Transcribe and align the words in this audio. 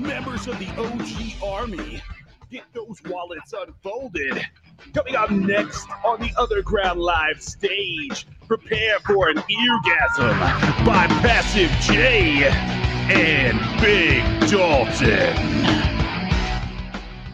members 0.00 0.46
of 0.46 0.58
the 0.58 0.68
OG 0.78 1.42
Army. 1.42 2.02
Get 2.50 2.64
those 2.72 3.00
wallets 3.04 3.52
unfolded. 3.52 4.44
Coming 4.94 5.14
up 5.14 5.30
next 5.30 5.86
on 6.04 6.20
the 6.20 6.30
OtherGround 6.30 6.96
Live 6.96 7.40
stage, 7.40 8.26
prepare 8.48 8.98
for 9.00 9.28
an 9.28 9.36
eargasm 9.36 10.38
by 10.84 11.06
Passive 11.20 11.70
J 11.82 12.44
and 13.12 13.58
Big 13.80 14.22
Dalton. 14.50 15.36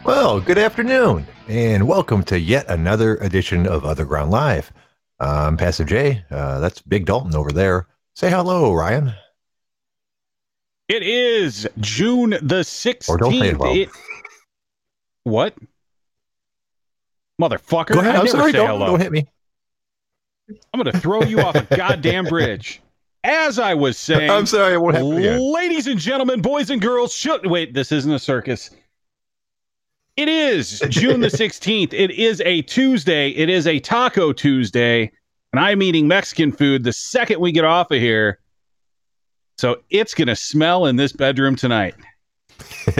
Well, 0.03 0.39
good 0.41 0.57
afternoon, 0.57 1.25
and 1.47 1.87
welcome 1.87 2.21
to 2.23 2.37
yet 2.39 2.69
another 2.69 3.15
edition 3.17 3.65
of 3.65 3.83
OtherGround 3.83 4.29
Live. 4.29 4.71
I'm 5.19 5.57
Passive 5.57 5.87
J. 5.87 6.23
Uh, 6.29 6.59
that's 6.59 6.81
Big 6.81 7.05
Dalton 7.05 7.35
over 7.35 7.51
there. 7.51 7.87
Say 8.13 8.29
hello, 8.29 8.73
Ryan. 8.73 9.13
It 10.87 11.03
is 11.03 11.67
June 11.79 12.31
the 12.31 12.61
16th. 12.63 13.09
Or 13.09 13.17
don't 13.17 13.31
say 13.31 13.51
hello. 13.51 13.73
It- 13.73 13.89
what? 15.23 15.53
Motherfucker. 17.41 17.93
Go 17.93 17.99
ahead. 17.99 18.15
I 18.15 18.19
I'm 18.21 18.27
sorry. 18.27 18.51
Don't, 18.51 18.67
hello. 18.67 18.85
don't 18.87 18.99
hit 19.01 19.11
me. 19.11 19.27
I'm 20.73 20.81
going 20.81 20.91
to 20.93 20.99
throw 20.99 21.23
you 21.23 21.41
off 21.41 21.55
a 21.55 21.63
goddamn 21.75 22.25
bridge. 22.25 22.81
As 23.23 23.59
I 23.59 23.73
was 23.73 23.97
saying, 23.97 24.29
I'm 24.29 24.45
sorry. 24.45 24.73
I 24.73 24.77
won't 24.77 24.95
hit 24.95 25.05
again. 25.05 25.39
ladies 25.53 25.87
and 25.87 25.99
gentlemen, 25.99 26.41
boys 26.41 26.69
and 26.69 26.81
girls, 26.81 27.13
should 27.13 27.45
wait, 27.45 27.73
this 27.73 27.91
isn't 27.91 28.11
a 28.11 28.19
circus. 28.19 28.69
It 30.15 30.29
is 30.29 30.81
June 30.89 31.19
the 31.19 31.27
16th. 31.27 31.93
It 31.93 32.11
is 32.11 32.41
a 32.41 32.61
Tuesday. 32.63 33.29
It 33.31 33.49
is 33.49 33.67
a 33.67 33.79
Taco 33.79 34.31
Tuesday. 34.31 35.11
And 35.53 35.59
I'm 35.59 35.81
eating 35.81 36.07
Mexican 36.07 36.51
food 36.51 36.83
the 36.85 36.93
second 36.93 37.39
we 37.41 37.51
get 37.51 37.65
off 37.65 37.91
of 37.91 37.99
here. 37.99 38.39
So 39.57 39.81
it's 39.89 40.13
going 40.13 40.27
to 40.27 40.35
smell 40.35 40.85
in 40.85 40.97
this 40.97 41.11
bedroom 41.11 41.55
tonight. 41.55 41.95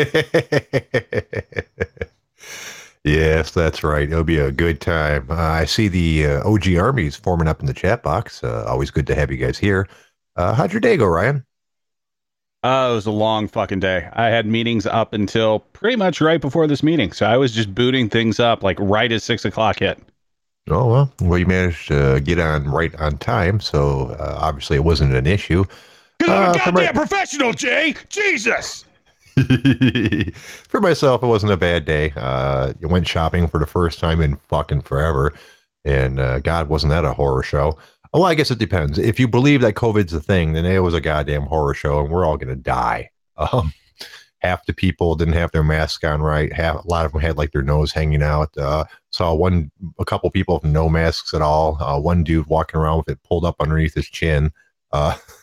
yes, 3.03 3.51
that's 3.51 3.83
right. 3.83 4.09
It'll 4.09 4.23
be 4.23 4.39
a 4.39 4.51
good 4.51 4.81
time. 4.81 5.27
Uh, 5.29 5.35
I 5.35 5.65
see 5.65 5.87
the 5.87 6.25
uh, 6.25 6.49
OG 6.49 6.75
armies 6.75 7.15
forming 7.15 7.47
up 7.47 7.59
in 7.59 7.67
the 7.67 7.73
chat 7.73 8.01
box. 8.01 8.43
Uh, 8.43 8.65
always 8.67 8.89
good 8.89 9.05
to 9.07 9.15
have 9.15 9.31
you 9.31 9.37
guys 9.37 9.57
here. 9.57 9.87
Uh, 10.35 10.53
how'd 10.53 10.73
your 10.73 10.81
day 10.81 10.97
go, 10.97 11.05
Ryan? 11.05 11.45
Oh, 12.63 12.91
it 12.91 12.95
was 12.95 13.05
a 13.05 13.11
long 13.11 13.47
fucking 13.47 13.79
day. 13.79 14.09
I 14.13 14.25
had 14.25 14.47
meetings 14.47 14.87
up 14.87 15.13
until 15.13 15.59
pretty 15.59 15.95
much 15.95 16.21
right 16.21 16.41
before 16.41 16.65
this 16.65 16.81
meeting. 16.81 17.11
So 17.11 17.27
I 17.27 17.37
was 17.37 17.53
just 17.53 17.73
booting 17.73 18.09
things 18.09 18.39
up 18.39 18.63
like 18.63 18.77
right 18.79 19.11
as 19.11 19.23
six 19.23 19.45
o'clock 19.45 19.79
hit. 19.79 19.99
Oh 20.69 20.87
well, 20.87 21.13
well 21.21 21.37
you 21.37 21.45
managed 21.45 21.87
to 21.89 22.19
get 22.19 22.39
on 22.39 22.65
right 22.65 22.93
on 22.95 23.17
time, 23.19 23.61
so 23.61 24.07
uh, 24.19 24.37
obviously 24.41 24.75
it 24.75 24.83
wasn't 24.83 25.13
an 25.13 25.25
issue. 25.25 25.63
Because 26.27 26.43
I'm 26.45 26.49
Uh, 26.49 26.53
a 26.53 26.59
for 26.59 26.71
my- 26.73 26.91
professional, 26.91 27.53
Jay! 27.53 27.95
Jesus! 28.09 28.83
for 30.67 30.81
myself, 30.81 31.23
it 31.23 31.27
wasn't 31.27 31.51
a 31.51 31.57
bad 31.57 31.85
day. 31.85 32.11
Uh, 32.15 32.73
I 32.83 32.87
went 32.87 33.07
shopping 33.07 33.47
for 33.47 33.59
the 33.59 33.65
first 33.67 33.99
time 33.99 34.21
in 34.21 34.35
fucking 34.49 34.81
forever, 34.81 35.33
and 35.85 36.19
uh, 36.19 36.39
God, 36.39 36.69
wasn't 36.69 36.91
that 36.91 37.05
a 37.05 37.13
horror 37.13 37.43
show? 37.43 37.77
Well, 38.13 38.25
I 38.25 38.33
guess 38.35 38.51
it 38.51 38.57
depends. 38.59 38.97
If 38.97 39.19
you 39.19 39.27
believe 39.27 39.61
that 39.61 39.75
COVID's 39.75 40.13
a 40.13 40.19
thing, 40.21 40.53
then 40.53 40.65
it 40.65 40.79
was 40.79 40.93
a 40.93 41.01
goddamn 41.01 41.43
horror 41.43 41.73
show, 41.73 41.99
and 41.99 42.09
we're 42.09 42.25
all 42.25 42.37
gonna 42.37 42.55
die. 42.55 43.09
Um, 43.53 43.71
half 44.39 44.65
the 44.65 44.73
people 44.73 45.13
didn't 45.15 45.35
have 45.35 45.51
their 45.51 45.63
mask 45.63 46.03
on 46.03 46.21
right. 46.23 46.51
Half 46.51 46.83
a 46.85 46.87
lot 46.87 47.05
of 47.05 47.11
them 47.11 47.21
had 47.21 47.37
like 47.37 47.51
their 47.51 47.61
nose 47.61 47.91
hanging 47.91 48.23
out. 48.23 48.49
Uh, 48.57 48.85
saw 49.11 49.35
one, 49.35 49.69
a 49.99 50.05
couple 50.05 50.31
people 50.31 50.55
with 50.55 50.63
no 50.63 50.89
masks 50.89 51.35
at 51.35 51.43
all. 51.43 51.77
Uh, 51.79 51.99
one 51.99 52.23
dude 52.23 52.47
walking 52.47 52.79
around 52.79 52.97
with 52.97 53.09
it 53.09 53.21
pulled 53.21 53.45
up 53.45 53.55
underneath 53.59 53.93
his 53.93 54.07
chin. 54.07 54.51
Uh, 54.91 55.15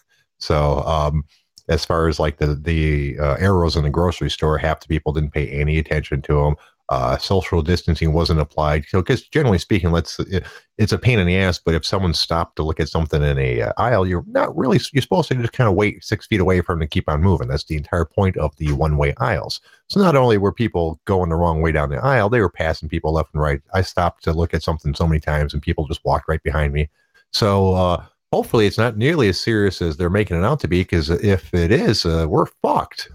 so 0.44 0.80
um, 0.84 1.24
as 1.68 1.84
far 1.84 2.08
as 2.08 2.20
like 2.20 2.36
the 2.38 2.54
the 2.54 3.18
uh, 3.18 3.36
arrows 3.38 3.76
in 3.76 3.84
the 3.84 3.90
grocery 3.90 4.30
store, 4.30 4.58
half 4.58 4.80
the 4.80 4.88
people 4.88 5.12
didn't 5.12 5.32
pay 5.32 5.48
any 5.48 5.78
attention 5.78 6.22
to 6.22 6.34
them. 6.34 6.56
Uh, 6.90 7.16
social 7.16 7.62
distancing 7.62 8.12
wasn't 8.12 8.38
applied. 8.38 8.84
So, 8.88 9.00
because 9.00 9.26
generally 9.28 9.56
speaking, 9.56 9.90
let's 9.90 10.20
it, 10.20 10.44
it's 10.76 10.92
a 10.92 10.98
pain 10.98 11.18
in 11.18 11.26
the 11.26 11.38
ass. 11.38 11.58
But 11.58 11.74
if 11.74 11.86
someone 11.86 12.12
stopped 12.12 12.56
to 12.56 12.62
look 12.62 12.78
at 12.78 12.90
something 12.90 13.22
in 13.22 13.38
a 13.38 13.62
uh, 13.62 13.72
aisle, 13.78 14.06
you're 14.06 14.24
not 14.26 14.54
really 14.54 14.78
you're 14.92 15.00
supposed 15.00 15.28
to 15.28 15.34
just 15.36 15.54
kind 15.54 15.70
of 15.70 15.76
wait 15.76 16.04
six 16.04 16.26
feet 16.26 16.40
away 16.40 16.60
from 16.60 16.80
them 16.80 16.86
to 16.86 16.92
keep 16.92 17.08
on 17.08 17.22
moving. 17.22 17.48
That's 17.48 17.64
the 17.64 17.78
entire 17.78 18.04
point 18.04 18.36
of 18.36 18.54
the 18.58 18.72
one 18.72 18.98
way 18.98 19.14
aisles. 19.16 19.62
So 19.88 19.98
not 20.00 20.14
only 20.14 20.36
were 20.36 20.52
people 20.52 21.00
going 21.06 21.30
the 21.30 21.36
wrong 21.36 21.62
way 21.62 21.72
down 21.72 21.88
the 21.88 22.04
aisle, 22.04 22.28
they 22.28 22.40
were 22.40 22.50
passing 22.50 22.90
people 22.90 23.14
left 23.14 23.32
and 23.32 23.42
right. 23.42 23.62
I 23.72 23.80
stopped 23.80 24.22
to 24.24 24.34
look 24.34 24.52
at 24.52 24.62
something 24.62 24.94
so 24.94 25.06
many 25.06 25.20
times, 25.20 25.54
and 25.54 25.62
people 25.62 25.88
just 25.88 26.04
walked 26.04 26.28
right 26.28 26.42
behind 26.42 26.74
me. 26.74 26.90
So 27.32 27.72
uh, 27.72 28.04
hopefully, 28.34 28.66
it's 28.66 28.78
not 28.78 28.96
nearly 28.96 29.28
as 29.28 29.38
serious 29.38 29.80
as 29.80 29.96
they're 29.96 30.10
making 30.10 30.36
it 30.36 30.44
out 30.44 30.58
to 30.60 30.68
be. 30.68 30.80
Because 30.80 31.08
if 31.08 31.54
it 31.54 31.70
is, 31.70 32.04
uh, 32.04 32.26
we're 32.28 32.46
fucked. 32.62 33.10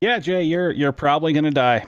Yeah, 0.00 0.18
Jay, 0.18 0.42
you're 0.42 0.70
you're 0.70 0.92
probably 0.92 1.32
gonna 1.32 1.50
die. 1.50 1.86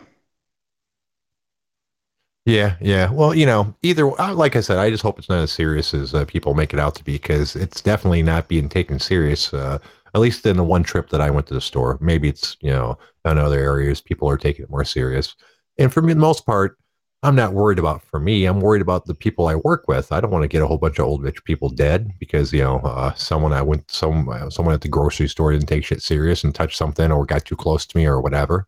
Yeah, 2.46 2.76
yeah. 2.80 3.10
Well, 3.10 3.34
you 3.34 3.46
know, 3.46 3.74
either 3.82 4.20
uh, 4.20 4.34
like 4.34 4.56
I 4.56 4.60
said, 4.60 4.78
I 4.78 4.90
just 4.90 5.02
hope 5.02 5.18
it's 5.18 5.28
not 5.28 5.42
as 5.42 5.52
serious 5.52 5.92
as 5.92 6.14
uh, 6.14 6.24
people 6.24 6.54
make 6.54 6.72
it 6.72 6.80
out 6.80 6.94
to 6.96 7.04
be 7.04 7.12
because 7.12 7.54
it's 7.54 7.80
definitely 7.80 8.22
not 8.22 8.48
being 8.48 8.68
taken 8.68 8.98
serious. 8.98 9.52
Uh, 9.52 9.78
at 10.14 10.20
least 10.20 10.44
in 10.46 10.56
the 10.56 10.64
one 10.64 10.82
trip 10.82 11.10
that 11.10 11.20
I 11.20 11.30
went 11.30 11.46
to 11.48 11.54
the 11.54 11.60
store. 11.60 11.98
Maybe 12.00 12.28
it's 12.28 12.56
you 12.60 12.70
know 12.70 12.98
in 13.24 13.38
other 13.38 13.60
areas 13.60 14.00
people 14.00 14.28
are 14.28 14.38
taking 14.38 14.64
it 14.64 14.70
more 14.70 14.84
serious. 14.84 15.36
And 15.78 15.92
for 15.92 16.02
me, 16.02 16.12
the 16.14 16.20
most 16.20 16.46
part, 16.46 16.78
I'm 17.22 17.34
not 17.34 17.52
worried 17.52 17.78
about 17.78 18.02
for 18.02 18.18
me. 18.18 18.46
I'm 18.46 18.60
worried 18.60 18.80
about 18.80 19.04
the 19.04 19.14
people 19.14 19.46
I 19.46 19.56
work 19.56 19.86
with. 19.86 20.10
I 20.10 20.20
don't 20.20 20.30
want 20.30 20.42
to 20.42 20.48
get 20.48 20.62
a 20.62 20.66
whole 20.66 20.78
bunch 20.78 20.98
of 20.98 21.04
old 21.04 21.22
rich 21.22 21.44
people 21.44 21.68
dead 21.68 22.12
because 22.18 22.50
you 22.52 22.62
know 22.62 22.78
uh, 22.78 23.12
someone 23.14 23.52
I 23.52 23.60
went 23.60 23.90
some 23.90 24.28
uh, 24.28 24.48
someone 24.48 24.74
at 24.74 24.80
the 24.80 24.88
grocery 24.88 25.28
store 25.28 25.52
didn't 25.52 25.66
take 25.68 25.84
shit 25.84 26.02
serious 26.02 26.44
and 26.44 26.54
touched 26.54 26.78
something 26.78 27.12
or 27.12 27.26
got 27.26 27.44
too 27.44 27.56
close 27.56 27.84
to 27.86 27.96
me 27.96 28.06
or 28.06 28.20
whatever. 28.22 28.66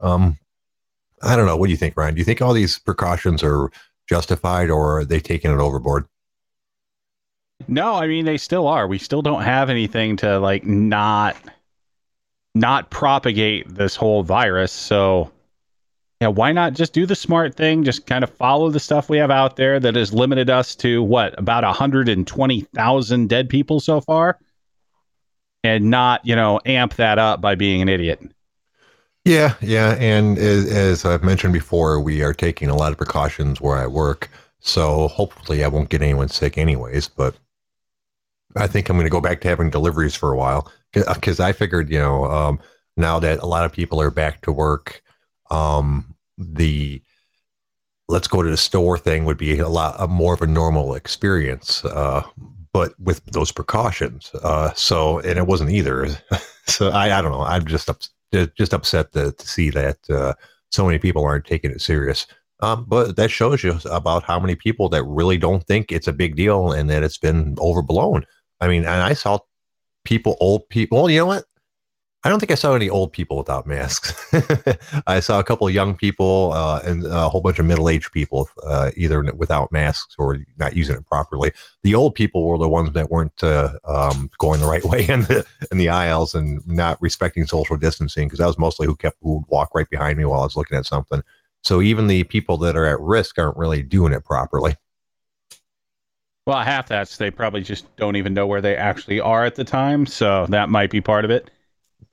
Um, 0.00 0.38
I 1.22 1.36
don't 1.36 1.46
know. 1.46 1.56
What 1.56 1.66
do 1.66 1.70
you 1.70 1.78
think, 1.78 1.96
Ryan? 1.96 2.14
Do 2.14 2.18
you 2.18 2.24
think 2.24 2.42
all 2.42 2.52
these 2.52 2.78
precautions 2.78 3.42
are 3.42 3.70
justified 4.06 4.68
or 4.68 4.98
are 4.98 5.04
they 5.06 5.20
taking 5.20 5.50
it 5.50 5.58
overboard? 5.58 6.06
No, 7.66 7.94
I 7.94 8.06
mean 8.06 8.26
they 8.26 8.36
still 8.36 8.66
are. 8.66 8.86
We 8.86 8.98
still 8.98 9.22
don't 9.22 9.42
have 9.42 9.70
anything 9.70 10.16
to 10.18 10.38
like 10.38 10.66
not 10.66 11.34
not 12.54 12.90
propagate 12.90 13.74
this 13.74 13.96
whole 13.96 14.22
virus. 14.22 14.72
So 14.72 15.30
yeah, 16.20 16.28
why 16.28 16.52
not 16.52 16.72
just 16.72 16.92
do 16.92 17.04
the 17.04 17.14
smart 17.14 17.54
thing? 17.54 17.84
Just 17.84 18.06
kind 18.06 18.24
of 18.24 18.30
follow 18.30 18.70
the 18.70 18.80
stuff 18.80 19.10
we 19.10 19.18
have 19.18 19.30
out 19.30 19.56
there 19.56 19.78
that 19.78 19.96
has 19.96 20.14
limited 20.14 20.48
us 20.48 20.74
to 20.76 21.02
what 21.02 21.38
about 21.38 21.62
120,000 21.62 23.28
dead 23.28 23.48
people 23.48 23.80
so 23.80 24.00
far, 24.00 24.38
and 25.62 25.90
not 25.90 26.24
you 26.24 26.34
know 26.34 26.60
amp 26.64 26.94
that 26.94 27.18
up 27.18 27.40
by 27.40 27.54
being 27.54 27.82
an 27.82 27.88
idiot. 27.88 28.20
Yeah, 29.26 29.54
yeah. 29.60 29.96
And 29.98 30.38
as, 30.38 30.70
as 30.70 31.04
I've 31.04 31.24
mentioned 31.24 31.52
before, 31.52 32.00
we 32.00 32.22
are 32.22 32.32
taking 32.32 32.68
a 32.68 32.76
lot 32.76 32.92
of 32.92 32.98
precautions 32.98 33.60
where 33.60 33.76
I 33.76 33.88
work. 33.88 34.30
So 34.60 35.08
hopefully 35.08 35.64
I 35.64 35.68
won't 35.68 35.88
get 35.88 36.00
anyone 36.00 36.28
sick, 36.28 36.56
anyways. 36.56 37.08
But 37.08 37.34
I 38.54 38.68
think 38.68 38.88
I'm 38.88 38.96
going 38.96 39.04
to 39.04 39.10
go 39.10 39.20
back 39.20 39.40
to 39.40 39.48
having 39.48 39.68
deliveries 39.68 40.14
for 40.14 40.32
a 40.32 40.36
while 40.36 40.70
because 40.92 41.40
I 41.40 41.52
figured, 41.52 41.90
you 41.90 41.98
know, 41.98 42.24
um, 42.26 42.60
now 42.96 43.18
that 43.18 43.40
a 43.40 43.46
lot 43.46 43.64
of 43.64 43.72
people 43.72 44.00
are 44.00 44.12
back 44.12 44.42
to 44.42 44.52
work, 44.52 45.02
um, 45.50 46.14
the 46.38 47.02
let's 48.08 48.28
go 48.28 48.42
to 48.42 48.50
the 48.50 48.56
store 48.56 48.98
thing 48.98 49.24
would 49.24 49.38
be 49.38 49.58
a 49.58 49.68
lot 49.68 49.96
a 49.98 50.06
more 50.06 50.34
of 50.34 50.42
a 50.42 50.46
normal 50.46 50.94
experience, 50.94 51.84
uh, 51.84 52.22
but 52.72 52.98
with 53.00 53.24
those 53.26 53.52
precautions. 53.52 54.30
Uh, 54.42 54.72
so, 54.74 55.18
and 55.20 55.38
it 55.38 55.46
wasn't 55.46 55.70
either. 55.70 56.08
so 56.66 56.90
I, 56.90 57.18
I 57.18 57.22
don't 57.22 57.32
know. 57.32 57.42
I'm 57.42 57.66
just 57.66 57.88
just 58.56 58.74
upset 58.74 59.12
to, 59.12 59.32
to 59.32 59.48
see 59.48 59.70
that 59.70 59.98
uh, 60.10 60.34
so 60.70 60.84
many 60.84 60.98
people 60.98 61.24
aren't 61.24 61.46
taking 61.46 61.70
it 61.70 61.80
serious. 61.80 62.26
Um, 62.60 62.86
but 62.88 63.16
that 63.16 63.30
shows 63.30 63.62
you 63.62 63.78
about 63.90 64.22
how 64.22 64.40
many 64.40 64.54
people 64.54 64.88
that 64.88 65.04
really 65.04 65.36
don't 65.36 65.66
think 65.66 65.92
it's 65.92 66.08
a 66.08 66.12
big 66.12 66.36
deal 66.36 66.72
and 66.72 66.88
that 66.88 67.02
it's 67.02 67.18
been 67.18 67.54
overblown. 67.58 68.24
I 68.60 68.68
mean, 68.68 68.82
and 68.82 69.02
I 69.02 69.12
saw 69.12 69.38
people, 70.04 70.36
old 70.40 70.68
people. 70.70 71.10
You 71.10 71.20
know 71.20 71.26
what? 71.26 71.44
I 72.26 72.28
don't 72.28 72.40
think 72.40 72.50
I 72.50 72.56
saw 72.56 72.74
any 72.74 72.90
old 72.90 73.12
people 73.12 73.36
without 73.36 73.68
masks. 73.68 74.12
I 75.06 75.20
saw 75.20 75.38
a 75.38 75.44
couple 75.44 75.68
of 75.68 75.72
young 75.72 75.94
people 75.94 76.50
uh, 76.54 76.80
and 76.84 77.06
a 77.06 77.28
whole 77.28 77.40
bunch 77.40 77.60
of 77.60 77.66
middle-aged 77.66 78.10
people 78.10 78.50
uh, 78.64 78.90
either 78.96 79.22
without 79.36 79.70
masks 79.70 80.16
or 80.18 80.38
not 80.58 80.74
using 80.74 80.96
it 80.96 81.06
properly. 81.06 81.52
The 81.84 81.94
old 81.94 82.16
people 82.16 82.44
were 82.44 82.58
the 82.58 82.68
ones 82.68 82.92
that 82.94 83.12
weren't 83.12 83.44
uh, 83.44 83.74
um, 83.84 84.28
going 84.38 84.58
the 84.58 84.66
right 84.66 84.84
way 84.92 85.06
in 85.06 85.20
the 85.22 85.46
in 85.70 85.78
the 85.78 85.88
aisles 85.88 86.34
and 86.34 86.66
not 86.66 87.00
respecting 87.00 87.46
social 87.46 87.76
distancing 87.76 88.26
because 88.26 88.40
that 88.40 88.46
was 88.46 88.58
mostly 88.58 88.88
who 88.88 88.96
kept 88.96 89.18
who 89.22 89.34
would 89.36 89.44
walk 89.46 89.72
right 89.72 89.88
behind 89.88 90.18
me 90.18 90.24
while 90.24 90.40
I 90.40 90.46
was 90.46 90.56
looking 90.56 90.76
at 90.76 90.84
something. 90.84 91.22
So 91.62 91.80
even 91.80 92.08
the 92.08 92.24
people 92.24 92.56
that 92.58 92.74
are 92.74 92.86
at 92.86 92.98
risk 92.98 93.38
aren't 93.38 93.56
really 93.56 93.84
doing 93.84 94.12
it 94.12 94.24
properly. 94.24 94.74
Well, 96.44 96.58
half 96.58 96.88
that's 96.88 97.18
they 97.18 97.30
probably 97.30 97.62
just 97.62 97.94
don't 97.94 98.16
even 98.16 98.34
know 98.34 98.48
where 98.48 98.60
they 98.60 98.74
actually 98.74 99.20
are 99.20 99.44
at 99.44 99.54
the 99.54 99.64
time, 99.64 100.06
so 100.06 100.46
that 100.48 100.70
might 100.70 100.90
be 100.90 101.00
part 101.00 101.24
of 101.24 101.30
it. 101.30 101.52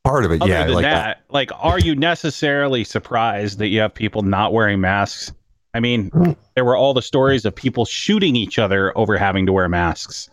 Part 0.03 0.25
of 0.25 0.31
it, 0.31 0.41
Other 0.41 0.51
yeah. 0.51 0.65
than 0.65 0.73
Like 0.73 0.83
that, 0.83 1.23
like, 1.29 1.50
are 1.57 1.79
you 1.79 1.95
necessarily 1.95 2.83
surprised 2.83 3.57
that 3.59 3.67
you 3.67 3.79
have 3.79 3.94
people 3.94 4.21
not 4.21 4.51
wearing 4.51 4.81
masks? 4.81 5.31
I 5.73 5.79
mean, 5.79 6.11
there 6.55 6.65
were 6.65 6.75
all 6.75 6.94
the 6.94 7.01
stories 7.01 7.45
of 7.45 7.55
people 7.55 7.85
shooting 7.85 8.35
each 8.35 8.59
other 8.59 8.95
over 8.97 9.17
having 9.17 9.45
to 9.45 9.53
wear 9.53 9.67
masks. 9.69 10.29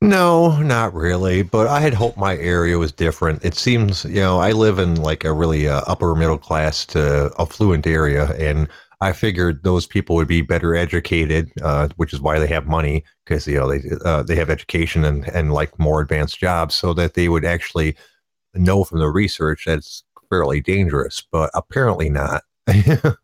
No, 0.00 0.60
not 0.60 0.92
really. 0.92 1.42
But 1.42 1.68
I 1.68 1.80
had 1.80 1.94
hoped 1.94 2.18
my 2.18 2.36
area 2.36 2.78
was 2.78 2.92
different. 2.92 3.44
It 3.44 3.54
seems, 3.54 4.04
you 4.04 4.20
know, 4.20 4.38
I 4.38 4.52
live 4.52 4.78
in 4.78 4.96
like 4.96 5.24
a 5.24 5.32
really 5.32 5.68
uh, 5.68 5.82
upper 5.86 6.14
middle 6.14 6.38
class 6.38 6.84
to 6.86 7.32
affluent 7.38 7.86
area, 7.86 8.32
and 8.34 8.68
I 9.00 9.12
figured 9.12 9.62
those 9.62 9.86
people 9.86 10.16
would 10.16 10.28
be 10.28 10.40
better 10.40 10.74
educated, 10.74 11.52
uh, 11.62 11.88
which 11.96 12.14
is 12.14 12.20
why 12.20 12.38
they 12.38 12.46
have 12.46 12.66
money 12.66 13.04
because 13.24 13.46
you 13.46 13.56
know 13.56 13.68
they 13.68 13.82
uh, 14.04 14.22
they 14.22 14.36
have 14.36 14.48
education 14.48 15.04
and 15.04 15.28
and 15.28 15.52
like 15.52 15.78
more 15.78 16.00
advanced 16.00 16.38
jobs, 16.38 16.74
so 16.74 16.94
that 16.94 17.14
they 17.14 17.28
would 17.28 17.44
actually 17.44 17.96
know 18.54 18.84
from 18.84 19.00
the 19.00 19.10
research 19.10 19.66
that 19.66 19.78
it's 19.78 20.02
fairly 20.30 20.60
dangerous. 20.60 21.22
But 21.30 21.50
apparently 21.54 22.08
not. 22.08 22.42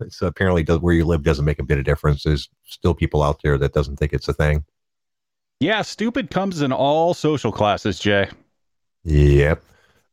so 0.09 0.27
apparently, 0.27 0.63
does, 0.63 0.81
where 0.81 0.95
you 0.95 1.05
live 1.05 1.23
doesn't 1.23 1.45
make 1.45 1.59
a 1.59 1.65
bit 1.65 1.79
of 1.79 1.85
difference. 1.85 2.23
There's 2.23 2.49
still 2.65 2.95
people 2.95 3.23
out 3.23 3.41
there 3.43 3.57
that 3.59 3.73
doesn't 3.73 3.97
think 3.97 4.13
it's 4.13 4.29
a 4.29 4.35
thing. 4.35 4.65
Yeah, 5.59 5.83
stupid 5.83 6.31
comes 6.31 6.61
in 6.61 6.73
all 6.73 7.15
social 7.15 7.51
classes, 7.51 7.99
Jay. 7.99 8.29
Yep. 9.05 9.63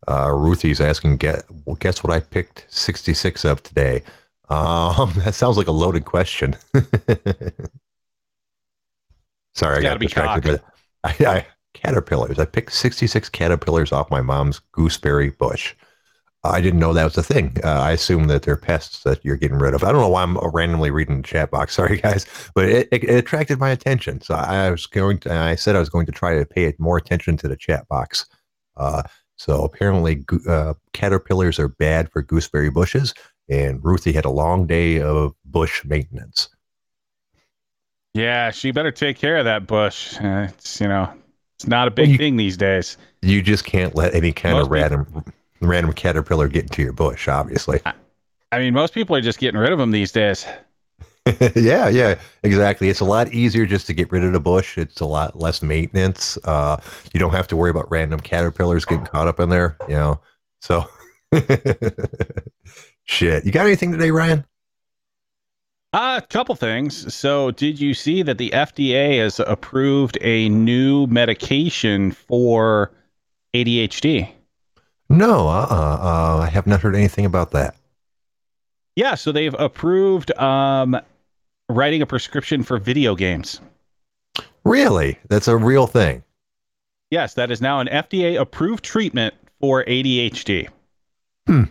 Uh, 0.07 0.31
Ruthie's 0.31 0.79
asking, 0.79 1.17
"Get 1.17 1.43
well, 1.65 1.75
guess 1.75 2.01
what 2.01 2.13
I 2.13 2.21
picked 2.21 2.65
66 2.69 3.43
of 3.43 3.61
today." 3.61 4.03
Um, 4.49 5.13
that 5.17 5.35
sounds 5.35 5.57
like 5.57 5.67
a 5.67 5.71
loaded 5.71 6.05
question. 6.05 6.55
Sorry, 9.55 9.79
I 9.79 9.81
got 9.81 9.99
distracted. 9.99 10.61
I, 11.03 11.15
I, 11.19 11.45
caterpillars. 11.73 12.39
I 12.39 12.45
picked 12.45 12.73
66 12.73 13.29
caterpillars 13.29 13.91
off 13.91 14.09
my 14.11 14.21
mom's 14.21 14.59
gooseberry 14.71 15.29
bush. 15.29 15.75
I 16.43 16.61
didn't 16.61 16.79
know 16.79 16.93
that 16.93 17.03
was 17.03 17.17
a 17.17 17.23
thing. 17.23 17.57
Uh, 17.65 17.81
I 17.81 17.91
assume 17.91 18.27
that 18.27 18.43
they're 18.43 18.55
pests 18.55 19.03
that 19.03 19.23
you're 19.25 19.35
getting 19.35 19.59
rid 19.59 19.73
of. 19.73 19.83
I 19.83 19.91
don't 19.91 19.99
know 19.99 20.07
why 20.07 20.23
I'm 20.23 20.37
randomly 20.37 20.89
reading 20.89 21.17
the 21.17 21.27
chat 21.27 21.51
box. 21.51 21.75
Sorry, 21.75 21.97
guys, 21.97 22.25
but 22.55 22.63
it, 22.65 22.87
it, 22.93 23.03
it, 23.03 23.15
attracted 23.15 23.59
my 23.59 23.71
attention. 23.71 24.21
So 24.21 24.35
I 24.35 24.71
was 24.71 24.85
going 24.85 25.19
to. 25.19 25.33
I 25.33 25.55
said 25.55 25.75
I 25.75 25.79
was 25.79 25.89
going 25.89 26.05
to 26.05 26.13
try 26.13 26.37
to 26.37 26.45
pay 26.45 26.73
more 26.79 26.95
attention 26.95 27.35
to 27.37 27.49
the 27.49 27.57
chat 27.57 27.89
box. 27.89 28.25
Uh, 28.77 29.03
so 29.35 29.63
apparently, 29.63 30.23
uh, 30.47 30.75
caterpillars 30.93 31.59
are 31.59 31.67
bad 31.67 32.09
for 32.09 32.21
gooseberry 32.21 32.69
bushes, 32.69 33.13
and 33.49 33.83
Ruthie 33.83 34.13
had 34.13 34.25
a 34.25 34.29
long 34.29 34.67
day 34.67 35.01
of 35.01 35.33
bush 35.45 35.83
maintenance. 35.85 36.49
Yeah, 38.13 38.51
she 38.51 38.71
better 38.71 38.91
take 38.91 39.17
care 39.17 39.37
of 39.37 39.45
that 39.45 39.67
bush. 39.67 40.19
Uh, 40.19 40.47
it's 40.49 40.81
you 40.81 40.87
know, 40.87 41.11
it's 41.55 41.67
not 41.67 41.87
a 41.87 41.91
big 41.91 42.07
well, 42.07 42.11
you, 42.11 42.17
thing 42.17 42.37
these 42.37 42.57
days. 42.57 42.97
You 43.21 43.41
just 43.41 43.65
can't 43.65 43.95
let 43.95 44.15
any 44.15 44.31
kind 44.31 44.55
Most 44.55 44.65
of 44.65 44.71
random. 44.71 45.05
People, 45.05 45.23
random 45.61 45.93
caterpillar 45.93 46.47
get 46.47 46.63
into 46.63 46.81
your 46.81 46.93
bush, 46.93 47.27
obviously. 47.27 47.81
I 48.51 48.59
mean, 48.59 48.73
most 48.73 48.93
people 48.93 49.15
are 49.15 49.21
just 49.21 49.39
getting 49.39 49.59
rid 49.59 49.71
of 49.71 49.77
them 49.77 49.91
these 49.91 50.11
days. 50.11 50.45
yeah, 51.55 51.89
yeah, 51.89 52.15
exactly. 52.43 52.89
It's 52.89 52.99
a 53.01 53.05
lot 53.05 53.31
easier 53.31 53.65
just 53.65 53.85
to 53.87 53.93
get 53.93 54.11
rid 54.11 54.23
of 54.23 54.33
the 54.33 54.39
bush. 54.39 54.77
It's 54.77 54.99
a 54.99 55.05
lot 55.05 55.37
less 55.37 55.61
maintenance. 55.61 56.37
Uh, 56.43 56.77
you 57.13 57.19
don't 57.19 57.33
have 57.33 57.47
to 57.49 57.55
worry 57.55 57.69
about 57.69 57.89
random 57.91 58.19
caterpillars 58.19 58.85
getting 58.85 59.05
caught 59.05 59.27
up 59.27 59.39
in 59.39 59.49
there, 59.49 59.77
you 59.87 59.95
know. 59.95 60.19
So, 60.61 60.85
shit. 63.09 63.45
You 63.45 63.51
got 63.51 63.65
anything 63.65 63.91
today, 63.91 64.11
Ryan? 64.11 64.45
A 65.91 65.97
uh, 65.97 66.21
couple 66.21 66.53
things. 66.53 67.13
So, 67.13 67.49
did 67.51 67.79
you 67.79 67.95
see 67.95 68.21
that 68.21 68.37
the 68.37 68.51
FDA 68.51 69.19
has 69.19 69.39
approved 69.39 70.19
a 70.21 70.47
new 70.49 71.07
medication 71.07 72.11
for 72.11 72.91
ADHD? 73.55 74.31
No, 75.09 75.47
uh-uh, 75.47 75.65
uh, 75.75 76.37
I 76.43 76.49
have 76.53 76.67
not 76.67 76.81
heard 76.81 76.95
anything 76.95 77.25
about 77.25 77.49
that. 77.51 77.75
Yeah, 78.95 79.15
so 79.15 79.31
they've 79.31 79.55
approved 79.57 80.31
um, 80.37 80.99
writing 81.67 82.03
a 82.03 82.05
prescription 82.05 82.61
for 82.61 82.77
video 82.77 83.15
games. 83.15 83.59
Really? 84.63 85.17
That's 85.29 85.47
a 85.47 85.57
real 85.57 85.87
thing. 85.87 86.23
Yes, 87.09 87.33
that 87.33 87.49
is 87.49 87.61
now 87.61 87.79
an 87.79 87.87
FDA 87.87 88.39
approved 88.39 88.83
treatment 88.83 89.33
for 89.59 89.83
ADHD. 89.85 90.69
Hmm. 91.47 91.63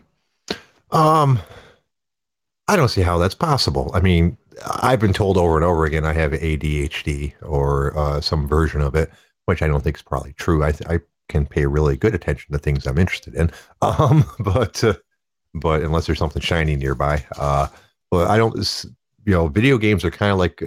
Um, 0.90 1.40
I 2.68 2.76
don't 2.76 2.88
see 2.88 3.02
how 3.02 3.18
that's 3.18 3.34
possible. 3.34 3.90
I 3.94 4.00
mean, 4.00 4.36
I've 4.66 5.00
been 5.00 5.12
told 5.12 5.36
over 5.36 5.56
and 5.56 5.64
over 5.64 5.84
again 5.84 6.04
I 6.04 6.12
have 6.12 6.32
ADHD 6.32 7.34
or 7.42 7.96
uh, 7.96 8.20
some 8.20 8.46
version 8.46 8.80
of 8.80 8.94
it, 8.94 9.10
which 9.46 9.62
I 9.62 9.66
don't 9.66 9.82
think 9.82 9.96
is 9.96 10.02
probably 10.02 10.34
true. 10.34 10.62
I, 10.64 10.74
I 10.86 11.00
can 11.28 11.46
pay 11.46 11.66
really 11.66 11.96
good 11.96 12.14
attention 12.14 12.52
to 12.52 12.58
things 12.58 12.86
I'm 12.86 12.98
interested 12.98 13.34
in. 13.34 13.50
Um, 13.80 14.24
but 14.40 14.82
uh, 14.82 14.94
but 15.54 15.82
unless 15.82 16.06
there's 16.06 16.18
something 16.18 16.42
shiny 16.42 16.76
nearby, 16.76 17.24
uh, 17.38 17.68
but 18.10 18.28
I 18.28 18.36
don't. 18.36 18.56
You 19.24 19.34
know, 19.34 19.48
video 19.48 19.76
games 19.78 20.04
are 20.04 20.10
kind 20.10 20.32
of 20.32 20.38
like 20.38 20.62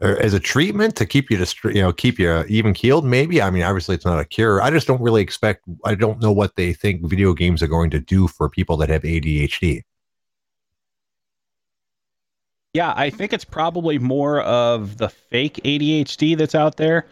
as 0.00 0.32
a 0.32 0.40
treatment 0.40 0.96
to 0.96 1.06
keep 1.06 1.30
you 1.30 1.44
to 1.44 1.54
you 1.72 1.82
know 1.82 1.92
keep 1.92 2.18
you 2.18 2.44
even 2.48 2.72
keeled. 2.72 3.04
Maybe 3.04 3.42
I 3.42 3.50
mean, 3.50 3.62
obviously 3.62 3.94
it's 3.94 4.04
not 4.04 4.18
a 4.18 4.24
cure. 4.24 4.62
I 4.62 4.70
just 4.70 4.86
don't 4.86 5.00
really 5.00 5.22
expect. 5.22 5.64
I 5.84 5.94
don't 5.94 6.20
know 6.20 6.32
what 6.32 6.56
they 6.56 6.72
think 6.72 7.08
video 7.08 7.32
games 7.34 7.62
are 7.62 7.68
going 7.68 7.90
to 7.90 8.00
do 8.00 8.26
for 8.28 8.48
people 8.48 8.76
that 8.78 8.88
have 8.88 9.02
ADHD. 9.02 9.82
Yeah, 12.72 12.94
I 12.96 13.10
think 13.10 13.32
it's 13.32 13.44
probably 13.44 13.98
more 13.98 14.42
of 14.42 14.96
the 14.98 15.08
fake 15.08 15.60
ADHD 15.64 16.36
that's 16.36 16.54
out 16.54 16.76
there 16.76 17.06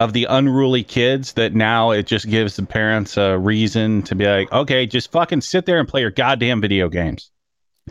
of 0.00 0.12
the 0.12 0.26
unruly 0.28 0.82
kids 0.82 1.32
that 1.34 1.54
now 1.54 1.92
it 1.92 2.06
just 2.06 2.28
gives 2.28 2.56
the 2.56 2.66
parents 2.66 3.16
a 3.16 3.38
reason 3.38 4.02
to 4.02 4.14
be 4.14 4.26
like, 4.26 4.52
okay, 4.52 4.86
just 4.86 5.10
fucking 5.10 5.40
sit 5.40 5.64
there 5.64 5.78
and 5.78 5.88
play 5.88 6.02
your 6.02 6.10
goddamn 6.10 6.60
video 6.60 6.88
games. 6.88 7.30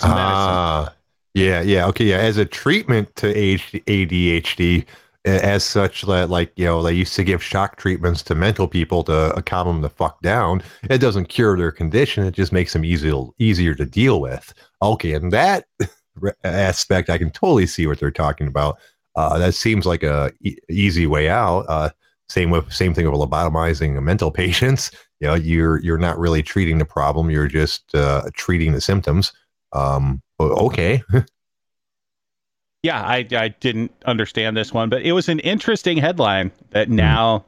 Ah, 0.01 0.85
uh, 0.85 0.90
yeah, 1.33 1.61
yeah, 1.61 1.88
okay, 1.88 2.06
yeah. 2.06 2.18
As 2.18 2.38
a 2.38 2.45
treatment 2.45 3.16
to 3.18 3.33
ADHD, 3.33 4.85
as 5.26 5.64
such 5.64 6.02
that 6.04 6.30
like 6.30 6.52
you 6.56 6.66
know 6.66 6.81
they 6.81 6.94
used 6.94 7.16
to 7.16 7.23
give 7.23 7.44
shock 7.44 7.78
treatments 7.78 8.23
to 8.23 8.33
mental 8.33 8.68
people 8.68 9.04
to 9.04 9.42
calm 9.45 9.68
them 9.68 9.81
the 9.81 9.90
fuck 9.90 10.19
down 10.21 10.64
it 10.90 10.97
doesn't 10.97 11.30
cure 11.30 11.56
their 11.56 11.71
condition 11.71 12.26
it 12.26 12.33
just 12.33 12.52
makes 12.52 12.73
them 12.73 12.83
easier 12.83 13.14
easier 13.38 13.76
to 13.76 13.85
deal 13.85 14.19
with 14.19 14.52
okay 14.81 15.14
and 15.14 15.31
that 15.31 15.66
aspect 16.44 17.07
i 17.11 17.19
can 17.19 17.30
totally 17.30 17.68
see 17.68 17.85
what 17.85 18.00
they're 18.00 18.09
talking 18.09 18.47
about 18.47 18.80
uh, 19.16 19.38
that 19.38 19.54
seems 19.54 19.85
like 19.85 20.02
a 20.02 20.31
e- 20.42 20.57
easy 20.71 21.06
way 21.06 21.30
out 21.30 21.66
uh, 21.69 21.90
same 22.31 22.50
with 22.50 22.71
same 22.71 22.94
thing 22.94 23.09
with 23.11 23.19
lobotomizing 23.19 24.02
mental 24.02 24.31
patients. 24.44 24.92
You 25.19 25.28
know, 25.28 25.35
you're 25.35 25.80
you're 25.80 25.97
not 25.97 26.18
really 26.18 26.42
treating 26.42 26.78
the 26.80 26.85
problem; 26.85 27.30
you're 27.30 27.47
just 27.47 27.94
uh, 27.94 28.23
treating 28.33 28.71
the 28.71 28.81
symptoms. 28.81 29.33
Um, 29.73 30.21
okay. 30.42 31.04
yeah, 32.83 33.02
I 33.02 33.28
I 33.31 33.50
didn't 33.60 33.92
understand 34.06 34.57
this 34.57 34.74
one, 34.74 34.90
but 34.90 35.02
it 35.04 35.12
was 35.12 35.30
an 35.30 35.40
interesting 35.40 35.98
headline 35.98 36.52
that 36.71 36.88
hmm. 36.88 36.95
now 36.95 37.40
mm. 37.40 37.44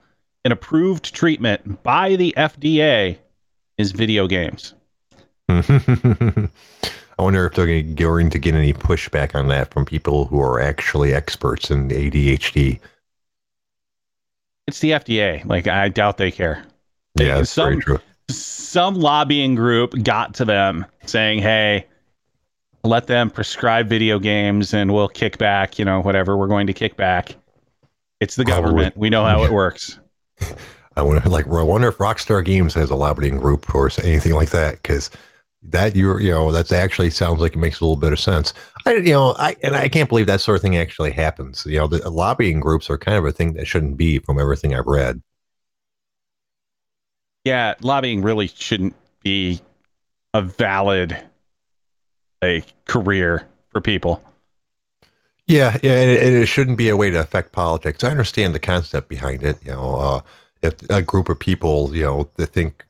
an 0.45 0.51
approved 0.51 1.13
treatment 1.13 1.83
by 1.83 2.15
the 2.15 2.33
FDA 2.37 3.17
is 3.77 3.91
video 3.91 4.27
games. 4.27 4.73
I 7.19 7.21
wonder 7.21 7.45
if 7.45 7.53
they're 7.53 7.95
going 7.95 8.29
to 8.29 8.39
get 8.39 8.55
any 8.55 8.73
pushback 8.73 9.35
on 9.35 9.47
that 9.49 9.71
from 9.71 9.85
people 9.85 10.25
who 10.25 10.41
are 10.41 10.59
actually 10.59 11.13
experts 11.13 11.69
in 11.69 11.89
ADHD. 11.89 12.79
It's 14.67 14.79
the 14.79 14.91
FDA. 14.91 15.45
Like 15.45 15.67
I 15.67 15.89
doubt 15.89 16.17
they 16.17 16.31
care. 16.31 16.63
Yeah, 17.19 17.37
that's 17.37 17.51
some, 17.51 17.69
very 17.69 17.81
true. 17.81 17.99
Some 18.29 18.95
lobbying 18.95 19.55
group 19.55 19.93
got 20.03 20.33
to 20.35 20.45
them 20.45 20.85
saying, 21.05 21.39
"Hey, 21.39 21.85
let 22.83 23.07
them 23.07 23.29
prescribe 23.29 23.87
video 23.87 24.19
games, 24.19 24.73
and 24.73 24.93
we'll 24.93 25.07
kick 25.07 25.37
back. 25.37 25.79
You 25.79 25.85
know, 25.85 26.01
whatever 26.01 26.37
we're 26.37 26.47
going 26.47 26.67
to 26.67 26.73
kick 26.73 26.97
back. 26.97 27.35
It's 28.19 28.35
the 28.35 28.45
government. 28.45 28.95
We 28.97 29.09
know 29.09 29.25
how 29.25 29.43
it 29.43 29.51
works." 29.51 29.99
I 30.95 31.01
wonder, 31.01 31.27
like, 31.27 31.47
I 31.47 31.63
wonder 31.63 31.87
if 31.87 31.97
Rockstar 31.97 32.45
Games 32.45 32.75
has 32.75 32.91
a 32.91 32.95
lobbying 32.95 33.37
group 33.37 33.73
or 33.73 33.89
anything 34.03 34.33
like 34.33 34.51
that, 34.51 34.73
because 34.73 35.09
that 35.69 35.95
you're 35.95 36.19
you 36.19 36.29
know 36.29 36.51
that 36.51 36.71
actually 36.71 37.09
sounds 37.09 37.39
like 37.39 37.53
it 37.53 37.59
makes 37.59 37.79
a 37.79 37.85
little 37.85 37.95
bit 37.95 38.11
of 38.11 38.19
sense 38.19 38.53
i 38.85 38.93
you 38.95 39.13
know 39.13 39.33
i 39.37 39.55
and 39.63 39.75
i 39.75 39.87
can't 39.87 40.09
believe 40.09 40.27
that 40.27 40.41
sort 40.41 40.55
of 40.57 40.61
thing 40.61 40.75
actually 40.75 41.11
happens 41.11 41.65
you 41.65 41.77
know 41.77 41.87
the 41.87 42.09
lobbying 42.09 42.59
groups 42.59 42.89
are 42.89 42.97
kind 42.97 43.17
of 43.17 43.25
a 43.25 43.31
thing 43.31 43.53
that 43.53 43.65
shouldn't 43.65 43.95
be 43.95 44.19
from 44.19 44.39
everything 44.39 44.75
i've 44.75 44.85
read 44.87 45.21
yeah 47.45 47.73
lobbying 47.81 48.21
really 48.21 48.47
shouldn't 48.47 48.95
be 49.23 49.61
a 50.33 50.41
valid 50.41 51.17
a 52.43 52.63
career 52.85 53.47
for 53.71 53.81
people 53.81 54.23
yeah 55.47 55.77
yeah 55.81 55.93
and 55.93 56.11
it, 56.11 56.33
it, 56.33 56.45
shouldn't 56.45 56.77
be 56.77 56.89
a 56.89 56.97
way 56.97 57.09
to 57.09 57.19
affect 57.19 57.51
politics 57.51 58.03
i 58.03 58.09
understand 58.09 58.53
the 58.53 58.59
concept 58.59 59.09
behind 59.09 59.41
it 59.43 59.57
you 59.63 59.71
know 59.71 59.95
uh, 59.95 60.21
if 60.61 60.75
a 60.89 61.01
group 61.01 61.29
of 61.29 61.39
people 61.39 61.95
you 61.95 62.03
know 62.03 62.29
that 62.35 62.47
think 62.47 62.85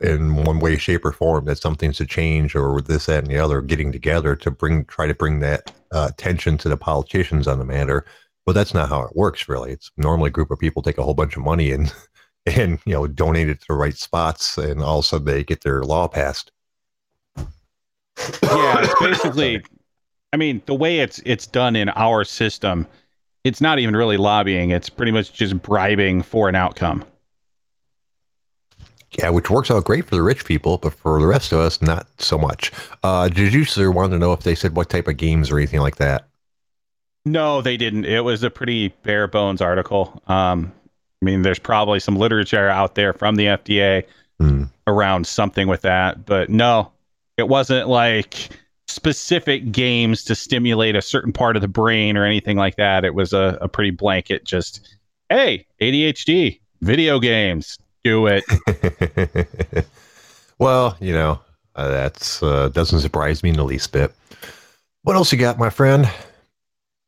in 0.00 0.34
one 0.34 0.60
way, 0.60 0.76
shape, 0.76 1.04
or 1.04 1.12
form 1.12 1.44
that 1.44 1.58
something's 1.58 1.98
to 1.98 2.06
change 2.06 2.54
or 2.54 2.80
this, 2.80 3.06
that, 3.06 3.24
and 3.24 3.26
the 3.32 3.38
other, 3.38 3.60
getting 3.60 3.92
together 3.92 4.34
to 4.36 4.50
bring 4.50 4.84
try 4.86 5.06
to 5.06 5.14
bring 5.14 5.40
that 5.40 5.72
uh, 5.92 6.08
attention 6.10 6.56
to 6.58 6.68
the 6.68 6.76
politicians 6.76 7.46
on 7.46 7.58
the 7.58 7.64
matter. 7.64 8.04
But 8.46 8.54
that's 8.54 8.74
not 8.74 8.88
how 8.88 9.02
it 9.02 9.14
works, 9.14 9.48
really. 9.48 9.72
It's 9.72 9.90
normally 9.96 10.28
a 10.28 10.32
group 10.32 10.50
of 10.50 10.58
people 10.58 10.82
take 10.82 10.98
a 10.98 11.02
whole 11.02 11.14
bunch 11.14 11.36
of 11.36 11.42
money 11.42 11.70
and 11.72 11.92
and 12.46 12.78
you 12.86 12.94
know 12.94 13.06
donate 13.06 13.48
it 13.48 13.60
to 13.60 13.66
the 13.68 13.74
right 13.74 13.96
spots, 13.96 14.56
and 14.58 14.82
all 14.82 15.00
of 15.00 15.04
a 15.04 15.08
sudden 15.08 15.26
they 15.26 15.44
get 15.44 15.62
their 15.62 15.82
law 15.82 16.08
passed. 16.08 16.50
Yeah, 18.42 18.84
it's 18.84 19.00
basically. 19.00 19.62
I 20.32 20.36
mean, 20.36 20.62
the 20.66 20.74
way 20.74 21.00
it's 21.00 21.20
it's 21.24 21.46
done 21.46 21.74
in 21.76 21.88
our 21.90 22.24
system 22.24 22.86
it's 23.44 23.60
not 23.60 23.78
even 23.78 23.96
really 23.96 24.16
lobbying. 24.16 24.70
It's 24.70 24.88
pretty 24.88 25.12
much 25.12 25.32
just 25.32 25.60
bribing 25.62 26.22
for 26.22 26.48
an 26.48 26.54
outcome. 26.54 27.04
Yeah, 29.18 29.30
which 29.30 29.50
works 29.50 29.70
out 29.70 29.84
great 29.84 30.04
for 30.04 30.14
the 30.14 30.22
rich 30.22 30.44
people, 30.44 30.78
but 30.78 30.94
for 30.94 31.20
the 31.20 31.26
rest 31.26 31.52
of 31.52 31.58
us, 31.58 31.82
not 31.82 32.06
so 32.18 32.38
much. 32.38 32.70
Uh, 33.02 33.28
did 33.28 33.52
you 33.52 33.64
sir 33.64 33.90
want 33.90 34.12
to 34.12 34.18
know 34.18 34.32
if 34.32 34.40
they 34.44 34.54
said 34.54 34.76
what 34.76 34.88
type 34.88 35.08
of 35.08 35.16
games 35.16 35.50
or 35.50 35.58
anything 35.58 35.80
like 35.80 35.96
that? 35.96 36.28
No, 37.24 37.60
they 37.60 37.76
didn't. 37.76 38.04
It 38.04 38.20
was 38.24 38.42
a 38.42 38.50
pretty 38.50 38.88
bare 39.02 39.26
bones 39.26 39.60
article. 39.60 40.22
Um, 40.26 40.72
I 41.20 41.24
mean, 41.24 41.42
there's 41.42 41.58
probably 41.58 41.98
some 42.00 42.16
literature 42.16 42.68
out 42.68 42.94
there 42.94 43.12
from 43.12 43.36
the 43.36 43.46
FDA 43.46 44.04
Hmm. 44.38 44.64
around 44.86 45.26
something 45.26 45.68
with 45.68 45.82
that, 45.82 46.24
but 46.24 46.48
no, 46.48 46.92
it 47.40 47.48
wasn't 47.48 47.88
like 47.88 48.50
specific 48.86 49.72
games 49.72 50.22
to 50.24 50.34
stimulate 50.36 50.94
a 50.94 51.02
certain 51.02 51.32
part 51.32 51.56
of 51.56 51.62
the 51.62 51.68
brain 51.68 52.16
or 52.16 52.24
anything 52.24 52.56
like 52.56 52.76
that. 52.76 53.04
It 53.04 53.14
was 53.14 53.32
a, 53.32 53.58
a 53.60 53.68
pretty 53.68 53.90
blanket, 53.90 54.44
just 54.44 54.96
hey, 55.28 55.66
ADHD, 55.80 56.60
video 56.82 57.18
games, 57.18 57.78
do 58.04 58.26
it. 58.28 58.44
well, 60.58 60.96
you 61.00 61.12
know, 61.12 61.40
uh, 61.74 61.88
that's 61.88 62.42
uh, 62.42 62.68
doesn't 62.68 63.00
surprise 63.00 63.42
me 63.42 63.50
in 63.50 63.56
the 63.56 63.64
least 63.64 63.92
bit. 63.92 64.12
What 65.02 65.16
else 65.16 65.32
you 65.32 65.38
got, 65.38 65.58
my 65.58 65.70
friend? 65.70 66.08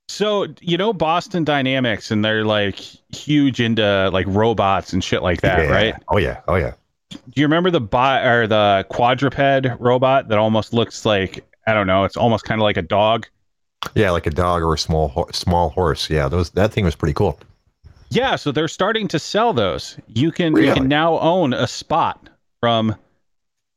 So 0.08 0.46
you 0.60 0.76
know 0.76 0.92
Boston 0.92 1.44
Dynamics, 1.44 2.10
and 2.10 2.24
they're 2.24 2.44
like 2.44 2.76
huge 3.14 3.60
into 3.60 4.10
like 4.12 4.26
robots 4.28 4.92
and 4.92 5.02
shit 5.02 5.22
like 5.22 5.40
that, 5.42 5.60
Yeah. 5.60 5.70
right? 5.74 5.94
Oh 6.08 6.18
yeah, 6.18 6.40
oh 6.48 6.56
yeah. 6.56 6.72
Do 7.12 7.40
you 7.40 7.44
remember 7.46 7.70
the 7.70 7.80
bot 7.80 8.24
or 8.26 8.46
the 8.46 8.86
quadruped 8.90 9.66
robot 9.80 10.28
that 10.28 10.38
almost 10.38 10.72
looks 10.72 11.04
like 11.04 11.44
I 11.66 11.74
don't 11.74 11.86
know? 11.86 12.04
It's 12.04 12.16
almost 12.16 12.44
kind 12.44 12.60
of 12.60 12.64
like 12.64 12.76
a 12.76 12.82
dog. 12.82 13.26
Yeah, 13.94 14.10
like 14.10 14.26
a 14.26 14.30
dog 14.30 14.62
or 14.62 14.74
a 14.74 14.78
small 14.78 15.08
ho- 15.08 15.28
small 15.32 15.70
horse. 15.70 16.08
Yeah, 16.10 16.28
those 16.28 16.50
that 16.50 16.72
thing 16.72 16.84
was 16.84 16.94
pretty 16.94 17.14
cool. 17.14 17.38
Yeah, 18.10 18.36
so 18.36 18.52
they're 18.52 18.68
starting 18.68 19.08
to 19.08 19.18
sell 19.18 19.52
those. 19.52 19.96
You 20.06 20.30
can 20.32 20.56
you 20.56 20.72
can 20.74 20.88
now 20.88 21.18
own 21.20 21.52
a 21.54 21.66
spot 21.66 22.28
from 22.60 22.94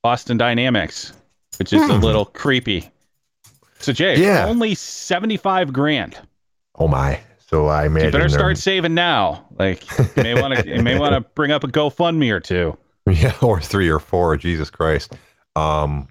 Boston 0.03 0.37
Dynamics, 0.37 1.13
which 1.57 1.73
is 1.73 1.81
a 1.89 1.95
Hmm. 1.95 2.01
little 2.03 2.25
creepy. 2.25 2.89
So 3.79 3.91
Jay, 3.93 4.17
Yeah. 4.21 4.45
only 4.47 4.75
seventy 4.75 5.37
five 5.37 5.71
grand. 5.73 6.17
Oh 6.77 6.87
my! 6.87 7.19
So 7.49 7.67
I 7.67 7.85
imagine 7.85 8.07
You 8.07 8.11
better 8.11 8.23
they're- 8.29 8.37
start 8.37 8.57
saving 8.57 8.93
now. 8.93 9.45
Like 9.57 9.83
you 10.17 10.23
may 10.23 10.39
want 10.41 10.55
to 10.55 10.67
you 10.67 10.81
may 10.83 10.99
want 10.99 11.13
to 11.13 11.21
bring 11.35 11.51
up 11.51 11.63
a 11.63 11.67
GoFundMe 11.67 12.29
or 12.31 12.39
two. 12.39 12.77
Yeah, 13.11 13.35
or 13.41 13.61
three 13.61 13.87
or 13.87 13.99
four. 13.99 14.35
Jesus 14.35 14.71
Christ. 14.71 15.13
Um, 15.55 16.07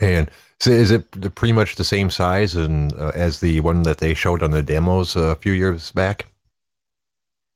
man, 0.00 0.28
so 0.58 0.70
is 0.70 0.90
it 0.90 1.34
pretty 1.36 1.52
much 1.52 1.76
the 1.76 1.84
same 1.84 2.10
size 2.10 2.56
and 2.56 2.92
uh, 2.94 3.12
as 3.14 3.40
the 3.40 3.60
one 3.60 3.82
that 3.84 3.98
they 3.98 4.12
showed 4.12 4.42
on 4.42 4.50
the 4.50 4.62
demos 4.62 5.14
a 5.16 5.36
few 5.36 5.52
years 5.52 5.92
back? 5.92 6.26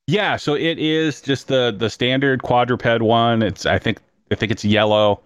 Yeah, 0.06 0.37
so 0.37 0.54
it 0.54 0.78
is 0.78 1.21
just 1.23 1.49
the 1.49 1.75
the 1.76 1.88
standard 1.88 2.42
quadruped 2.42 3.02
one. 3.02 3.42
It's 3.42 3.66
I 3.66 3.78
think 3.78 4.00
I 4.30 4.35
think 4.35 4.52
it's 4.52 4.64
yellow. 4.64 5.23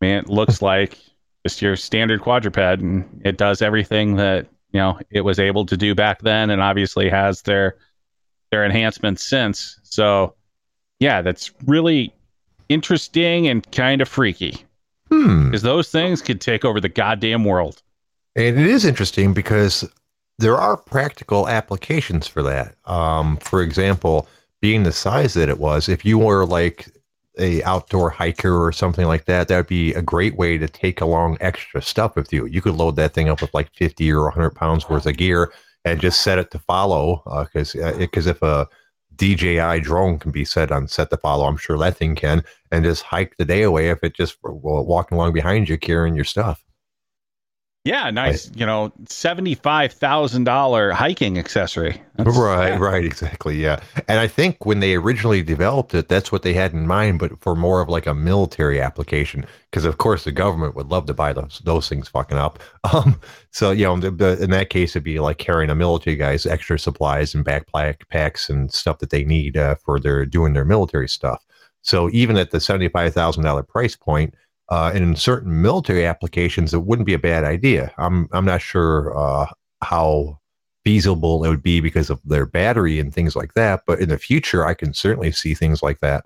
Man, 0.00 0.24
it 0.24 0.30
looks 0.30 0.62
like 0.62 0.98
just 1.44 1.60
your 1.60 1.76
standard 1.76 2.20
quadruped, 2.20 2.58
and 2.58 3.20
it 3.24 3.36
does 3.36 3.62
everything 3.62 4.16
that 4.16 4.46
you 4.72 4.78
know 4.78 4.98
it 5.10 5.22
was 5.22 5.38
able 5.38 5.66
to 5.66 5.76
do 5.76 5.94
back 5.94 6.22
then, 6.22 6.50
and 6.50 6.62
obviously 6.62 7.08
has 7.08 7.42
their 7.42 7.76
their 8.50 8.64
enhancements 8.64 9.24
since. 9.24 9.78
So, 9.82 10.34
yeah, 11.00 11.22
that's 11.22 11.50
really 11.66 12.14
interesting 12.68 13.48
and 13.48 13.70
kind 13.72 14.00
of 14.00 14.08
freaky 14.08 14.64
Hmm. 15.08 15.46
because 15.46 15.62
those 15.62 15.90
things 15.90 16.22
could 16.22 16.40
take 16.40 16.64
over 16.64 16.80
the 16.80 16.88
goddamn 16.88 17.44
world. 17.44 17.82
And 18.36 18.58
it 18.58 18.66
is 18.66 18.84
interesting 18.84 19.34
because 19.34 19.88
there 20.38 20.56
are 20.56 20.76
practical 20.76 21.48
applications 21.48 22.26
for 22.26 22.42
that. 22.44 22.76
Um, 22.86 23.36
for 23.38 23.62
example, 23.62 24.28
being 24.60 24.84
the 24.84 24.92
size 24.92 25.34
that 25.34 25.48
it 25.48 25.58
was, 25.58 25.88
if 25.88 26.04
you 26.04 26.18
were 26.18 26.46
like 26.46 26.88
a 27.38 27.62
outdoor 27.64 28.10
hiker 28.10 28.64
or 28.64 28.72
something 28.72 29.06
like 29.06 29.24
that, 29.24 29.48
that 29.48 29.56
would 29.56 29.66
be 29.66 29.92
a 29.94 30.02
great 30.02 30.36
way 30.36 30.58
to 30.58 30.68
take 30.68 31.00
along 31.00 31.38
extra 31.40 31.82
stuff 31.82 32.14
with 32.16 32.32
you. 32.32 32.46
You 32.46 32.62
could 32.62 32.74
load 32.74 32.96
that 32.96 33.14
thing 33.14 33.28
up 33.28 33.40
with 33.40 33.52
like 33.54 33.70
50 33.74 34.12
or 34.12 34.24
100 34.24 34.50
pounds 34.50 34.88
worth 34.88 35.06
of 35.06 35.16
gear 35.16 35.52
and 35.84 36.00
just 36.00 36.20
set 36.20 36.38
it 36.38 36.50
to 36.52 36.58
follow. 36.60 37.22
Because 37.52 37.72
because 37.98 38.26
if 38.26 38.40
a 38.42 38.68
DJI 39.20 39.80
drone 39.80 40.18
can 40.18 40.30
be 40.30 40.46
set 40.46 40.72
on 40.72 40.88
set 40.88 41.10
to 41.10 41.18
follow, 41.18 41.44
I'm 41.44 41.58
sure 41.58 41.76
that 41.76 41.98
thing 41.98 42.14
can, 42.14 42.42
and 42.72 42.84
just 42.84 43.02
hike 43.02 43.36
the 43.36 43.44
day 43.44 43.62
away 43.62 43.90
if 43.90 44.02
it 44.02 44.14
just 44.14 44.38
walking 44.42 45.18
along 45.18 45.34
behind 45.34 45.68
you 45.68 45.76
carrying 45.76 46.16
your 46.16 46.24
stuff. 46.24 46.64
Yeah, 47.84 48.10
nice. 48.10 48.50
You 48.54 48.66
know, 48.66 48.92
seventy 49.08 49.54
five 49.54 49.90
thousand 49.90 50.44
dollar 50.44 50.90
hiking 50.90 51.38
accessory. 51.38 52.02
That's- 52.16 52.36
right, 52.36 52.68
yeah. 52.74 52.78
right, 52.78 53.02
exactly. 53.02 53.56
Yeah. 53.56 53.80
And 54.06 54.20
I 54.20 54.28
think 54.28 54.66
when 54.66 54.80
they 54.80 54.94
originally 54.96 55.42
developed 55.42 55.94
it, 55.94 56.08
that's 56.08 56.30
what 56.30 56.42
they 56.42 56.52
had 56.52 56.74
in 56.74 56.86
mind, 56.86 57.18
but 57.18 57.40
for 57.40 57.56
more 57.56 57.80
of 57.80 57.88
like 57.88 58.06
a 58.06 58.12
military 58.12 58.82
application. 58.82 59.46
Because 59.70 59.86
of 59.86 59.96
course 59.96 60.24
the 60.24 60.32
government 60.32 60.74
would 60.76 60.88
love 60.88 61.06
to 61.06 61.14
buy 61.14 61.32
those 61.32 61.62
those 61.64 61.88
things 61.88 62.08
fucking 62.08 62.38
up. 62.38 62.58
Um, 62.92 63.20
so 63.50 63.70
you 63.70 63.84
know, 63.84 63.98
the, 63.98 64.10
the, 64.10 64.42
in 64.42 64.50
that 64.50 64.70
case, 64.70 64.92
it'd 64.92 65.04
be 65.04 65.20
like 65.20 65.38
carrying 65.38 65.70
a 65.70 65.74
military 65.74 66.16
guy's 66.16 66.44
extra 66.44 66.78
supplies 66.78 67.34
and 67.34 67.44
backpack 67.44 68.08
packs 68.08 68.50
and 68.50 68.72
stuff 68.72 68.98
that 68.98 69.10
they 69.10 69.24
need 69.24 69.56
uh, 69.56 69.76
for 69.76 70.00
their 70.00 70.26
doing 70.26 70.52
their 70.54 70.64
military 70.64 71.08
stuff. 71.08 71.44
So 71.82 72.10
even 72.12 72.36
at 72.36 72.50
the 72.50 72.60
seventy 72.60 72.88
five 72.88 73.14
thousand 73.14 73.44
dollar 73.44 73.62
price 73.62 73.96
point, 73.96 74.34
uh, 74.70 74.92
and 74.94 75.02
in 75.02 75.16
certain 75.16 75.60
military 75.60 76.06
applications, 76.06 76.72
it 76.72 76.82
wouldn't 76.84 77.06
be 77.06 77.14
a 77.14 77.18
bad 77.18 77.44
idea. 77.44 77.92
I'm 77.98 78.28
I'm 78.32 78.44
not 78.44 78.62
sure 78.62 79.16
uh, 79.16 79.46
how 79.82 80.38
feasible 80.84 81.44
it 81.44 81.48
would 81.48 81.62
be 81.62 81.80
because 81.80 82.08
of 82.08 82.20
their 82.24 82.46
battery 82.46 82.98
and 82.98 83.12
things 83.12 83.36
like 83.36 83.54
that. 83.54 83.82
But 83.86 84.00
in 84.00 84.08
the 84.08 84.18
future, 84.18 84.64
I 84.64 84.74
can 84.74 84.94
certainly 84.94 85.32
see 85.32 85.54
things 85.54 85.82
like 85.82 86.00
that. 86.00 86.24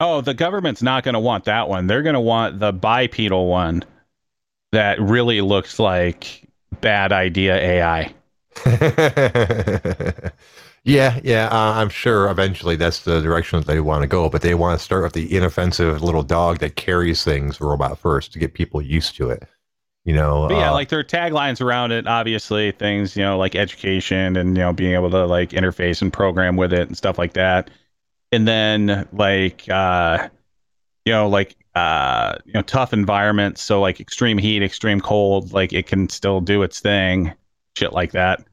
Oh, 0.00 0.20
the 0.20 0.34
government's 0.34 0.82
not 0.82 1.04
going 1.04 1.14
to 1.14 1.20
want 1.20 1.44
that 1.44 1.68
one. 1.68 1.86
They're 1.86 2.02
going 2.02 2.14
to 2.14 2.20
want 2.20 2.58
the 2.58 2.72
bipedal 2.72 3.46
one 3.46 3.84
that 4.72 5.00
really 5.00 5.40
looks 5.40 5.78
like 5.78 6.48
bad 6.80 7.12
idea 7.12 7.56
AI. 7.56 8.14
yeah, 10.84 11.18
yeah, 11.24 11.48
uh, 11.48 11.72
I'm 11.74 11.88
sure 11.88 12.30
eventually 12.30 12.76
that's 12.76 13.00
the 13.00 13.20
direction 13.22 13.58
that 13.58 13.66
they 13.66 13.80
want 13.80 14.02
to 14.02 14.06
go. 14.06 14.28
But 14.28 14.42
they 14.42 14.54
want 14.54 14.78
to 14.78 14.84
start 14.84 15.02
with 15.02 15.14
the 15.14 15.34
inoffensive 15.34 16.02
little 16.02 16.22
dog 16.22 16.58
that 16.58 16.76
carries 16.76 17.24
things 17.24 17.60
robot 17.60 17.98
first 17.98 18.32
to 18.34 18.38
get 18.38 18.54
people 18.54 18.82
used 18.82 19.16
to 19.16 19.30
it. 19.30 19.48
You 20.04 20.14
know, 20.14 20.48
But 20.48 20.58
yeah, 20.58 20.70
uh, 20.70 20.74
like 20.74 20.90
their 20.90 21.02
taglines 21.02 21.62
around 21.62 21.92
it, 21.92 22.06
obviously 22.06 22.72
things, 22.72 23.16
you 23.16 23.22
know, 23.22 23.38
like 23.38 23.54
education 23.54 24.36
and, 24.36 24.54
you 24.54 24.62
know, 24.62 24.74
being 24.74 24.92
able 24.92 25.10
to 25.10 25.24
like 25.24 25.50
interface 25.50 26.02
and 26.02 26.12
program 26.12 26.56
with 26.56 26.74
it 26.74 26.86
and 26.86 26.94
stuff 26.94 27.16
like 27.16 27.32
that. 27.32 27.70
And 28.30 28.46
then 28.46 29.08
like, 29.14 29.66
uh, 29.70 30.28
you 31.06 31.12
know, 31.12 31.28
like, 31.28 31.56
uh, 31.74 32.36
you 32.44 32.52
know, 32.52 32.60
tough 32.60 32.92
environments. 32.92 33.62
So 33.62 33.80
like 33.80 33.98
extreme 33.98 34.36
heat, 34.36 34.62
extreme 34.62 35.00
cold, 35.00 35.54
like 35.54 35.72
it 35.72 35.86
can 35.86 36.10
still 36.10 36.42
do 36.42 36.62
its 36.62 36.80
thing, 36.80 37.32
shit 37.74 37.94
like 37.94 38.12
that. 38.12 38.44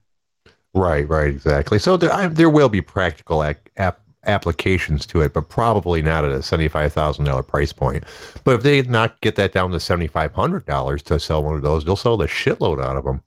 Right, 0.74 1.08
right, 1.08 1.28
exactly. 1.28 1.80
So 1.80 1.98
there, 1.98 2.14
I, 2.14 2.28
there 2.28 2.50
will 2.50 2.70
be 2.70 2.82
practical 2.82 3.44
ac- 3.44 3.60
app, 3.78 4.00
applications 4.26 5.06
to 5.08 5.22
it, 5.22 5.34
but 5.34 5.50
probably 5.50 6.02
not 6.02 6.24
at 6.24 6.32
a 6.32 6.42
seventy-five 6.42 6.94
thousand 6.94 7.26
dollar 7.26 7.44
price 7.44 7.74
point. 7.74 8.04
But 8.46 8.56
if 8.56 8.64
they 8.64 8.82
not 8.84 9.20
get 9.22 9.36
that 9.36 9.52
down 9.52 9.72
to 9.72 9.80
seventy-five 9.80 10.34
hundred 10.34 10.66
dollars 10.66 11.02
to 11.04 11.20
sell 11.20 11.44
one 11.44 11.56
of 11.56 11.62
those, 11.62 11.84
they'll 11.84 11.96
sell 11.98 12.16
the 12.18 12.28
shitload 12.28 12.82
out 12.84 12.96
of 12.96 13.04
them. 13.04 13.22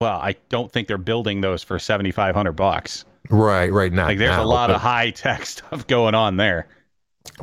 Well, 0.00 0.18
I 0.18 0.36
don't 0.50 0.70
think 0.70 0.86
they're 0.88 0.96
building 0.98 1.40
those 1.40 1.64
for 1.64 1.76
7,500 1.80 2.52
bucks. 2.52 3.04
Right, 3.30 3.72
right. 3.72 3.92
Not 3.92 4.06
Like 4.06 4.18
there's 4.18 4.30
now, 4.30 4.44
a 4.44 4.46
lot 4.46 4.68
but- 4.68 4.76
of 4.76 4.80
high 4.82 5.10
tech 5.10 5.44
stuff 5.46 5.86
going 5.88 6.14
on 6.14 6.36
there. 6.36 6.68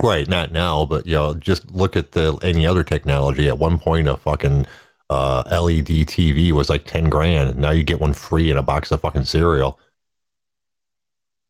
right, 0.02 0.26
not 0.28 0.52
now, 0.54 0.86
but 0.86 1.06
you 1.06 1.16
know, 1.16 1.34
just 1.34 1.70
look 1.72 1.98
at 1.98 2.14
the 2.14 2.38
any 2.44 2.66
other 2.66 2.84
technology. 2.84 3.48
At 3.50 3.58
one 3.60 3.78
point, 3.78 4.08
a 4.08 4.16
fucking 4.18 4.68
uh, 5.10 5.44
LED 5.52 6.06
TV 6.08 6.52
was 6.52 6.70
like 6.70 6.86
ten 6.86 7.10
grand, 7.10 7.58
now 7.58 7.72
you 7.72 7.84
get 7.84 8.00
one 8.02 8.14
free 8.14 8.50
in 8.52 8.58
a 8.58 8.64
box 8.64 8.92
of 8.92 9.02
fucking 9.02 9.26
cereal. 9.26 9.80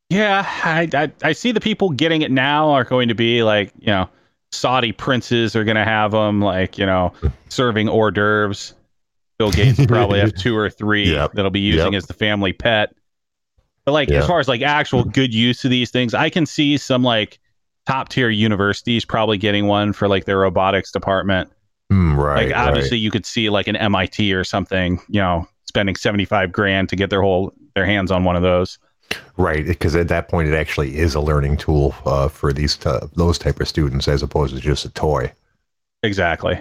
Yeah, 0.09 0.45
I, 0.63 0.88
I 0.93 1.12
I 1.24 1.31
see 1.33 1.51
the 1.51 1.59
people 1.59 1.89
getting 1.89 2.21
it 2.21 2.31
now 2.31 2.69
are 2.69 2.83
going 2.83 3.07
to 3.09 3.15
be 3.15 3.43
like 3.43 3.71
you 3.79 3.88
know 3.88 4.07
Saudi 4.51 4.91
princes 4.91 5.55
are 5.55 5.63
going 5.63 5.77
to 5.77 5.83
have 5.83 6.12
them 6.12 6.41
like 6.41 6.77
you 6.77 6.85
know 6.85 7.13
serving 7.50 7.89
hors 7.89 8.12
d'oeuvres. 8.12 8.74
Bill 9.38 9.51
Gates 9.55 9.79
will 9.79 9.88
probably 9.88 10.19
have 10.19 10.33
two 10.35 10.55
or 10.55 10.69
three 10.69 11.12
Yep. 11.12 11.33
that'll 11.33 11.51
be 11.51 11.59
using 11.59 11.93
Yep. 11.93 11.97
as 11.97 12.05
the 12.05 12.13
family 12.13 12.53
pet. 12.53 12.93
But 13.85 13.91
like 13.93 14.09
as 14.12 14.25
far 14.25 14.39
as 14.39 14.47
like 14.47 14.62
actual 14.62 15.03
good 15.03 15.33
use 15.33 15.63
of 15.65 15.71
these 15.71 15.91
things, 15.91 16.13
I 16.13 16.29
can 16.29 16.45
see 16.45 16.77
some 16.77 17.03
like 17.03 17.39
top 17.85 18.09
tier 18.09 18.29
universities 18.29 19.05
probably 19.05 19.38
getting 19.38 19.67
one 19.67 19.93
for 19.93 20.07
like 20.07 20.25
their 20.25 20.39
robotics 20.39 20.91
department. 20.91 21.51
Hmm, 21.89 22.15
right, 22.15 22.47
like 22.47 22.57
obviously 22.57 22.97
you 22.97 23.11
could 23.11 23.25
see 23.25 23.49
like 23.49 23.67
an 23.67 23.75
MIT 23.75 24.33
or 24.33 24.43
something, 24.43 24.99
you 25.07 25.21
know, 25.21 25.47
spending 25.65 25.95
75 25.95 26.51
grand 26.51 26.89
to 26.89 26.95
get 26.95 27.09
their 27.09 27.21
whole 27.21 27.53
their 27.75 27.85
hands 27.85 28.11
on 28.11 28.23
one 28.23 28.35
of 28.35 28.41
those. 28.41 28.79
right, 29.11 29.57
right, 29.57 29.65
because 29.65 29.95
at 29.95 30.07
that 30.07 30.29
point, 30.29 30.47
it 30.47 30.55
actually 30.55 30.97
is 30.97 31.13
a 31.13 31.21
learning 31.21 31.57
tool 31.57 31.93
uh, 32.05 32.27
for 32.27 32.51
these 32.53 32.77
t- 32.77 32.89
those 33.15 33.37
type 33.37 33.59
of 33.59 33.67
students, 33.67 34.07
as 34.07 34.23
opposed 34.23 34.55
to 34.55 34.61
just 34.61 34.85
a 34.85 34.89
toy. 34.89 35.31
Exactly. 36.01 36.57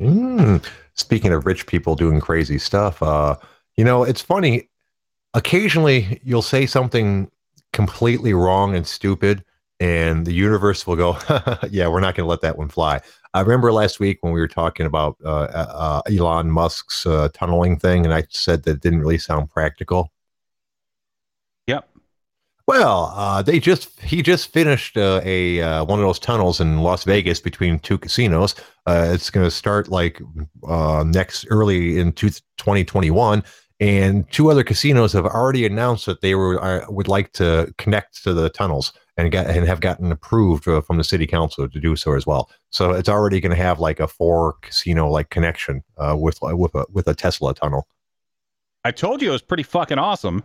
Mm. 0.00 0.64
Speaking 0.94 1.32
of 1.32 1.46
rich 1.46 1.66
people 1.66 1.94
doing 1.94 2.20
crazy 2.20 2.58
stuff, 2.58 3.02
uh, 3.02 3.36
you 3.76 3.84
know, 3.84 4.02
it's 4.04 4.20
funny. 4.20 4.68
occasionally 5.34 6.20
you'll 6.24 6.42
say 6.42 6.66
something 6.66 7.30
completely 7.72 8.34
wrong 8.34 8.74
and 8.74 8.86
stupid, 8.86 9.44
and 9.80 10.26
the 10.26 10.32
universe 10.32 10.86
will 10.86 10.96
go, 10.96 11.16
"Yeah, 11.70 11.88
we're 11.88 12.00
not 12.00 12.14
going 12.16 12.24
to 12.24 12.30
let 12.30 12.42
that 12.42 12.58
one 12.58 12.68
fly." 12.68 13.00
I 13.38 13.42
remember 13.42 13.72
last 13.72 14.00
week 14.00 14.18
when 14.20 14.32
we 14.32 14.40
were 14.40 14.48
talking 14.48 14.84
about 14.84 15.16
uh, 15.24 15.28
uh, 15.28 16.02
Elon 16.10 16.50
Musk's 16.50 17.06
uh, 17.06 17.28
tunneling 17.32 17.78
thing, 17.78 18.04
and 18.04 18.12
I 18.12 18.24
said 18.30 18.64
that 18.64 18.70
it 18.72 18.80
didn't 18.80 18.98
really 18.98 19.16
sound 19.16 19.48
practical. 19.48 20.10
Yep. 21.68 21.88
Well, 22.66 23.12
uh, 23.14 23.42
they 23.42 23.60
just 23.60 24.00
he 24.00 24.22
just 24.22 24.52
finished 24.52 24.96
uh, 24.96 25.20
a 25.22 25.62
uh, 25.62 25.84
one 25.84 26.00
of 26.00 26.04
those 26.04 26.18
tunnels 26.18 26.60
in 26.60 26.78
Las 26.78 27.04
Vegas 27.04 27.38
between 27.38 27.78
two 27.78 27.96
casinos. 27.96 28.56
Uh, 28.86 29.10
it's 29.12 29.30
going 29.30 29.46
to 29.46 29.52
start 29.52 29.86
like 29.86 30.20
uh, 30.66 31.04
next 31.06 31.46
early 31.48 32.00
in 32.00 32.10
two, 32.10 32.30
2021, 32.30 33.44
and 33.78 34.28
two 34.32 34.50
other 34.50 34.64
casinos 34.64 35.12
have 35.12 35.26
already 35.26 35.64
announced 35.64 36.06
that 36.06 36.22
they 36.22 36.34
were 36.34 36.60
uh, 36.60 36.84
would 36.88 37.06
like 37.06 37.32
to 37.34 37.72
connect 37.78 38.24
to 38.24 38.34
the 38.34 38.50
tunnels 38.50 38.92
and 39.18 39.32
get 39.32 39.48
and 39.48 39.66
have 39.66 39.80
gotten 39.80 40.10
approved 40.10 40.66
uh, 40.66 40.80
from 40.80 40.96
the 40.96 41.04
city 41.04 41.26
council 41.26 41.68
to 41.68 41.80
do 41.80 41.96
so 41.96 42.14
as 42.14 42.26
well. 42.26 42.48
So 42.70 42.92
it's 42.92 43.08
already 43.08 43.40
going 43.40 43.50
to 43.50 43.62
have 43.62 43.80
like 43.80 44.00
a 44.00 44.06
four 44.08 44.54
casino 44.62 45.10
like 45.10 45.28
connection 45.28 45.82
uh, 45.98 46.16
with 46.18 46.38
with 46.40 46.74
a 46.74 46.86
with 46.90 47.08
a 47.08 47.14
Tesla 47.14 47.52
tunnel. 47.52 47.86
I 48.84 48.92
told 48.92 49.20
you 49.20 49.28
it 49.28 49.32
was 49.32 49.42
pretty 49.42 49.64
fucking 49.64 49.98
awesome. 49.98 50.44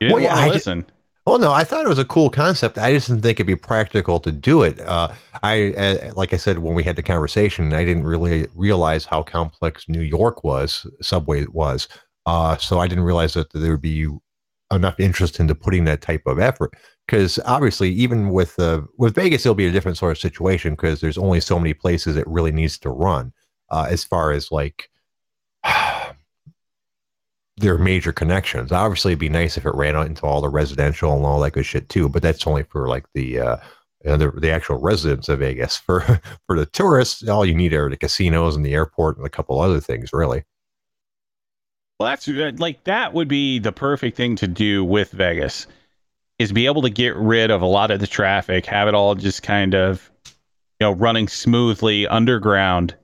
You 0.00 0.08
didn't 0.08 0.14
Well, 0.14 0.22
yeah, 0.22 0.34
I- 0.34 0.48
listen. 0.48 0.86
Well, 1.26 1.38
no, 1.38 1.52
I 1.52 1.64
thought 1.64 1.84
it 1.84 1.88
was 1.88 1.98
a 1.98 2.04
cool 2.06 2.30
concept. 2.30 2.78
I 2.78 2.94
just 2.94 3.06
didn't 3.06 3.22
think 3.22 3.36
it'd 3.36 3.46
be 3.46 3.54
practical 3.54 4.18
to 4.20 4.32
do 4.32 4.62
it. 4.62 4.80
Uh, 4.80 5.12
I, 5.42 5.74
uh, 5.74 6.12
like 6.16 6.32
I 6.32 6.38
said 6.38 6.58
when 6.60 6.74
we 6.74 6.82
had 6.82 6.96
the 6.96 7.02
conversation, 7.02 7.74
I 7.74 7.84
didn't 7.84 8.04
really 8.04 8.48
realize 8.54 9.04
how 9.04 9.22
complex 9.22 9.86
New 9.86 10.00
York 10.00 10.42
was, 10.42 10.86
subway 11.02 11.44
was. 11.44 11.88
Uh, 12.24 12.56
so 12.56 12.78
I 12.78 12.88
didn't 12.88 13.04
realize 13.04 13.34
that 13.34 13.52
there 13.52 13.72
would 13.72 13.82
be 13.82 14.08
enough 14.72 14.98
interest 14.98 15.38
into 15.38 15.54
putting 15.54 15.84
that 15.84 16.00
type 16.00 16.22
of 16.26 16.38
effort. 16.38 16.72
Because 17.10 17.40
obviously, 17.44 17.90
even 17.90 18.30
with 18.30 18.56
uh, 18.60 18.82
with 18.96 19.16
Vegas, 19.16 19.44
it'll 19.44 19.56
be 19.56 19.66
a 19.66 19.72
different 19.72 19.98
sort 19.98 20.12
of 20.12 20.18
situation 20.18 20.74
because 20.74 21.00
there's 21.00 21.18
only 21.18 21.40
so 21.40 21.58
many 21.58 21.74
places 21.74 22.16
it 22.16 22.24
really 22.28 22.52
needs 22.52 22.78
to 22.78 22.88
run. 22.88 23.32
Uh, 23.68 23.88
as 23.90 24.04
far 24.04 24.30
as 24.30 24.52
like 24.52 24.88
their 27.56 27.78
major 27.78 28.12
connections. 28.12 28.70
Obviously, 28.70 29.10
it'd 29.10 29.18
be 29.18 29.28
nice 29.28 29.56
if 29.56 29.66
it 29.66 29.74
ran 29.74 29.96
out 29.96 30.06
into 30.06 30.24
all 30.24 30.40
the 30.40 30.48
residential 30.48 31.12
and 31.16 31.26
all 31.26 31.40
that 31.40 31.50
good 31.50 31.66
shit 31.66 31.88
too. 31.88 32.08
But 32.08 32.22
that's 32.22 32.46
only 32.46 32.62
for 32.62 32.86
like 32.86 33.06
the 33.12 33.40
uh, 33.40 33.56
the, 34.04 34.30
the 34.30 34.52
actual 34.52 34.78
residents 34.78 35.28
of 35.28 35.40
Vegas. 35.40 35.76
For 35.84 36.20
for 36.46 36.56
the 36.56 36.66
tourists, 36.66 37.26
all 37.26 37.44
you 37.44 37.56
need 37.56 37.72
are 37.72 37.90
the 37.90 37.96
casinos 37.96 38.54
and 38.54 38.64
the 38.64 38.74
airport 38.74 39.16
and 39.16 39.26
a 39.26 39.30
couple 39.30 39.60
other 39.60 39.80
things, 39.80 40.12
really. 40.12 40.44
Well, 41.98 42.08
that's 42.08 42.28
uh, 42.28 42.52
like 42.58 42.84
that 42.84 43.14
would 43.14 43.26
be 43.26 43.58
the 43.58 43.72
perfect 43.72 44.16
thing 44.16 44.36
to 44.36 44.46
do 44.46 44.84
with 44.84 45.10
Vegas 45.10 45.66
is 46.40 46.52
be 46.52 46.64
able 46.64 46.80
to 46.80 46.88
get 46.88 47.14
rid 47.16 47.50
of 47.50 47.60
a 47.60 47.66
lot 47.66 47.90
of 47.90 48.00
the 48.00 48.06
traffic, 48.06 48.64
have 48.64 48.88
it 48.88 48.94
all 48.94 49.14
just 49.14 49.42
kind 49.42 49.74
of 49.74 50.10
you 50.26 50.86
know 50.86 50.92
running 50.92 51.28
smoothly 51.28 52.06
underground. 52.06 52.96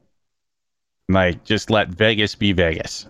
Like 1.11 1.45
just 1.45 1.69
let 1.71 1.89
Vegas 1.89 2.35
be 2.35 2.53
Vegas. 2.53 3.07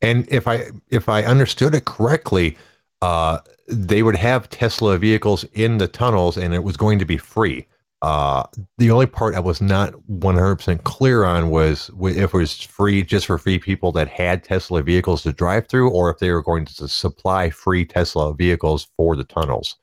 And 0.00 0.26
if 0.30 0.46
I 0.46 0.68
if 0.90 1.08
I 1.08 1.24
understood 1.24 1.74
it 1.74 1.86
correctly, 1.86 2.56
uh, 3.02 3.40
they 3.66 4.04
would 4.04 4.16
have 4.16 4.48
Tesla 4.48 4.96
vehicles 4.96 5.44
in 5.54 5.78
the 5.78 5.88
tunnels, 5.88 6.36
and 6.36 6.54
it 6.54 6.62
was 6.62 6.76
going 6.76 7.00
to 7.00 7.04
be 7.04 7.16
free. 7.18 7.66
Uh, 8.04 8.44
the 8.76 8.90
only 8.90 9.06
part 9.06 9.34
I 9.34 9.40
was 9.40 9.62
not 9.62 9.94
100% 10.10 10.84
clear 10.84 11.24
on 11.24 11.48
was 11.48 11.90
if 12.02 12.34
it 12.34 12.36
was 12.36 12.60
free 12.60 13.02
just 13.02 13.24
for 13.24 13.38
free 13.38 13.58
people 13.58 13.92
that 13.92 14.08
had 14.08 14.44
Tesla 14.44 14.82
vehicles 14.82 15.22
to 15.22 15.32
drive 15.32 15.68
through, 15.68 15.88
or 15.88 16.10
if 16.10 16.18
they 16.18 16.30
were 16.30 16.42
going 16.42 16.66
to 16.66 16.86
supply 16.86 17.48
free 17.48 17.86
Tesla 17.86 18.34
vehicles 18.34 18.88
for 18.98 19.16
the 19.16 19.24
tunnels. 19.24 19.76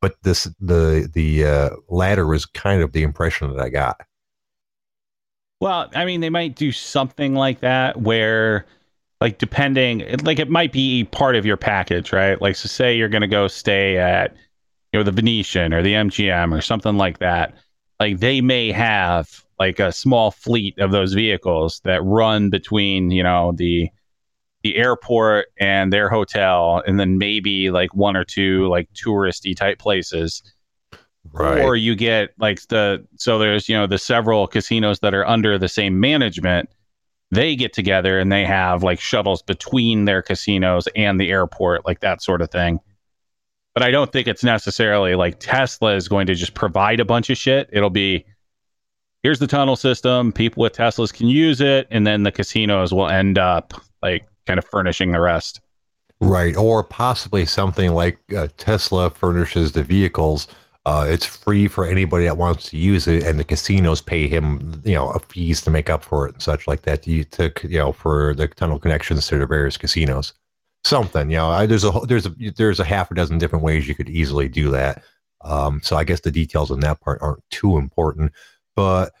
But 0.00 0.16
this 0.24 0.48
the 0.58 1.08
the 1.14 1.44
uh, 1.44 1.70
latter 1.88 2.26
was 2.26 2.46
kind 2.46 2.82
of 2.82 2.90
the 2.90 3.04
impression 3.04 3.54
that 3.54 3.62
I 3.62 3.68
got. 3.68 4.00
Well, 5.60 5.88
I 5.94 6.04
mean, 6.04 6.20
they 6.20 6.30
might 6.30 6.56
do 6.56 6.72
something 6.72 7.36
like 7.36 7.60
that 7.60 8.00
where, 8.00 8.66
like, 9.20 9.38
depending, 9.38 10.04
like, 10.24 10.40
it 10.40 10.50
might 10.50 10.72
be 10.72 11.04
part 11.04 11.36
of 11.36 11.46
your 11.46 11.56
package, 11.56 12.12
right? 12.12 12.42
Like, 12.42 12.56
so 12.56 12.66
say 12.66 12.96
you're 12.96 13.08
going 13.08 13.22
to 13.22 13.28
go 13.28 13.46
stay 13.46 13.98
at, 13.98 14.34
you 14.92 14.98
know, 14.98 15.04
the 15.04 15.12
Venetian 15.12 15.72
or 15.72 15.80
the 15.80 15.94
MGM 15.94 16.52
or 16.52 16.60
something 16.60 16.96
like 16.96 17.18
that. 17.18 17.54
Like, 18.00 18.18
they 18.18 18.40
may 18.40 18.72
have 18.72 19.44
like 19.58 19.80
a 19.80 19.92
small 19.92 20.30
fleet 20.30 20.78
of 20.78 20.92
those 20.92 21.14
vehicles 21.14 21.80
that 21.84 22.02
run 22.04 22.50
between, 22.50 23.10
you 23.10 23.22
know, 23.22 23.52
the 23.56 23.90
the 24.62 24.76
airport 24.76 25.46
and 25.58 25.92
their 25.92 26.08
hotel, 26.08 26.82
and 26.86 26.98
then 26.98 27.16
maybe 27.16 27.70
like 27.70 27.94
one 27.94 28.16
or 28.16 28.24
two 28.24 28.68
like 28.68 28.88
touristy 28.92 29.56
type 29.56 29.78
places. 29.78 30.42
Right. 31.32 31.62
Or 31.62 31.76
you 31.76 31.94
get 31.94 32.30
like 32.38 32.66
the 32.68 33.06
so 33.16 33.38
there's 33.38 33.68
you 33.68 33.76
know 33.76 33.86
the 33.86 33.98
several 33.98 34.46
casinos 34.46 35.00
that 35.00 35.14
are 35.14 35.26
under 35.26 35.58
the 35.58 35.68
same 35.68 36.00
management. 36.00 36.68
They 37.30 37.56
get 37.56 37.72
together 37.72 38.18
and 38.18 38.32
they 38.32 38.44
have 38.46 38.82
like 38.82 39.00
shuttles 39.00 39.42
between 39.42 40.06
their 40.06 40.22
casinos 40.22 40.88
and 40.96 41.20
the 41.20 41.30
airport 41.30 41.84
like 41.84 42.00
that 42.00 42.22
sort 42.22 42.40
of 42.40 42.50
thing 42.50 42.80
but 43.74 43.82
i 43.82 43.90
don't 43.90 44.12
think 44.12 44.26
it's 44.26 44.44
necessarily 44.44 45.14
like 45.14 45.38
tesla 45.40 45.94
is 45.94 46.08
going 46.08 46.26
to 46.26 46.34
just 46.34 46.54
provide 46.54 47.00
a 47.00 47.04
bunch 47.04 47.30
of 47.30 47.36
shit 47.36 47.68
it'll 47.72 47.90
be 47.90 48.24
here's 49.22 49.38
the 49.38 49.46
tunnel 49.46 49.76
system 49.76 50.32
people 50.32 50.62
with 50.62 50.74
teslas 50.74 51.12
can 51.12 51.28
use 51.28 51.60
it 51.60 51.86
and 51.90 52.06
then 52.06 52.22
the 52.22 52.32
casinos 52.32 52.92
will 52.92 53.08
end 53.08 53.38
up 53.38 53.74
like 54.02 54.26
kind 54.46 54.58
of 54.58 54.64
furnishing 54.64 55.12
the 55.12 55.20
rest 55.20 55.60
Right, 56.20 56.56
or 56.56 56.82
possibly 56.82 57.46
something 57.46 57.92
like 57.92 58.18
uh, 58.36 58.48
Tesla 58.56 59.08
furnishes 59.10 59.72
the 59.72 59.84
vehicles. 59.84 60.48
Uh, 60.84 61.06
it's 61.08 61.24
free 61.24 61.68
for 61.68 61.84
anybody 61.86 62.24
that 62.24 62.36
wants 62.36 62.70
to 62.70 62.76
use 62.76 63.06
it, 63.06 63.22
and 63.22 63.38
the 63.38 63.44
casinos 63.44 64.00
pay 64.00 64.26
him, 64.26 64.82
you 64.84 64.94
know, 64.94 65.10
a 65.10 65.20
fees 65.20 65.60
to 65.62 65.70
make 65.70 65.88
up 65.88 66.02
for 66.02 66.26
it 66.26 66.34
and 66.34 66.42
such 66.42 66.66
like 66.66 66.82
that. 66.82 67.06
You 67.06 67.22
took, 67.22 67.62
you 67.62 67.78
know, 67.78 67.92
for 67.92 68.34
the 68.34 68.48
tunnel 68.48 68.80
connections 68.80 69.28
to 69.28 69.38
the 69.38 69.46
various 69.46 69.76
casinos. 69.76 70.32
Something, 70.84 71.30
you 71.30 71.36
know, 71.36 71.50
I, 71.50 71.66
there's 71.66 71.84
a 71.84 71.90
there's 72.06 72.26
a 72.26 72.34
there's 72.56 72.80
a 72.80 72.84
half 72.84 73.10
a 73.10 73.14
dozen 73.14 73.38
different 73.38 73.64
ways 73.64 73.86
you 73.88 73.94
could 73.94 74.08
easily 74.08 74.48
do 74.48 74.70
that. 74.70 75.02
Um, 75.42 75.80
so 75.82 75.96
I 75.96 76.04
guess 76.04 76.20
the 76.20 76.30
details 76.30 76.70
on 76.70 76.80
that 76.80 77.00
part 77.00 77.20
aren't 77.20 77.42
too 77.50 77.76
important. 77.78 78.32
But 78.74 79.12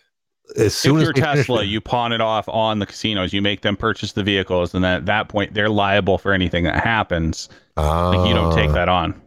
as 0.56 0.74
soon 0.74 0.96
if 0.96 1.02
as 1.02 1.04
you're 1.06 1.12
they 1.14 1.20
Tesla, 1.20 1.62
you 1.64 1.80
pawn 1.80 2.12
it 2.12 2.20
off 2.20 2.48
on 2.48 2.78
the 2.78 2.86
casinos. 2.86 3.32
You 3.32 3.42
make 3.42 3.60
them 3.62 3.76
purchase 3.76 4.12
the 4.12 4.22
vehicles, 4.22 4.72
and 4.74 4.82
then 4.82 4.94
at 4.96 5.06
that 5.06 5.28
point, 5.28 5.52
they're 5.52 5.68
liable 5.68 6.16
for 6.16 6.32
anything 6.32 6.64
that 6.64 6.82
happens. 6.82 7.48
Like 7.76 8.26
you 8.28 8.34
don't 8.34 8.54
take 8.54 8.70
Ah. 8.70 8.74
that 8.74 8.88
on. 8.88 9.20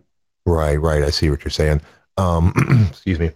Right, 0.46 0.78
right. 0.78 1.04
I 1.04 1.12
see 1.12 1.30
what 1.30 1.44
you're 1.44 1.52
saying. 1.52 1.82
Um, 2.17 2.54
excuse 2.89 3.20
me. 3.20 3.32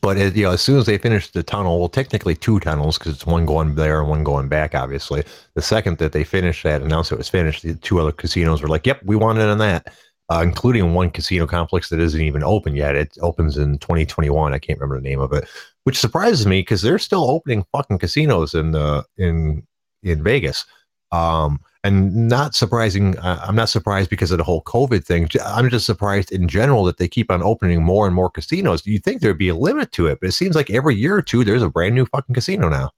But 0.00 0.18
it, 0.18 0.36
you 0.36 0.44
know, 0.44 0.52
as 0.52 0.60
soon 0.60 0.78
as 0.78 0.86
they 0.86 0.98
finish 0.98 1.30
the 1.30 1.42
tunnel, 1.42 1.78
well, 1.78 1.88
technically 1.88 2.34
two 2.34 2.60
tunnels 2.60 2.98
because 2.98 3.14
it's 3.14 3.26
one 3.26 3.46
going 3.46 3.74
there 3.74 4.00
and 4.00 4.08
one 4.08 4.24
going 4.24 4.48
back. 4.48 4.74
Obviously, 4.74 5.24
the 5.54 5.62
second 5.62 5.98
that 5.98 6.12
they 6.12 6.24
finished 6.24 6.62
that, 6.64 6.82
announced 6.82 7.12
it 7.12 7.18
was 7.18 7.28
finished, 7.28 7.62
the 7.62 7.74
two 7.74 7.98
other 7.98 8.12
casinos 8.12 8.62
were 8.62 8.68
like, 8.68 8.86
"Yep, 8.86 9.02
we 9.04 9.16
want 9.16 9.38
it 9.38 9.48
on 9.48 9.58
that," 9.58 9.92
uh, 10.30 10.40
including 10.42 10.94
one 10.94 11.10
casino 11.10 11.46
complex 11.46 11.88
that 11.88 12.00
isn't 12.00 12.20
even 12.20 12.42
open 12.42 12.76
yet. 12.76 12.94
It 12.94 13.16
opens 13.22 13.56
in 13.56 13.78
2021. 13.78 14.52
I 14.52 14.58
can't 14.58 14.78
remember 14.78 15.00
the 15.00 15.08
name 15.08 15.20
of 15.20 15.32
it, 15.32 15.48
which 15.84 15.98
surprises 15.98 16.46
me 16.46 16.60
because 16.60 16.82
they're 16.82 16.98
still 16.98 17.24
opening 17.30 17.64
fucking 17.72 17.98
casinos 17.98 18.54
in 18.54 18.74
uh, 18.74 19.02
in 19.16 19.66
in 20.02 20.22
Vegas. 20.22 20.66
Um, 21.12 21.60
and 21.82 22.28
not 22.28 22.54
surprising. 22.54 23.18
I- 23.18 23.36
I'm 23.46 23.54
not 23.56 23.68
surprised 23.68 24.10
because 24.10 24.30
of 24.30 24.38
the 24.38 24.44
whole 24.44 24.62
COVID 24.64 25.04
thing. 25.04 25.28
i'm 25.44 25.70
just 25.70 25.86
surprised 25.86 26.30
in 26.32 26.48
general 26.48 26.84
that 26.84 26.98
they 26.98 27.08
keep 27.08 27.30
on 27.30 27.42
opening 27.42 27.82
more 27.82 28.06
and 28.06 28.14
more 28.14 28.30
casinos. 28.30 28.86
You 28.86 28.98
think 28.98 29.20
there'd 29.20 29.38
be 29.38 29.48
a 29.48 29.54
limit 29.54 29.92
to 29.92 30.06
it, 30.06 30.18
but 30.20 30.28
it 30.28 30.32
seems 30.32 30.54
like 30.54 30.70
every 30.70 30.94
year 30.94 31.16
or 31.16 31.22
two 31.22 31.44
there's 31.44 31.62
a 31.62 31.70
brand 31.70 31.94
new 31.94 32.06
fucking 32.06 32.34
casino 32.34 32.68
now. 32.68 32.90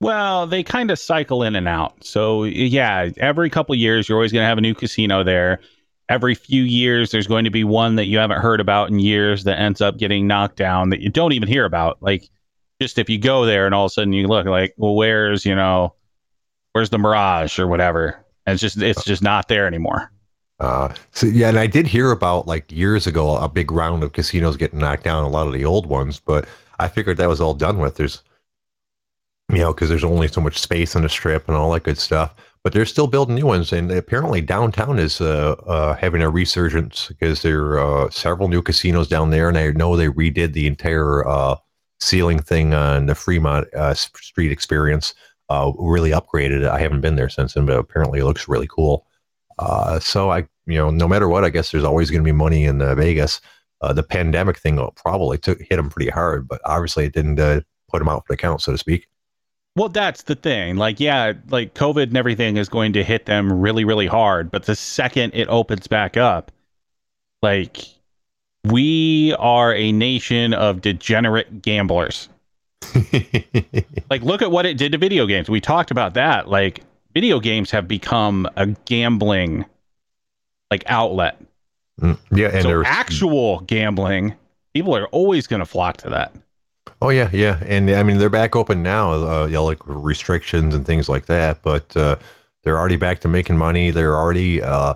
Well, 0.00 0.46
they 0.46 0.62
kind 0.62 0.90
of 0.90 0.98
cycle 0.98 1.42
in 1.42 1.56
and 1.56 1.66
out. 1.68 2.04
So 2.04 2.44
yeah, 2.44 3.10
every 3.16 3.48
couple 3.48 3.74
years, 3.74 4.08
you're 4.08 4.18
always 4.18 4.32
going 4.32 4.42
to 4.42 4.46
have 4.48 4.58
a 4.58 4.62
new 4.62 4.74
casino 4.74 5.24
there. 5.24 5.60
Every 6.08 6.34
few 6.34 6.62
years, 6.62 7.10
there's 7.10 7.26
going 7.26 7.44
to 7.44 7.50
be 7.50 7.64
one 7.64 7.96
that 7.96 8.04
you 8.04 8.18
haven't 8.18 8.40
heard 8.40 8.60
about 8.60 8.90
in 8.90 8.98
years 8.98 9.44
that 9.44 9.58
ends 9.58 9.80
up 9.80 9.96
getting 9.96 10.26
knocked 10.26 10.56
down 10.56 10.90
that 10.90 11.00
you 11.00 11.08
don't 11.10 11.32
even 11.32 11.48
hear 11.48 11.64
about. 11.64 12.00
Like, 12.02 12.28
just 12.80 12.98
if 12.98 13.08
you 13.08 13.18
go 13.18 13.46
there 13.46 13.64
and 13.66 13.74
all 13.74 13.86
of 13.86 13.90
a 13.90 13.92
sudden 13.92 14.12
you 14.12 14.28
look 14.28 14.46
like, 14.46 14.74
well, 14.76 14.94
where's 14.94 15.44
you 15.46 15.54
know, 15.54 15.94
where's 16.76 16.90
the 16.90 16.98
Mirage 16.98 17.58
or 17.58 17.66
whatever? 17.66 18.22
And 18.44 18.52
it's 18.52 18.60
just 18.60 18.76
it's 18.76 19.02
just 19.02 19.22
not 19.22 19.48
there 19.48 19.66
anymore. 19.66 20.12
Uh, 20.60 20.92
so 21.10 21.26
yeah, 21.26 21.48
and 21.48 21.58
I 21.58 21.66
did 21.66 21.86
hear 21.86 22.10
about 22.10 22.46
like 22.46 22.70
years 22.70 23.06
ago 23.06 23.34
a 23.38 23.48
big 23.48 23.72
round 23.72 24.02
of 24.02 24.12
casinos 24.12 24.58
getting 24.58 24.80
knocked 24.80 25.04
down, 25.04 25.24
a 25.24 25.28
lot 25.28 25.46
of 25.46 25.54
the 25.54 25.64
old 25.64 25.86
ones, 25.86 26.20
but 26.20 26.46
I 26.78 26.88
figured 26.88 27.16
that 27.16 27.30
was 27.30 27.40
all 27.40 27.54
done 27.54 27.78
with. 27.78 27.96
There's, 27.96 28.22
you 29.50 29.56
know, 29.56 29.72
because 29.72 29.88
there's 29.88 30.04
only 30.04 30.28
so 30.28 30.42
much 30.42 30.58
space 30.58 30.94
on 30.94 31.00
the 31.00 31.08
strip 31.08 31.48
and 31.48 31.56
all 31.56 31.72
that 31.72 31.84
good 31.84 31.96
stuff. 31.96 32.34
But 32.62 32.74
they're 32.74 32.84
still 32.84 33.06
building 33.06 33.36
new 33.36 33.46
ones, 33.46 33.72
and 33.72 33.90
apparently 33.90 34.42
downtown 34.42 34.98
is 34.98 35.18
uh, 35.22 35.52
uh, 35.66 35.94
having 35.94 36.20
a 36.20 36.28
resurgence 36.28 37.08
because 37.08 37.40
there 37.40 37.78
are 37.78 38.06
uh, 38.06 38.10
several 38.10 38.48
new 38.48 38.60
casinos 38.60 39.08
down 39.08 39.30
there, 39.30 39.48
and 39.48 39.56
I 39.56 39.70
know 39.70 39.96
they 39.96 40.08
redid 40.08 40.52
the 40.52 40.66
entire 40.66 41.26
uh, 41.26 41.56
ceiling 42.00 42.40
thing 42.40 42.74
on 42.74 43.06
the 43.06 43.14
Fremont 43.14 43.72
uh, 43.72 43.94
Street 43.94 44.52
experience. 44.52 45.14
Uh, 45.48 45.72
really 45.78 46.10
upgraded. 46.10 46.68
I 46.68 46.80
haven't 46.80 47.02
been 47.02 47.14
there 47.14 47.28
since 47.28 47.54
then, 47.54 47.66
but 47.66 47.78
apparently 47.78 48.18
it 48.18 48.24
looks 48.24 48.48
really 48.48 48.66
cool. 48.66 49.06
Uh, 49.58 50.00
so 50.00 50.30
I, 50.30 50.38
you 50.66 50.76
know, 50.76 50.90
no 50.90 51.06
matter 51.06 51.28
what, 51.28 51.44
I 51.44 51.50
guess 51.50 51.70
there's 51.70 51.84
always 51.84 52.10
going 52.10 52.20
to 52.20 52.24
be 52.24 52.32
money 52.32 52.64
in 52.64 52.82
uh, 52.82 52.96
Vegas. 52.96 53.40
Uh, 53.80 53.92
the 53.92 54.02
pandemic 54.02 54.58
thing 54.58 54.80
probably 54.96 55.38
took 55.38 55.60
hit 55.60 55.76
them 55.76 55.88
pretty 55.88 56.10
hard, 56.10 56.48
but 56.48 56.60
obviously 56.64 57.04
it 57.04 57.12
didn't 57.12 57.38
uh, 57.38 57.60
put 57.88 58.00
them 58.00 58.08
out 58.08 58.26
for 58.26 58.32
the 58.32 58.36
count, 58.36 58.60
so 58.60 58.72
to 58.72 58.78
speak. 58.78 59.06
Well, 59.76 59.88
that's 59.90 60.22
the 60.22 60.34
thing. 60.34 60.76
Like, 60.76 60.98
yeah, 60.98 61.34
like 61.50 61.74
COVID 61.74 62.04
and 62.04 62.16
everything 62.16 62.56
is 62.56 62.68
going 62.68 62.94
to 62.94 63.04
hit 63.04 63.26
them 63.26 63.52
really, 63.52 63.84
really 63.84 64.06
hard. 64.06 64.50
But 64.50 64.64
the 64.64 64.74
second 64.74 65.32
it 65.34 65.46
opens 65.48 65.86
back 65.86 66.16
up, 66.16 66.50
like, 67.42 67.84
we 68.64 69.34
are 69.38 69.74
a 69.74 69.92
nation 69.92 70.54
of 70.54 70.80
degenerate 70.80 71.62
gamblers. 71.62 72.28
like, 74.10 74.22
look 74.22 74.42
at 74.42 74.50
what 74.50 74.66
it 74.66 74.76
did 74.76 74.92
to 74.92 74.98
video 74.98 75.26
games. 75.26 75.48
We 75.48 75.60
talked 75.60 75.90
about 75.90 76.14
that. 76.14 76.48
Like, 76.48 76.82
video 77.14 77.40
games 77.40 77.70
have 77.70 77.88
become 77.88 78.48
a 78.56 78.66
gambling 78.84 79.64
like 80.70 80.84
outlet. 80.86 81.40
Mm, 82.00 82.18
yeah, 82.30 82.48
and 82.48 82.62
so 82.62 82.68
there's 82.68 82.86
actual 82.86 83.60
gambling, 83.60 84.34
people 84.74 84.94
are 84.94 85.06
always 85.06 85.46
going 85.46 85.60
to 85.60 85.66
flock 85.66 85.96
to 85.98 86.10
that. 86.10 86.34
Oh 87.00 87.08
yeah, 87.08 87.30
yeah, 87.32 87.62
and 87.66 87.90
I 87.90 88.02
mean 88.02 88.18
they're 88.18 88.28
back 88.28 88.54
open 88.54 88.82
now, 88.82 89.12
uh, 89.12 89.46
you 89.46 89.52
know, 89.52 89.64
like 89.64 89.78
restrictions 89.86 90.74
and 90.74 90.84
things 90.84 91.08
like 91.08 91.26
that. 91.26 91.62
But 91.62 91.96
uh, 91.96 92.16
they're 92.62 92.78
already 92.78 92.96
back 92.96 93.20
to 93.20 93.28
making 93.28 93.56
money. 93.56 93.90
They're 93.90 94.16
already 94.16 94.62
uh, 94.62 94.94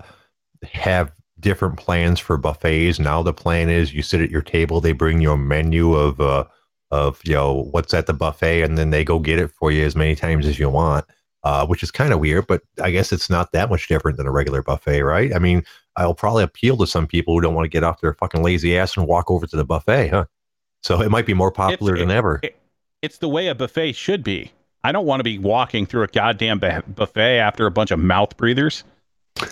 have 0.71 1.11
different 1.39 1.77
plans 1.77 2.19
for 2.19 2.37
buffets. 2.37 2.99
Now 2.99 3.23
the 3.23 3.33
plan 3.33 3.69
is 3.69 3.93
you 3.93 4.03
sit 4.03 4.21
at 4.21 4.29
your 4.29 4.41
table, 4.41 4.79
they 4.79 4.93
bring 4.93 5.21
you 5.21 5.31
a 5.31 5.37
menu 5.37 5.93
of 5.93 6.21
uh, 6.21 6.45
of 6.91 7.19
you 7.23 7.33
know 7.33 7.67
what's 7.71 7.93
at 7.93 8.05
the 8.05 8.13
buffet, 8.13 8.61
and 8.61 8.77
then 8.77 8.89
they 8.89 9.03
go 9.03 9.19
get 9.19 9.39
it 9.39 9.51
for 9.51 9.71
you 9.71 9.85
as 9.85 9.95
many 9.95 10.15
times 10.15 10.45
as 10.45 10.59
you 10.59 10.69
want. 10.69 11.05
Uh, 11.43 11.65
which 11.65 11.81
is 11.81 11.89
kind 11.89 12.13
of 12.13 12.19
weird, 12.19 12.45
but 12.45 12.61
I 12.83 12.91
guess 12.91 13.11
it's 13.11 13.27
not 13.27 13.51
that 13.51 13.71
much 13.71 13.87
different 13.87 14.17
than 14.17 14.27
a 14.27 14.31
regular 14.31 14.61
buffet, 14.61 15.01
right? 15.01 15.33
I 15.33 15.39
mean, 15.39 15.63
I'll 15.95 16.13
probably 16.13 16.43
appeal 16.43 16.77
to 16.77 16.85
some 16.85 17.07
people 17.07 17.33
who 17.33 17.41
don't 17.41 17.55
want 17.55 17.65
to 17.65 17.69
get 17.69 17.83
off 17.83 17.99
their 17.99 18.13
fucking 18.13 18.43
lazy 18.43 18.77
ass 18.77 18.95
and 18.95 19.07
walk 19.07 19.31
over 19.31 19.47
to 19.47 19.55
the 19.55 19.65
buffet, 19.65 20.09
huh? 20.09 20.25
So 20.83 21.01
it 21.01 21.09
might 21.09 21.25
be 21.25 21.33
more 21.33 21.51
popular 21.51 21.93
it's, 21.93 22.01
than 22.01 22.11
it, 22.11 22.15
ever. 22.15 22.39
It, 22.43 22.57
it's 23.01 23.17
the 23.17 23.27
way 23.27 23.47
a 23.47 23.55
buffet 23.55 23.93
should 23.93 24.23
be. 24.23 24.51
I 24.83 24.91
don't 24.91 25.07
want 25.07 25.19
to 25.19 25.23
be 25.23 25.39
walking 25.39 25.87
through 25.87 26.03
a 26.03 26.07
goddamn 26.07 26.59
buffet 26.59 27.39
after 27.39 27.65
a 27.65 27.71
bunch 27.71 27.89
of 27.89 27.97
mouth 27.97 28.37
breathers. 28.37 28.83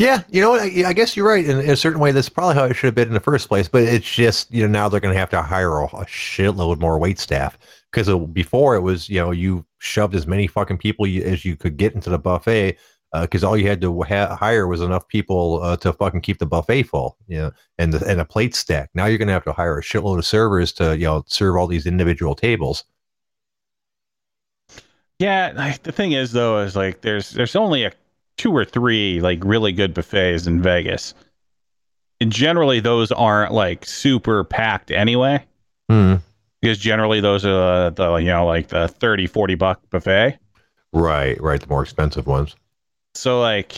yeah, 0.00 0.22
you 0.30 0.40
know 0.40 0.50
what? 0.50 0.62
I, 0.62 0.88
I, 0.88 0.92
guess 0.94 1.14
you're 1.14 1.28
right. 1.28 1.44
In, 1.44 1.60
in, 1.60 1.68
a 1.68 1.76
certain 1.76 2.00
way, 2.00 2.10
that's 2.10 2.30
probably 2.30 2.54
how 2.54 2.64
it 2.64 2.74
should 2.74 2.86
have 2.86 2.94
been 2.94 3.08
in 3.08 3.14
the 3.14 3.20
first 3.20 3.48
place. 3.48 3.68
But 3.68 3.82
it's 3.82 4.10
just, 4.10 4.50
you 4.50 4.62
know, 4.62 4.68
now 4.68 4.88
they're 4.88 4.98
going 4.98 5.12
to 5.12 5.20
have 5.20 5.28
to 5.28 5.42
hire 5.42 5.78
a, 5.78 5.84
a 5.84 6.06
shitload 6.06 6.80
more 6.80 6.98
wait 6.98 7.18
staff 7.18 7.58
because 7.92 8.08
before 8.28 8.76
it 8.76 8.80
was, 8.80 9.10
you 9.10 9.20
know, 9.20 9.30
you 9.30 9.66
shoved 9.76 10.14
as 10.14 10.26
many 10.26 10.46
fucking 10.46 10.78
people 10.78 11.04
as 11.04 11.44
you 11.44 11.54
could 11.54 11.76
get 11.76 11.94
into 11.94 12.08
the 12.08 12.18
buffet 12.18 12.78
because 13.20 13.44
uh, 13.44 13.48
all 13.48 13.58
you 13.58 13.68
had 13.68 13.82
to 13.82 14.02
ha- 14.04 14.34
hire 14.36 14.66
was 14.66 14.80
enough 14.80 15.06
people 15.08 15.62
uh, 15.62 15.76
to 15.76 15.92
fucking 15.92 16.22
keep 16.22 16.38
the 16.38 16.46
buffet 16.46 16.84
full, 16.84 17.18
you 17.28 17.36
know, 17.36 17.52
and 17.76 17.92
the, 17.92 18.06
and 18.06 18.22
a 18.22 18.24
plate 18.24 18.54
stack. 18.54 18.88
Now 18.94 19.04
you're 19.04 19.18
going 19.18 19.28
to 19.28 19.34
have 19.34 19.44
to 19.44 19.52
hire 19.52 19.78
a 19.78 19.82
shitload 19.82 20.16
of 20.16 20.24
servers 20.24 20.72
to 20.74 20.96
you 20.96 21.04
know 21.04 21.24
serve 21.26 21.56
all 21.56 21.66
these 21.66 21.86
individual 21.86 22.34
tables. 22.34 22.84
Yeah, 25.18 25.76
the 25.82 25.92
thing 25.92 26.12
is 26.12 26.32
though 26.32 26.60
is 26.60 26.74
like 26.74 27.02
there's 27.02 27.32
there's 27.32 27.54
only 27.54 27.84
a 27.84 27.92
two 28.40 28.56
or 28.56 28.64
three 28.64 29.20
like 29.20 29.38
really 29.44 29.70
good 29.70 29.92
buffets 29.92 30.46
in 30.46 30.62
Vegas, 30.62 31.12
and 32.22 32.32
generally 32.32 32.80
those 32.80 33.12
aren't 33.12 33.52
like 33.52 33.84
super 33.84 34.44
packed 34.44 34.90
anyway. 34.90 35.44
Mm. 35.90 36.22
Because 36.62 36.78
generally 36.78 37.20
those 37.20 37.44
are 37.44 37.90
the 37.90 38.14
you 38.16 38.28
know 38.28 38.46
like 38.46 38.68
the 38.68 38.88
30 38.88 39.26
40 39.26 39.54
buck 39.56 39.80
buffet. 39.90 40.38
Right, 40.92 41.40
right, 41.40 41.60
the 41.60 41.66
more 41.68 41.82
expensive 41.82 42.26
ones. 42.26 42.56
So 43.14 43.40
like, 43.40 43.76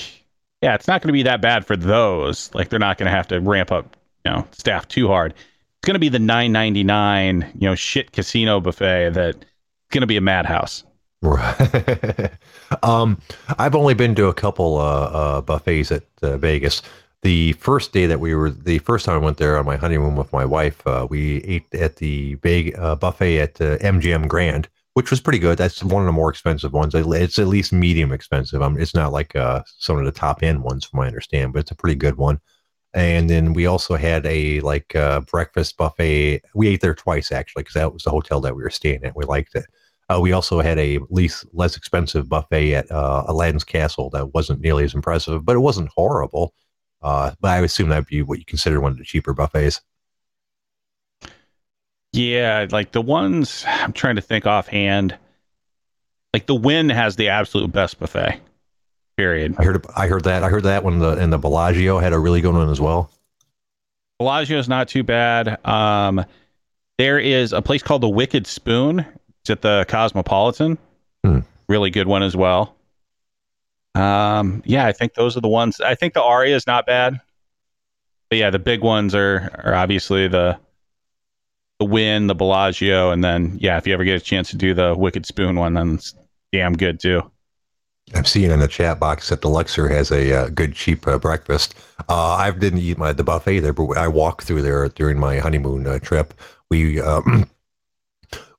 yeah, 0.63 0.77
it's 0.77 0.87
not 0.87 1.03
going 1.03 1.09
to 1.09 1.13
be 1.13 1.25
that 1.25 1.41
bad 1.41 1.67
for 1.67 1.77
those. 1.77 2.55
Like 2.55 2.69
they're 2.69 2.79
not 2.79 2.99
going 2.99 3.11
to 3.11 3.17
have 3.17 3.29
to 3.29 3.41
ramp 3.41 3.73
up, 3.73 3.97
you 4.25 4.31
know, 4.31 4.47
staff 4.53 4.87
too 4.87 5.09
hard. 5.09 5.33
It's 5.33 5.87
going 5.87 5.95
to 5.95 6.01
be 6.01 6.09
the 6.09 6.19
9.99, 6.19 7.55
you 7.61 7.69
know, 7.69 7.75
shit 7.75 8.13
casino 8.13 8.61
buffet 8.61 9.11
that 9.15 9.45
going 9.91 10.03
to 10.03 10.07
be 10.07 10.17
a 10.17 10.23
madhouse. 10.23 10.85
Right. 11.23 12.31
um, 12.83 13.21
I've 13.57 13.77
only 13.77 13.95
been 13.95 14.15
to 14.17 14.27
a 14.27 14.35
couple 14.35 14.79
uh, 14.79 15.05
uh, 15.05 15.41
buffets 15.41 15.93
at 15.93 16.03
uh, 16.21 16.37
Vegas. 16.37 16.83
The 17.23 17.53
first 17.55 17.93
day 17.93 18.07
that 18.07 18.19
we 18.19 18.35
were, 18.35 18.51
the 18.51 18.79
first 18.79 19.07
time 19.07 19.15
I 19.15 19.25
went 19.25 19.37
there 19.37 19.57
on 19.57 19.65
my 19.65 19.77
honeymoon 19.77 20.17
with 20.17 20.33
my 20.33 20.45
wife, 20.45 20.85
uh, 20.85 21.07
we 21.09 21.37
ate 21.45 21.73
at 21.75 21.97
the 21.97 22.35
big 22.37 22.77
uh, 22.77 22.97
buffet 22.97 23.39
at 23.39 23.55
MGM 23.55 24.25
uh, 24.25 24.29
Grand 24.29 24.69
which 24.95 25.11
was 25.11 25.23
pretty 25.23 25.39
good. 25.39 25.57
That's 25.57 25.83
one 25.83 26.03
of 26.03 26.07
the 26.07 26.13
more 26.13 26.29
expensive 26.29 26.75
ones. 26.75 26.95
It's 26.95 27.39
at 27.39 27.47
least 27.47 27.73
medium 27.73 28.13
expensive. 28.13 28.61
Um, 28.61 28.79
it's 28.79 28.95
not 28.95 29.11
like 29.11 29.33
some 29.79 29.99
of 29.99 30.05
the 30.05 30.13
top 30.13 30.43
end 30.43 30.63
ones, 30.63 30.85
from 30.85 30.99
my 30.99 31.07
understand, 31.07 31.55
but 31.55 31.61
it's 31.61 31.71
a 31.71 31.75
pretty 31.75 31.95
good 31.95 32.19
one. 32.19 32.43
And 32.93 33.31
then 33.31 33.55
we 33.55 33.65
also 33.65 33.97
had 33.97 34.27
a 34.27 34.61
like 34.61 34.95
breakfast 35.31 35.79
buffet. 35.79 36.43
We 36.55 36.69
ate 36.69 36.83
there 36.83 36.95
twice 36.95 37.33
actually 37.33 37.63
because 37.63 37.73
that 37.77 37.91
was 37.91 38.03
the 38.03 38.11
hotel 38.11 38.43
that 38.43 38.55
we 38.55 38.63
were 38.63 38.69
staying 38.69 39.03
at. 39.03 39.17
We 39.17 39.25
liked 39.25 39.55
it. 39.55 39.65
Uh, 40.09 40.21
we 40.21 40.33
also 40.33 40.61
had 40.61 40.79
a 40.79 40.99
least 41.11 41.47
less 41.53 41.77
expensive 41.77 42.29
buffet 42.29 42.75
at 42.75 42.91
uh, 42.91 43.25
Aladdin's 43.29 43.65
Castle 43.65 44.11
that 44.11 44.35
wasn't 44.35 44.61
nearly 44.61 44.85
as 44.85 44.95
impressive, 44.95 45.45
but 45.45 45.57
it 45.57 45.61
wasn't 45.61 45.91
horrible. 45.95 46.53
Uh, 47.01 47.33
but 47.41 47.49
I 47.49 47.59
assume 47.61 47.89
that'd 47.89 48.07
be 48.07 48.23
what 48.23 48.39
you 48.39 48.45
consider 48.45 48.81
one 48.81 48.93
of 48.93 48.99
the 48.99 49.05
cheaper 49.05 49.33
buffets. 49.33 49.81
Yeah, 52.13 52.67
like 52.71 52.93
the 52.93 53.01
ones 53.01 53.65
I'm 53.67 53.93
trying 53.93 54.17
to 54.17 54.23
think 54.23 54.47
offhand. 54.47 55.17
Like 56.35 56.47
the 56.47 56.55
Wynn 56.55 56.91
has 56.91 57.17
the 57.17 57.29
absolute 57.29 57.73
best 57.73 57.99
buffet. 57.99 58.41
Period. 59.17 59.55
I 59.59 59.65
heard 59.65 59.87
I 59.95 60.07
heard 60.07 60.25
that. 60.25 60.43
I 60.43 60.49
heard 60.49 60.65
that 60.65 60.85
one 60.85 60.99
the 60.99 61.13
and 61.13 61.33
the 61.33 61.39
Bellagio 61.39 61.99
had 61.99 62.13
a 62.13 62.19
really 62.19 62.41
good 62.41 62.55
one 62.55 62.71
as 62.71 62.81
well. 62.81 63.11
Bellagio 64.19 64.59
is 64.59 64.69
not 64.69 64.89
too 64.89 65.03
bad. 65.03 65.65
Um, 65.67 66.25
there 66.99 67.19
is 67.19 67.53
a 67.53 67.61
place 67.61 67.83
called 67.83 68.03
the 68.03 68.09
Wicked 68.09 68.47
Spoon. 68.47 69.05
It's 69.43 69.51
at 69.51 69.63
the 69.63 69.85
Cosmopolitan. 69.89 70.79
Hmm. 71.25 71.41
Really 71.69 71.91
good 71.91 72.07
one 72.07 72.23
as 72.23 72.37
well. 72.37 72.77
Um, 73.95 74.63
yeah, 74.65 74.87
I 74.87 74.93
think 74.93 75.15
those 75.15 75.37
are 75.37 75.41
the 75.41 75.49
ones. 75.49 75.81
I 75.81 75.95
think 75.95 76.15
the 76.15 76.23
Aria 76.23 76.57
is 76.57 76.67
not 76.67 76.87
bad. 76.87 77.21
But 78.31 78.39
yeah, 78.39 78.51
the 78.51 78.59
big 78.59 78.81
ones 78.81 79.15
are 79.15 79.51
are 79.65 79.75
obviously 79.75 80.29
the 80.29 80.59
the 81.79 81.85
Wynn, 81.85 82.29
the 82.29 82.35
Bellagio, 82.35 83.11
and 83.11 83.23
then 83.23 83.59
yeah, 83.61 83.77
if 83.77 83.87
you 83.87 83.93
ever 83.93 84.05
get 84.05 84.23
a 84.23 84.25
chance 84.25 84.51
to 84.51 84.57
do 84.57 84.73
the 84.75 84.95
Wicked 84.97 85.27
Spoon 85.27 85.57
one, 85.57 85.75
then 85.75 85.95
it's 85.95 86.15
damn 86.53 86.75
good 86.75 87.01
too. 87.01 87.31
I'm 88.15 88.25
seeing 88.25 88.51
in 88.51 88.61
the 88.61 88.69
chat 88.69 88.99
box 88.99 89.29
that 89.29 89.41
the 89.43 89.49
Luxor 89.49 89.89
has 89.89 90.11
a 90.11 90.33
uh, 90.33 90.49
good 90.49 90.75
cheap 90.75 91.07
uh, 91.07 91.19
breakfast. 91.19 91.75
Uh, 92.09 92.35
I 92.35 92.51
didn't 92.51 92.81
eat 92.81 92.99
my 92.99 93.13
the 93.13 93.25
buffet 93.25 93.61
there, 93.61 93.73
but 93.73 93.97
I 93.97 94.09
walked 94.09 94.45
through 94.45 94.63
there 94.63 94.89
during 94.89 95.19
my 95.19 95.39
honeymoon 95.39 95.87
uh, 95.87 95.99
trip. 95.99 96.35
We 96.71 97.01
um, 97.01 97.49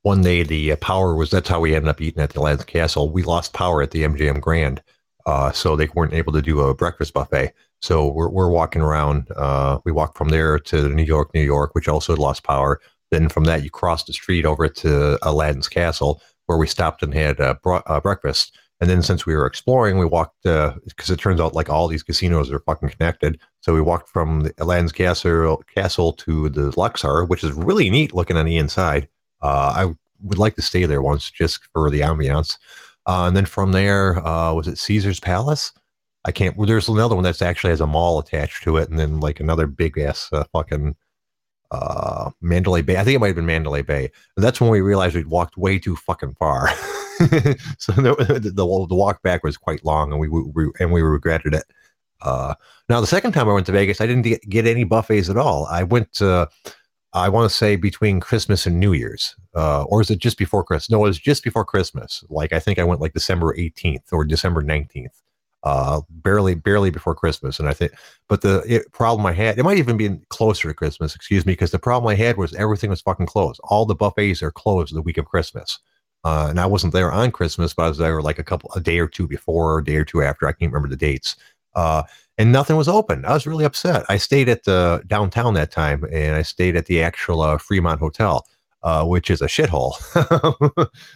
one 0.04 0.22
day 0.22 0.44
the 0.44 0.74
uh, 0.74 0.76
power 0.78 1.16
was 1.16 1.32
that's 1.32 1.50
how 1.50 1.60
we 1.60 1.76
ended 1.76 1.90
up 1.90 2.02
eating 2.02 2.22
at 2.22 2.32
the 2.32 2.40
Aladdin's 2.40 2.66
Castle. 2.66 3.10
We 3.10 3.24
lost 3.24 3.54
power 3.54 3.82
at 3.82 3.92
the 3.92 4.04
MGM 4.04 4.40
Grand, 4.40 4.82
uh, 5.26 5.52
so 5.52 5.76
they 5.76 5.90
weren't 5.96 6.14
able 6.14 6.34
to 6.34 6.42
do 6.42 6.62
a 6.62 6.76
breakfast 6.76 7.14
buffet. 7.14 7.54
So 7.82 8.08
we're 8.08 8.30
we're 8.30 8.50
walking 8.50 8.82
around. 8.82 9.28
we 9.84 9.92
walked 9.92 10.18
from 10.18 10.30
there 10.30 10.60
to 10.60 10.90
New 10.90 11.04
York, 11.04 11.34
New 11.34 11.42
York, 11.42 11.74
which 11.74 11.88
also 11.88 12.16
lost 12.16 12.44
power. 12.44 12.80
Then 13.12 13.30
from 13.30 13.44
that, 13.44 13.64
you 13.64 13.70
cross 13.70 14.04
the 14.04 14.14
street 14.14 14.46
over 14.46 14.68
to 14.68 15.20
Aladdin's 15.22 15.68
Castle, 15.68 16.22
where 16.48 16.58
we 16.58 16.68
stopped 16.68 17.04
and 17.04 17.14
had 17.14 17.40
uh, 17.40 17.56
bro- 17.62 17.84
uh, 17.86 18.00
breakfast. 18.00 18.58
And 18.82 18.90
then 18.90 19.02
since 19.02 19.26
we 19.26 19.36
were 19.36 19.46
exploring, 19.46 20.00
we 20.00 20.06
walked 20.06 20.42
because 20.44 21.10
uh, 21.10 21.14
it 21.14 21.20
turns 21.20 21.40
out 21.40 21.54
like 21.54 21.70
all 21.70 21.88
these 21.88 22.04
casinos 22.04 22.52
are 22.52 22.60
fucking 22.60 22.90
connected. 22.90 23.40
So 23.62 23.74
we 23.74 23.82
walked 23.82 24.10
from 24.10 24.42
the 24.42 24.54
Aladdin's 24.58 24.92
Castle 24.92 25.64
castle 25.74 26.12
to 26.14 26.50
the 26.50 26.74
Luxor, 26.76 27.24
which 27.24 27.44
is 27.44 27.54
really 27.54 27.90
neat 27.90 28.14
looking 28.14 28.36
on 28.36 28.46
the 28.46 28.58
inside. 28.58 29.08
Uh, 29.44 29.74
I 29.76 29.94
would 30.24 30.40
like 30.40 30.56
to 30.56 30.62
stay 30.62 30.86
there 30.86 31.02
once 31.02 31.30
just 31.30 31.60
for 31.74 31.92
the 31.92 32.02
ambiance. 32.02 32.58
Uh, 33.06 33.26
and 33.28 33.38
then 33.38 33.46
from 33.46 33.74
there, 33.74 34.26
uh, 34.26 34.54
was 34.54 34.68
it 34.68 34.78
Caesar's 34.80 35.20
Palace? 35.20 35.72
I 36.26 36.32
can't. 36.32 36.56
There's 36.66 36.88
another 36.88 37.16
one 37.16 37.24
that's 37.24 37.42
actually 37.42 37.72
has 37.72 37.82
a 37.82 37.88
mall 37.88 38.18
attached 38.18 38.64
to 38.64 38.78
it, 38.78 38.90
and 38.90 38.98
then 38.98 39.20
like 39.20 39.42
another 39.42 39.68
big 39.68 39.98
ass 40.00 40.32
fucking 40.54 40.96
uh, 41.74 42.30
Mandalay 42.40 42.82
Bay. 42.82 42.98
I 42.98 43.04
think 43.04 43.16
it 43.16 43.20
might 43.20 43.28
have 43.28 43.36
been 43.36 43.46
Mandalay 43.46 43.82
Bay. 43.82 44.12
And 44.38 44.44
that's 44.44 44.62
when 44.62 44.70
we 44.70 44.82
realized 44.82 45.16
we'd 45.16 45.28
walked 45.28 45.58
way 45.58 45.80
too 45.80 45.96
fucking 45.96 46.36
far. 46.36 46.70
so 47.78 47.92
the, 47.98 48.40
the, 48.42 48.52
the, 48.88 48.96
walk 48.96 49.22
back 49.24 49.44
was 49.44 49.58
quite 49.58 49.84
long, 49.84 50.12
and 50.12 50.22
we, 50.22 50.30
we 50.30 50.70
and 50.80 50.92
we 50.92 51.02
regretted 51.02 51.54
it. 51.56 51.66
Uh, 52.22 52.54
now 52.88 53.02
the 53.02 53.08
second 53.08 53.34
time 53.34 53.50
I 53.50 53.54
went 53.54 53.66
to 53.66 53.72
Vegas, 53.72 54.00
I 54.00 54.08
didn't 54.08 54.22
get, 54.22 54.48
get 54.48 54.68
any 54.68 54.84
buffets 54.84 55.30
at 55.30 55.38
all. 55.38 55.66
I 55.66 55.84
went 55.84 56.14
to, 56.14 56.48
I 57.14 57.30
want 57.30 57.50
to 57.50 57.56
say 57.56 57.76
between 57.76 58.20
Christmas 58.20 58.66
and 58.66 58.80
New 58.80 58.94
Year's, 58.94 59.36
uh, 59.56 59.84
or 59.84 60.02
is 60.02 60.10
it 60.10 60.20
just 60.20 60.38
before 60.38 60.64
Christmas? 60.64 60.90
No, 60.90 60.98
it 61.06 61.10
was 61.10 61.20
just 61.20 61.44
before 61.44 61.66
Christmas. 61.66 62.24
Like 62.30 62.54
I 62.54 62.60
think 62.60 62.80
I 62.80 62.84
went 62.84 63.02
like 63.02 63.14
December 63.14 63.56
18th 63.56 64.12
or 64.12 64.26
December 64.26 64.62
19th 64.64 65.10
uh, 65.64 66.02
barely 66.10 66.56
barely 66.56 66.90
before 66.90 67.16
Christmas. 67.16 67.60
And 67.60 67.70
I 67.70 67.74
think, 67.74 67.94
but 68.28 68.42
the 68.42 68.64
it, 68.68 68.92
problem 68.92 69.26
I 69.26 69.32
had, 69.34 69.58
it 69.58 69.64
might 69.64 69.78
even 69.78 69.98
be 69.98 70.10
closer 70.30 70.68
to 70.68 70.74
Christmas, 70.74 71.16
excuse 71.16 71.46
me, 71.46 71.54
because 71.54 71.72
the 71.72 71.80
problem 71.80 72.10
I 72.12 72.16
had 72.16 72.38
was 72.38 72.54
everything 72.56 72.90
was 72.90 73.02
fucking 73.02 73.28
closed. 73.28 73.62
All 73.64 73.86
the 73.86 73.96
buffets 73.96 74.44
are 74.44 74.52
closed 74.52 74.94
the 74.94 75.02
week 75.02 75.18
of 75.18 75.26
Christmas. 75.26 75.80
uh, 76.24 76.48
and 76.50 76.60
I 76.60 76.66
wasn't 76.66 76.94
there 76.94 77.12
on 77.12 77.32
Christmas, 77.32 77.74
but 77.74 77.84
I 77.84 77.90
was 77.90 77.98
there 77.98 78.22
like 78.22 78.40
a 78.40 78.44
couple, 78.44 78.72
a 78.76 78.80
day 78.80 79.00
or 79.00 79.08
two 79.08 79.28
before, 79.28 79.74
or 79.74 79.80
a 79.80 79.84
day 79.84 79.98
or 79.98 80.06
two 80.06 80.22
after. 80.22 80.48
I 80.48 80.54
can't 80.54 80.72
remember 80.72 80.90
the 80.90 80.96
dates. 80.98 81.36
Uh, 81.76 82.04
and 82.38 82.52
nothing 82.52 82.76
was 82.76 82.88
open. 82.88 83.26
I 83.26 83.34
was 83.34 83.46
really 83.46 83.66
upset. 83.66 84.06
I 84.10 84.18
stayed 84.18 84.50
at 84.50 84.64
the 84.64 85.04
downtown 85.08 85.54
that 85.54 85.72
time, 85.72 86.04
and 86.12 86.36
I 86.36 86.42
stayed 86.42 86.76
at 86.76 86.88
the 86.88 87.02
actual 87.04 87.42
uh, 87.42 87.58
Fremont 87.58 88.00
Hotel, 88.00 88.46
uh, 88.82 89.06
which 89.06 89.30
is 89.30 89.42
a 89.42 89.48
shithole. 89.48 89.94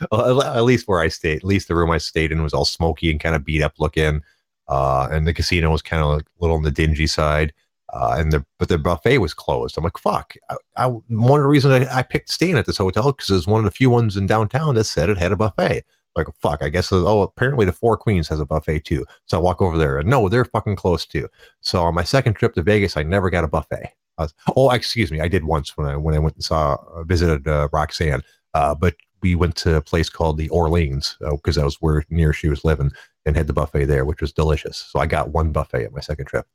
at 0.55 0.61
least 0.61 0.87
where 0.87 0.99
I 0.99 1.07
stayed. 1.07 1.37
At 1.37 1.43
least 1.43 1.67
the 1.67 1.75
room 1.75 1.91
I 1.91 1.97
stayed 1.97 2.31
in 2.31 2.43
was 2.43 2.53
all 2.53 2.65
smoky 2.65 3.09
and 3.09 3.19
kind 3.19 3.35
of 3.35 3.43
beat 3.43 3.63
up 3.63 3.73
looking, 3.79 4.21
uh, 4.67 5.07
and 5.11 5.25
the 5.25 5.33
casino 5.33 5.71
was 5.71 5.81
kind 5.81 6.03
of 6.03 6.19
a 6.19 6.23
little 6.39 6.55
on 6.55 6.63
the 6.63 6.71
dingy 6.71 7.07
side. 7.07 7.53
Uh, 7.93 8.17
and 8.19 8.33
the 8.33 8.45
but 8.59 8.67
the 8.67 8.77
buffet 8.77 9.19
was 9.19 9.33
closed. 9.33 9.77
I'm 9.77 9.83
like, 9.83 9.97
fuck. 9.97 10.35
I, 10.49 10.55
I 10.75 10.87
one 10.87 11.39
of 11.39 11.43
the 11.43 11.49
reasons 11.49 11.87
I, 11.87 11.99
I 11.99 12.03
picked 12.03 12.29
staying 12.29 12.57
at 12.57 12.65
this 12.65 12.77
hotel 12.77 13.13
because 13.13 13.29
it's 13.29 13.47
one 13.47 13.59
of 13.59 13.65
the 13.65 13.71
few 13.71 13.89
ones 13.89 14.17
in 14.17 14.27
downtown 14.27 14.75
that 14.75 14.83
said 14.83 15.09
it 15.09 15.17
had 15.17 15.31
a 15.31 15.37
buffet. 15.37 15.83
Like, 16.17 16.27
fuck. 16.41 16.63
I 16.63 16.69
guess 16.69 16.91
oh, 16.91 17.21
apparently 17.21 17.65
the 17.65 17.71
Four 17.71 17.95
Queens 17.95 18.27
has 18.27 18.39
a 18.39 18.45
buffet 18.45 18.83
too. 18.85 19.05
So 19.27 19.37
I 19.37 19.41
walk 19.41 19.61
over 19.61 19.77
there, 19.77 19.99
and 19.99 20.09
no, 20.09 20.27
they're 20.27 20.45
fucking 20.45 20.75
close 20.75 21.05
too. 21.05 21.29
So 21.61 21.83
on 21.83 21.93
my 21.93 22.03
second 22.03 22.33
trip 22.33 22.55
to 22.55 22.63
Vegas, 22.63 22.97
I 22.97 23.03
never 23.03 23.29
got 23.29 23.43
a 23.43 23.47
buffet. 23.47 23.93
Was, 24.17 24.33
oh, 24.55 24.71
excuse 24.71 25.11
me, 25.11 25.21
I 25.21 25.27
did 25.27 25.43
once 25.43 25.77
when 25.77 25.87
I 25.87 25.95
when 25.95 26.15
I 26.15 26.19
went 26.19 26.35
and 26.35 26.43
saw 26.43 26.77
uh, 26.93 27.03
visited 27.03 27.47
uh, 27.47 27.69
Roxanne. 27.71 28.23
Uh, 28.55 28.73
but 28.73 28.95
we 29.21 29.35
went 29.35 29.55
to 29.57 29.75
a 29.75 29.81
place 29.81 30.09
called 30.09 30.37
the 30.37 30.49
Orleans 30.49 31.17
because 31.19 31.57
uh, 31.57 31.61
that 31.61 31.65
was 31.65 31.77
where 31.81 32.03
near 32.09 32.33
she 32.33 32.49
was 32.49 32.65
living 32.65 32.91
and 33.25 33.35
had 33.35 33.47
the 33.47 33.53
buffet 33.53 33.85
there, 33.85 34.05
which 34.05 34.21
was 34.21 34.31
delicious. 34.31 34.77
So 34.91 34.99
I 34.99 35.05
got 35.05 35.29
one 35.29 35.51
buffet 35.51 35.83
at 35.83 35.93
my 35.93 35.99
second 35.99 36.25
trip. 36.25 36.47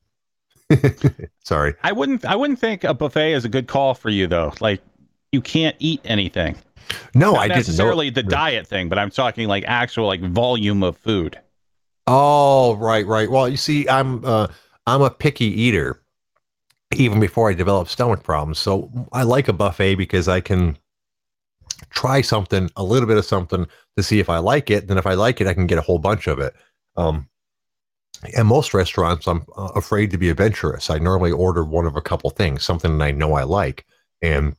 Sorry. 1.45 1.75
I 1.83 1.93
wouldn't 1.93 2.25
I 2.25 2.35
wouldn't 2.35 2.59
think 2.59 2.83
a 2.83 2.95
buffet 2.95 3.35
is 3.35 3.45
a 3.45 3.49
good 3.49 3.69
call 3.69 3.95
for 3.95 4.11
you 4.11 4.27
though. 4.27 4.53
Like 4.61 4.81
you 5.33 5.41
can't 5.41 5.75
eat 5.79 6.01
anything. 6.05 6.57
No, 7.15 7.33
Not 7.33 7.41
I 7.41 7.49
didn't 7.49 7.59
necessarily 7.59 8.11
know. 8.11 8.15
the 8.15 8.23
diet 8.23 8.67
thing, 8.67 8.89
but 8.89 8.99
I'm 8.99 9.11
talking 9.11 9.49
like 9.49 9.65
actual 9.67 10.07
like 10.07 10.21
volume 10.21 10.83
of 10.83 10.97
food. 10.99 11.39
Oh, 12.07 12.77
right, 12.77 13.07
right. 13.07 13.31
Well, 13.31 13.49
you 13.49 13.57
see, 13.57 13.89
I'm 13.89 14.25
uh, 14.25 14.49
I'm 14.87 15.03
a 15.03 15.11
picky 15.11 15.47
eater, 15.47 16.03
even 16.95 17.19
before 17.19 17.51
I 17.51 17.55
developed 17.55 17.91
stomach 17.91 18.23
problems. 18.23 18.59
So 18.59 18.91
I 19.13 19.23
like 19.23 19.49
a 19.49 19.53
buffet 19.53 19.95
because 19.95 20.29
I 20.29 20.41
can 20.41 20.77
try 21.91 22.21
something, 22.21 22.71
a 22.77 22.85
little 22.85 23.09
bit 23.09 23.17
of 23.17 23.25
something, 23.25 23.67
to 23.97 24.03
see 24.03 24.21
if 24.21 24.29
I 24.29 24.39
like 24.39 24.71
it. 24.71 24.89
Then 24.89 24.99
if 24.99 25.07
I 25.07 25.15
like 25.15 25.41
it, 25.41 25.47
I 25.47 25.55
can 25.55 25.67
get 25.67 25.79
a 25.79 25.83
whole 25.83 25.99
bunch 25.99 26.27
of 26.27 26.39
it. 26.39 26.55
Um, 26.97 27.29
at 28.37 28.47
most 28.47 28.75
restaurants, 28.75 29.27
I'm 29.27 29.45
uh, 29.57 29.71
afraid 29.75 30.11
to 30.11 30.19
be 30.19 30.29
adventurous. 30.29 30.91
I 30.91 30.99
normally 30.99 31.33
order 31.33 31.65
one 31.65 31.87
of 31.87 31.97
a 31.97 32.03
couple 32.03 32.31
things, 32.31 32.63
something 32.63 32.99
that 32.99 33.05
I 33.05 33.11
know 33.13 33.35
I 33.35 33.45
like, 33.45 33.87
and 34.21 34.55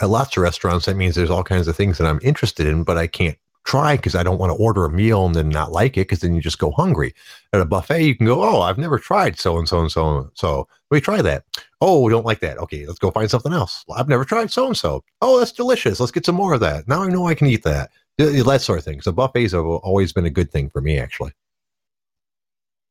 at 0.00 0.08
lots 0.08 0.36
of 0.36 0.42
restaurants, 0.42 0.86
that 0.86 0.96
means 0.96 1.14
there's 1.14 1.30
all 1.30 1.44
kinds 1.44 1.68
of 1.68 1.76
things 1.76 1.98
that 1.98 2.06
I'm 2.06 2.20
interested 2.22 2.66
in, 2.66 2.84
but 2.84 2.98
I 2.98 3.06
can't 3.06 3.36
try 3.64 3.96
because 3.96 4.14
I 4.16 4.22
don't 4.24 4.38
want 4.38 4.50
to 4.50 4.62
order 4.62 4.84
a 4.84 4.90
meal 4.90 5.24
and 5.24 5.34
then 5.34 5.48
not 5.48 5.70
like 5.70 5.96
it 5.96 6.08
because 6.08 6.20
then 6.20 6.34
you 6.34 6.40
just 6.40 6.58
go 6.58 6.72
hungry. 6.72 7.14
At 7.52 7.60
a 7.60 7.64
buffet, 7.64 8.02
you 8.02 8.16
can 8.16 8.26
go, 8.26 8.42
oh, 8.42 8.62
I've 8.62 8.78
never 8.78 8.98
tried 8.98 9.38
so 9.38 9.56
and 9.58 9.68
so 9.68 9.80
and 9.80 9.90
so 9.90 10.18
and 10.18 10.30
so. 10.34 10.66
Let 10.90 10.96
me 10.96 11.00
try 11.00 11.22
that. 11.22 11.44
Oh, 11.80 12.08
don't 12.08 12.26
like 12.26 12.40
that. 12.40 12.58
Okay, 12.58 12.86
let's 12.86 12.98
go 12.98 13.10
find 13.10 13.30
something 13.30 13.52
else. 13.52 13.84
I've 13.94 14.08
never 14.08 14.24
tried 14.24 14.50
so 14.50 14.66
and 14.66 14.76
so. 14.76 15.04
Oh, 15.20 15.38
that's 15.38 15.52
delicious. 15.52 16.00
Let's 16.00 16.12
get 16.12 16.26
some 16.26 16.34
more 16.34 16.54
of 16.54 16.60
that. 16.60 16.88
Now 16.88 17.02
I 17.02 17.08
know 17.08 17.28
I 17.28 17.34
can 17.34 17.46
eat 17.46 17.62
that. 17.62 17.90
That 18.18 18.60
sort 18.62 18.78
of 18.78 18.84
thing. 18.84 19.00
So 19.00 19.12
buffets 19.12 19.52
have 19.52 19.64
always 19.64 20.12
been 20.12 20.26
a 20.26 20.30
good 20.30 20.50
thing 20.50 20.68
for 20.68 20.80
me, 20.80 20.98
actually. 20.98 21.32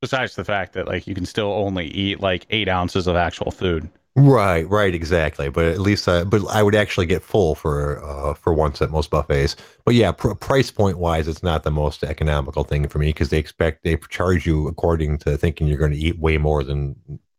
Besides 0.01 0.35
the 0.35 0.45
fact 0.45 0.73
that 0.73 0.87
like 0.87 1.05
you 1.05 1.13
can 1.13 1.25
still 1.25 1.51
only 1.51 1.87
eat 1.87 2.21
like 2.21 2.47
eight 2.49 2.67
ounces 2.67 3.07
of 3.07 3.15
actual 3.15 3.51
food. 3.51 3.89
Right, 4.15 4.67
right, 4.69 4.93
exactly. 4.93 5.47
But 5.49 5.65
at 5.65 5.79
least, 5.79 6.07
I, 6.07 6.25
but 6.25 6.45
I 6.49 6.63
would 6.63 6.75
actually 6.75 7.05
get 7.05 7.23
full 7.23 7.55
for 7.55 8.03
uh, 8.03 8.33
for 8.33 8.53
once 8.53 8.81
at 8.81 8.91
most 8.91 9.09
buffets. 9.09 9.55
But 9.85 9.95
yeah, 9.95 10.11
pr- 10.11 10.33
price 10.33 10.69
point 10.69 10.97
wise, 10.97 11.29
it's 11.29 11.43
not 11.43 11.63
the 11.63 11.71
most 11.71 12.03
economical 12.03 12.65
thing 12.65 12.89
for 12.89 12.99
me 12.99 13.07
because 13.07 13.29
they 13.29 13.37
expect 13.37 13.83
they 13.83 13.95
charge 14.09 14.45
you 14.45 14.67
according 14.67 15.19
to 15.19 15.37
thinking 15.37 15.67
you're 15.67 15.77
going 15.77 15.93
to 15.93 15.97
eat 15.97 16.19
way 16.19 16.37
more 16.37 16.61
than 16.61 16.95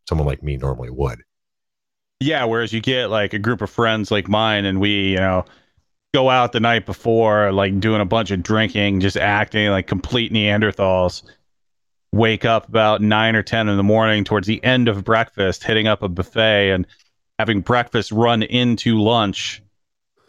someone 0.08 0.26
like 0.26 0.42
me 0.42 0.56
normally 0.56 0.88
would. 0.90 1.20
Yeah, 2.20 2.44
whereas 2.44 2.72
you 2.72 2.80
get 2.80 3.10
like 3.10 3.34
a 3.34 3.38
group 3.38 3.60
of 3.60 3.68
friends 3.68 4.10
like 4.10 4.28
mine, 4.28 4.64
and 4.64 4.80
we, 4.80 5.10
you 5.10 5.16
know, 5.16 5.44
go 6.14 6.30
out 6.30 6.52
the 6.52 6.60
night 6.60 6.86
before, 6.86 7.52
like 7.52 7.80
doing 7.80 8.00
a 8.00 8.06
bunch 8.06 8.30
of 8.30 8.42
drinking, 8.42 9.00
just 9.00 9.16
acting 9.18 9.68
like 9.70 9.86
complete 9.86 10.32
Neanderthals 10.32 11.22
wake 12.12 12.44
up 12.44 12.68
about 12.68 13.00
nine 13.00 13.34
or 13.34 13.42
10 13.42 13.68
in 13.68 13.76
the 13.76 13.82
morning 13.82 14.24
towards 14.24 14.46
the 14.46 14.62
end 14.62 14.88
of 14.88 15.04
breakfast, 15.04 15.64
hitting 15.64 15.86
up 15.86 16.02
a 16.02 16.08
buffet 16.08 16.70
and 16.70 16.86
having 17.38 17.60
breakfast 17.60 18.12
run 18.12 18.42
into 18.42 19.00
lunch. 19.00 19.62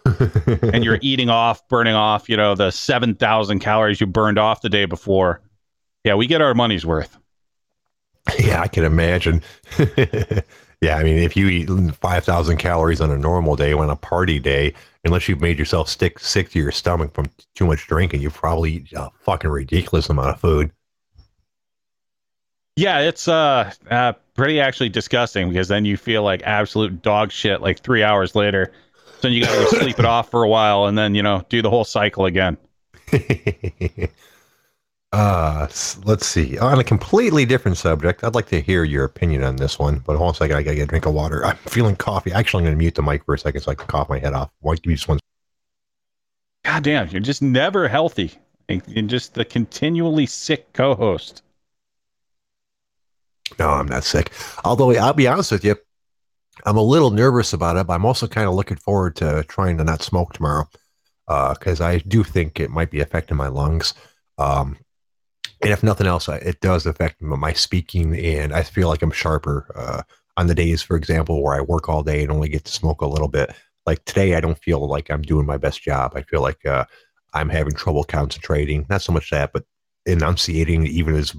and 0.20 0.84
you're 0.84 1.00
eating 1.02 1.30
off, 1.30 1.68
burning 1.70 1.94
off, 1.94 2.28
you 2.28 2.36
know, 2.36 2.56
the 2.56 2.72
7,000 2.72 3.60
calories 3.60 4.02
you 4.02 4.08
burned 4.08 4.38
off 4.38 4.62
the 4.62 4.70
day 4.70 4.86
before. 4.86 5.42
Yeah, 6.04 6.16
we 6.16 6.28
get 6.28 6.42
our 6.42 6.54
money's 6.54 6.86
worth. 6.86 7.18
Yeah, 8.40 8.62
I 8.62 8.68
can 8.68 8.84
imagine. 8.84 9.42
yeah, 10.82 10.98
I 10.98 11.04
mean, 11.04 11.18
if 11.18 11.38
you 11.38 11.48
eat 11.48 11.70
5,000 11.70 12.58
calories 12.58 13.02
on 13.02 13.12
a 13.12 13.18
normal 13.18 13.56
day, 13.56 13.74
on 13.74 13.90
a 13.90 13.96
party 13.96 14.40
day, 14.40 14.74
unless 15.06 15.28
you've 15.28 15.42
made 15.42 15.60
yourself 15.60 15.90
stick 15.90 16.20
sick 16.20 16.50
to 16.52 16.60
your 16.60 16.72
stomach 16.72 17.14
from 17.14 17.30
too 17.56 17.66
much 17.66 17.88
drinking, 17.88 18.22
you 18.22 18.30
probably 18.30 18.74
eat 18.74 18.94
a 18.94 19.10
fucking 19.22 19.50
ridiculous 19.50 20.10
amount 20.10 20.30
of 20.30 20.40
food. 20.40 20.72
Yeah, 22.76 23.00
it's 23.00 23.28
uh, 23.28 23.72
uh 23.90 24.14
pretty 24.36 24.60
actually 24.60 24.90
disgusting 24.90 25.50
because 25.50 25.68
then 25.68 25.86
you 25.86 25.98
feel 25.98 26.24
like 26.24 26.42
absolute 26.44 27.02
dog 27.02 27.32
shit 27.32 27.62
like 27.62 27.80
three 27.80 28.04
hours 28.04 28.36
later. 28.36 28.74
So 29.06 29.28
then 29.28 29.34
you 29.34 29.42
gotta 29.42 29.60
go 29.60 29.80
sleep 29.80 30.00
it 30.00 30.06
off 30.06 30.32
for 30.32 30.44
a 30.44 30.50
while 30.50 30.86
and 30.86 30.98
then, 30.98 31.16
you 31.16 31.24
know, 31.24 31.46
do 31.50 31.62
the 31.62 31.70
whole 31.70 31.86
cycle 31.86 32.26
again. 32.26 32.58
uh 35.12 35.68
let's 36.06 36.26
see. 36.26 36.58
On 36.58 36.80
a 36.80 36.84
completely 36.84 37.46
different 37.46 37.78
subject, 37.78 38.24
I'd 38.24 38.34
like 38.34 38.48
to 38.48 38.60
hear 38.60 38.84
your 38.84 39.04
opinion 39.04 39.44
on 39.44 39.58
this 39.58 39.78
one, 39.78 40.00
but 40.00 40.18
hold 40.18 40.30
on 40.30 40.34
a 40.34 40.38
second, 40.38 40.58
I 40.58 40.64
gotta 40.64 40.76
get 40.78 40.84
a 40.84 40.88
drink 40.88 41.06
of 41.06 41.14
water. 41.14 41.46
I'm 41.46 41.58
feeling 41.58 41.96
coffee. 41.96 42.32
Actually, 42.32 42.64
I'm 42.64 42.66
gonna 42.66 42.78
mute 42.78 42.96
the 42.96 43.04
mic 43.04 43.24
for 43.26 43.36
a 43.36 43.40
second 43.40 43.62
so 43.62 43.72
I 43.72 43.76
can 43.76 43.88
cough 43.88 44.10
my 44.10 44.18
head 44.18 44.34
off. 44.34 44.50
Why 44.62 44.76
give 44.76 44.88
me 44.88 44.96
just 44.96 45.08
one 45.08 45.20
God 46.66 46.84
damn, 46.84 47.10
you're 47.10 47.22
just 47.22 47.42
never 47.42 47.88
healthy. 47.88 48.32
You're 48.70 49.06
just 49.06 49.34
the 49.34 49.46
continually 49.46 50.26
sick 50.26 50.72
co-host. 50.74 51.44
No, 53.60 53.70
I'm 53.70 53.88
not 53.88 54.04
sick. 54.04 54.32
Although 54.64 54.96
I'll 54.96 55.14
be 55.14 55.28
honest 55.28 55.52
with 55.52 55.64
you, 55.64 55.76
I'm 56.66 56.78
a 56.78 56.84
little 56.84 57.12
nervous 57.12 57.54
about 57.54 57.78
it, 57.78 57.88
but 57.88 57.94
I'm 57.94 58.06
also 58.06 58.28
kind 58.28 58.48
of 58.48 58.54
looking 58.54 58.78
forward 58.78 59.16
to 59.18 59.44
trying 59.48 59.78
to 59.78 59.84
not 59.84 60.02
smoke 60.02 60.34
tomorrow 60.34 60.68
because 61.28 61.82
uh, 61.82 61.86
I 61.86 61.98
do 62.00 62.24
think 62.24 62.60
it 62.60 62.70
might 62.70 62.92
be 62.92 63.00
affecting 63.00 63.38
my 63.38 63.48
lungs. 63.48 63.94
Um, 64.38 64.78
and 65.62 65.72
if 65.72 65.82
nothing 65.82 66.08
else, 66.08 66.28
it 66.28 66.60
does 66.60 66.86
affect 66.86 67.22
my 67.22 67.54
speaking, 67.54 68.18
and 68.18 68.54
I 68.54 68.64
feel 68.64 68.90
like 68.90 69.02
I'm 69.02 69.12
sharper 69.12 69.66
uh, 69.76 70.02
on 70.36 70.48
the 70.48 70.56
days, 70.56 70.82
for 70.82 70.98
example, 70.98 71.42
where 71.42 71.56
I 71.56 71.62
work 71.62 71.88
all 71.88 72.04
day 72.04 72.22
and 72.22 72.32
only 72.32 72.50
get 72.50 72.66
to 72.66 72.72
smoke 72.72 73.02
a 73.02 73.08
little 73.08 73.30
bit. 73.30 73.52
Like 73.86 74.04
today, 74.06 74.36
I 74.36 74.42
don't 74.42 74.58
feel 74.58 74.86
like 74.88 75.10
I'm 75.10 75.22
doing 75.22 75.46
my 75.46 75.58
best 75.58 75.82
job. 75.82 76.14
I 76.16 76.24
feel 76.24 76.42
like 76.42 76.66
uh, 76.66 76.86
I'm 77.34 77.50
having 77.50 77.74
trouble 77.74 78.04
concentrating. 78.04 78.86
Not 78.90 79.02
so 79.02 79.14
much 79.14 79.30
that, 79.30 79.54
but 79.54 79.64
enunciating 80.06 80.86
even 80.88 81.16
as 81.16 81.34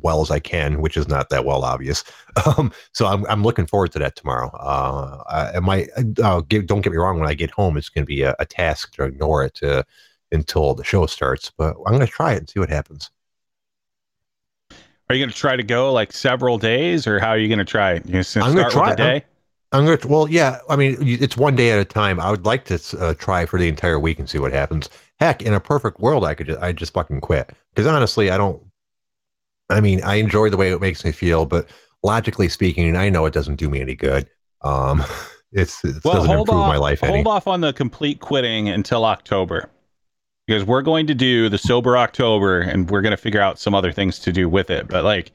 well 0.00 0.22
as 0.22 0.30
I 0.30 0.38
can, 0.38 0.80
which 0.80 0.96
is 0.96 1.08
not 1.08 1.28
that 1.30 1.44
well 1.44 1.64
obvious. 1.64 2.04
Um, 2.46 2.72
so 2.92 3.06
I'm 3.06 3.26
I'm 3.26 3.42
looking 3.42 3.66
forward 3.66 3.92
to 3.92 3.98
that 3.98 4.16
tomorrow. 4.16 4.48
Uh, 4.56 5.22
I, 5.28 5.56
I 5.56 5.60
might 5.60 5.90
uh, 6.22 6.40
give, 6.40 6.66
don't 6.66 6.80
get 6.80 6.90
me 6.90 6.96
wrong. 6.96 7.20
When 7.20 7.28
I 7.28 7.34
get 7.34 7.50
home, 7.50 7.76
it's 7.76 7.90
going 7.90 8.04
to 8.04 8.06
be 8.06 8.22
a, 8.22 8.34
a, 8.38 8.46
task 8.46 8.94
to 8.94 9.04
ignore 9.04 9.44
it 9.44 9.52
to, 9.56 9.84
until 10.32 10.74
the 10.74 10.82
show 10.82 11.04
starts. 11.04 11.52
But 11.54 11.76
I'm 11.84 11.92
going 11.92 12.00
to 12.00 12.06
try 12.06 12.32
it 12.32 12.38
and 12.38 12.48
see 12.48 12.58
what 12.58 12.70
happens. 12.70 13.10
Are 14.70 15.14
you 15.14 15.20
going 15.20 15.28
to 15.30 15.36
try 15.36 15.56
to 15.56 15.62
go 15.62 15.92
like 15.92 16.10
several 16.10 16.56
days, 16.56 17.06
or 17.06 17.20
how 17.20 17.28
are 17.28 17.38
you 17.38 17.48
going 17.48 17.58
to 17.58 17.66
try 17.66 17.92
it? 17.92 18.06
You 18.06 18.22
I'm 18.42 18.54
going 18.54 18.64
to 18.64 18.70
try. 18.70 18.94
day. 18.94 19.16
I'm, 19.72 19.80
I'm 19.80 19.84
going 19.84 19.98
to. 19.98 20.08
Well, 20.08 20.26
yeah. 20.26 20.60
I 20.70 20.76
mean, 20.76 20.96
it's 21.00 21.36
one 21.36 21.54
day 21.54 21.70
at 21.70 21.78
a 21.78 21.84
time. 21.84 22.18
I 22.18 22.30
would 22.30 22.46
like 22.46 22.64
to 22.64 22.80
uh, 22.98 23.12
try 23.12 23.44
for 23.44 23.58
the 23.58 23.68
entire 23.68 24.00
week 24.00 24.18
and 24.18 24.28
see 24.28 24.38
what 24.38 24.54
happens. 24.54 24.88
Heck, 25.20 25.42
in 25.42 25.52
a 25.52 25.60
perfect 25.60 26.00
world, 26.00 26.24
I 26.24 26.32
could 26.32 26.46
just 26.46 26.60
I 26.62 26.72
just 26.72 26.94
fucking 26.94 27.20
quit 27.20 27.50
because 27.74 27.86
honestly, 27.86 28.30
I 28.30 28.38
don't 28.38 28.62
I 29.70 29.80
mean, 29.80 30.02
I 30.02 30.16
enjoy 30.16 30.50
the 30.50 30.56
way 30.56 30.70
it 30.70 30.80
makes 30.80 31.04
me 31.04 31.12
feel, 31.12 31.46
but 31.46 31.68
logically 32.02 32.48
speaking, 32.48 32.96
I 32.96 33.08
know 33.08 33.26
it 33.26 33.34
doesn't 33.34 33.56
do 33.56 33.68
me 33.68 33.80
any 33.80 33.94
good. 33.94 34.28
Um, 34.62 35.02
it's 35.52 35.84
it 35.84 36.04
well, 36.04 36.14
doesn't 36.14 36.30
improve 36.30 36.58
off, 36.58 36.68
my 36.68 36.76
life. 36.76 37.00
Hold 37.00 37.12
any. 37.12 37.24
off 37.24 37.46
on 37.46 37.60
the 37.60 37.72
complete 37.72 38.20
quitting 38.20 38.68
until 38.68 39.04
October, 39.04 39.70
because 40.46 40.64
we're 40.64 40.82
going 40.82 41.06
to 41.06 41.14
do 41.14 41.48
the 41.48 41.58
sober 41.58 41.96
October, 41.96 42.60
and 42.60 42.90
we're 42.90 43.02
going 43.02 43.12
to 43.12 43.16
figure 43.16 43.40
out 43.40 43.58
some 43.58 43.74
other 43.74 43.92
things 43.92 44.18
to 44.20 44.32
do 44.32 44.48
with 44.48 44.70
it. 44.70 44.88
But 44.88 45.04
like, 45.04 45.32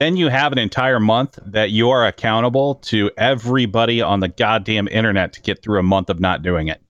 then 0.00 0.16
you 0.16 0.28
have 0.28 0.52
an 0.52 0.58
entire 0.58 1.00
month 1.00 1.38
that 1.46 1.70
you 1.70 1.90
are 1.90 2.06
accountable 2.06 2.76
to 2.76 3.10
everybody 3.16 4.02
on 4.02 4.20
the 4.20 4.28
goddamn 4.28 4.88
internet 4.88 5.32
to 5.34 5.40
get 5.40 5.62
through 5.62 5.78
a 5.78 5.84
month 5.84 6.10
of 6.10 6.20
not 6.20 6.42
doing 6.42 6.68
it. 6.68 6.80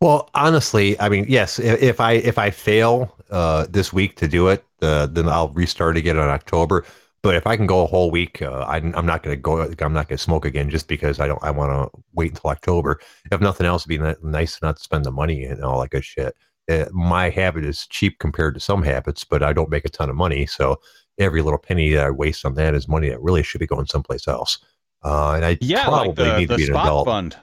Well, 0.00 0.28
honestly, 0.34 0.98
I 1.00 1.08
mean, 1.08 1.26
yes, 1.28 1.58
if 1.60 2.00
I 2.00 2.12
if 2.14 2.36
I 2.36 2.50
fail 2.50 3.16
uh, 3.32 3.66
this 3.68 3.92
week 3.92 4.16
to 4.16 4.28
do 4.28 4.48
it, 4.48 4.64
uh, 4.82 5.06
then 5.06 5.28
I'll 5.28 5.48
restart 5.48 5.96
again 5.96 6.16
in 6.16 6.22
October. 6.22 6.84
But 7.22 7.36
if 7.36 7.46
I 7.46 7.56
can 7.56 7.66
go 7.66 7.82
a 7.82 7.86
whole 7.86 8.10
week, 8.10 8.42
uh, 8.42 8.64
I, 8.68 8.76
I'm 8.76 9.06
not 9.06 9.22
going 9.22 9.36
to 9.36 9.40
go. 9.40 9.62
I'm 9.62 9.92
not 9.92 10.08
going 10.08 10.16
to 10.16 10.22
smoke 10.22 10.44
again 10.44 10.68
just 10.68 10.88
because 10.88 11.20
I 11.20 11.28
don't. 11.28 11.42
I 11.42 11.50
want 11.50 11.70
to 11.72 12.02
wait 12.14 12.32
until 12.32 12.50
October. 12.50 13.00
If 13.30 13.40
nothing 13.40 13.66
else, 13.66 13.82
it'd 13.86 14.00
be 14.00 14.26
nice 14.28 14.60
not 14.60 14.76
to 14.76 14.82
spend 14.82 15.04
the 15.04 15.12
money 15.12 15.44
and 15.44 15.62
all 15.62 15.80
that 15.80 15.90
good 15.90 16.04
shit. 16.04 16.36
Uh, 16.70 16.86
my 16.92 17.30
habit 17.30 17.64
is 17.64 17.86
cheap 17.86 18.18
compared 18.18 18.54
to 18.54 18.60
some 18.60 18.82
habits, 18.82 19.24
but 19.24 19.42
I 19.42 19.52
don't 19.52 19.70
make 19.70 19.84
a 19.84 19.88
ton 19.88 20.10
of 20.10 20.16
money. 20.16 20.46
So 20.46 20.80
every 21.18 21.42
little 21.42 21.58
penny 21.58 21.92
that 21.92 22.06
I 22.06 22.10
waste 22.10 22.44
on 22.44 22.54
that 22.54 22.74
is 22.74 22.88
money 22.88 23.08
that 23.10 23.22
really 23.22 23.42
should 23.42 23.60
be 23.60 23.66
going 23.66 23.86
someplace 23.86 24.26
else. 24.26 24.58
Uh, 25.04 25.32
and 25.32 25.44
I 25.44 25.58
yeah, 25.60 25.84
probably 25.84 26.08
like 26.08 26.16
the, 26.16 26.38
need 26.38 26.48
the 26.48 26.54
to 26.54 26.58
be 26.58 26.64
an 26.64 26.68
spot 26.70 26.86
adult. 26.86 27.06
fund. 27.06 27.36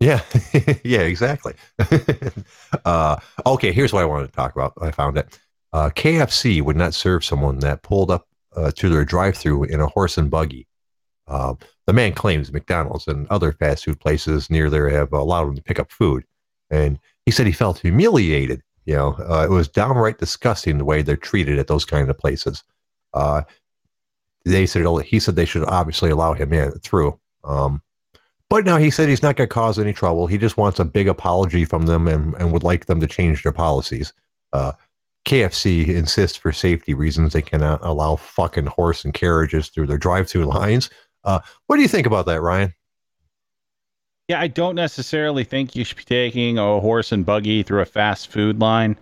Yeah, 0.00 0.22
yeah, 0.84 1.00
exactly. 1.00 1.54
uh, 2.84 3.16
okay, 3.46 3.72
here's 3.72 3.92
what 3.92 4.02
I 4.02 4.06
wanted 4.06 4.28
to 4.28 4.32
talk 4.32 4.54
about. 4.54 4.74
I 4.80 4.90
found 4.92 5.18
it. 5.18 5.38
Uh, 5.72 5.90
KFC 5.90 6.62
would 6.62 6.76
not 6.76 6.94
serve 6.94 7.24
someone 7.24 7.58
that 7.60 7.82
pulled 7.82 8.10
up 8.10 8.26
uh, 8.56 8.70
to 8.76 8.88
their 8.88 9.04
drive-through 9.04 9.64
in 9.64 9.80
a 9.80 9.86
horse 9.86 10.16
and 10.16 10.30
buggy. 10.30 10.66
Uh, 11.28 11.54
the 11.86 11.92
man 11.92 12.12
claims 12.14 12.52
McDonald's 12.52 13.08
and 13.08 13.26
other 13.28 13.52
fast 13.52 13.84
food 13.84 14.00
places 14.00 14.50
near 14.50 14.70
there 14.70 14.88
have 14.90 15.12
allowed 15.12 15.48
him 15.48 15.56
to 15.56 15.62
pick 15.62 15.78
up 15.80 15.92
food, 15.92 16.24
and 16.70 16.98
he 17.26 17.32
said 17.32 17.46
he 17.46 17.52
felt 17.52 17.80
humiliated. 17.80 18.62
You 18.86 18.96
know, 18.96 19.16
uh, 19.18 19.44
it 19.44 19.50
was 19.50 19.68
downright 19.68 20.18
disgusting 20.18 20.78
the 20.78 20.84
way 20.84 21.02
they're 21.02 21.16
treated 21.16 21.58
at 21.58 21.66
those 21.66 21.84
kind 21.84 22.10
of 22.10 22.18
places. 22.18 22.64
Uh, 23.14 23.42
they 24.44 24.66
said 24.66 24.86
he 25.04 25.20
said 25.20 25.36
they 25.36 25.44
should 25.44 25.64
obviously 25.64 26.10
allow 26.10 26.32
him 26.34 26.52
in 26.52 26.72
through. 26.80 27.18
Um, 27.44 27.82
but 28.50 28.64
now 28.64 28.78
he 28.78 28.90
said 28.90 29.08
he's 29.08 29.22
not 29.22 29.36
going 29.36 29.48
to 29.48 29.54
cause 29.54 29.78
any 29.78 29.92
trouble. 29.92 30.26
He 30.26 30.38
just 30.38 30.56
wants 30.56 30.78
a 30.78 30.84
big 30.84 31.08
apology 31.08 31.64
from 31.64 31.86
them 31.86 32.08
and, 32.08 32.34
and 32.34 32.52
would 32.52 32.62
like 32.62 32.86
them 32.86 33.00
to 33.00 33.06
change 33.06 33.42
their 33.42 33.52
policies. 33.52 34.12
Uh, 34.52 34.72
KFC 35.24 35.88
insists 35.88 36.38
for 36.38 36.52
safety 36.52 36.94
reasons 36.94 37.32
they 37.32 37.42
cannot 37.42 37.80
allow 37.82 38.16
fucking 38.16 38.66
horse 38.66 39.04
and 39.04 39.12
carriages 39.12 39.68
through 39.68 39.86
their 39.86 39.98
drive-through 39.98 40.46
lines. 40.46 40.88
Uh, 41.24 41.40
what 41.66 41.76
do 41.76 41.82
you 41.82 41.88
think 41.88 42.06
about 42.06 42.26
that, 42.26 42.40
Ryan? 42.40 42.72
Yeah, 44.28 44.40
I 44.40 44.46
don't 44.46 44.74
necessarily 44.74 45.44
think 45.44 45.76
you 45.76 45.84
should 45.84 45.96
be 45.98 46.04
taking 46.04 46.58
a 46.58 46.80
horse 46.80 47.12
and 47.12 47.26
buggy 47.26 47.62
through 47.62 47.80
a 47.80 47.86
fast 47.86 48.28
food 48.28 48.60
line. 48.60 48.96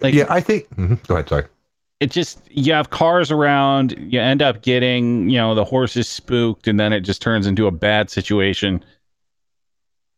Like, 0.00 0.14
yeah, 0.14 0.26
I 0.28 0.40
think. 0.40 0.68
Mm-hmm, 0.76 0.94
go 1.06 1.14
ahead. 1.14 1.28
Sorry 1.28 1.44
it 2.00 2.10
just 2.10 2.40
you 2.50 2.72
have 2.72 2.90
cars 2.90 3.30
around 3.30 3.94
you 3.98 4.20
end 4.20 4.42
up 4.42 4.62
getting 4.62 5.28
you 5.28 5.36
know 5.36 5.54
the 5.54 5.64
horses 5.64 6.08
spooked 6.08 6.68
and 6.68 6.78
then 6.78 6.92
it 6.92 7.00
just 7.00 7.20
turns 7.20 7.46
into 7.46 7.66
a 7.66 7.70
bad 7.70 8.10
situation. 8.10 8.84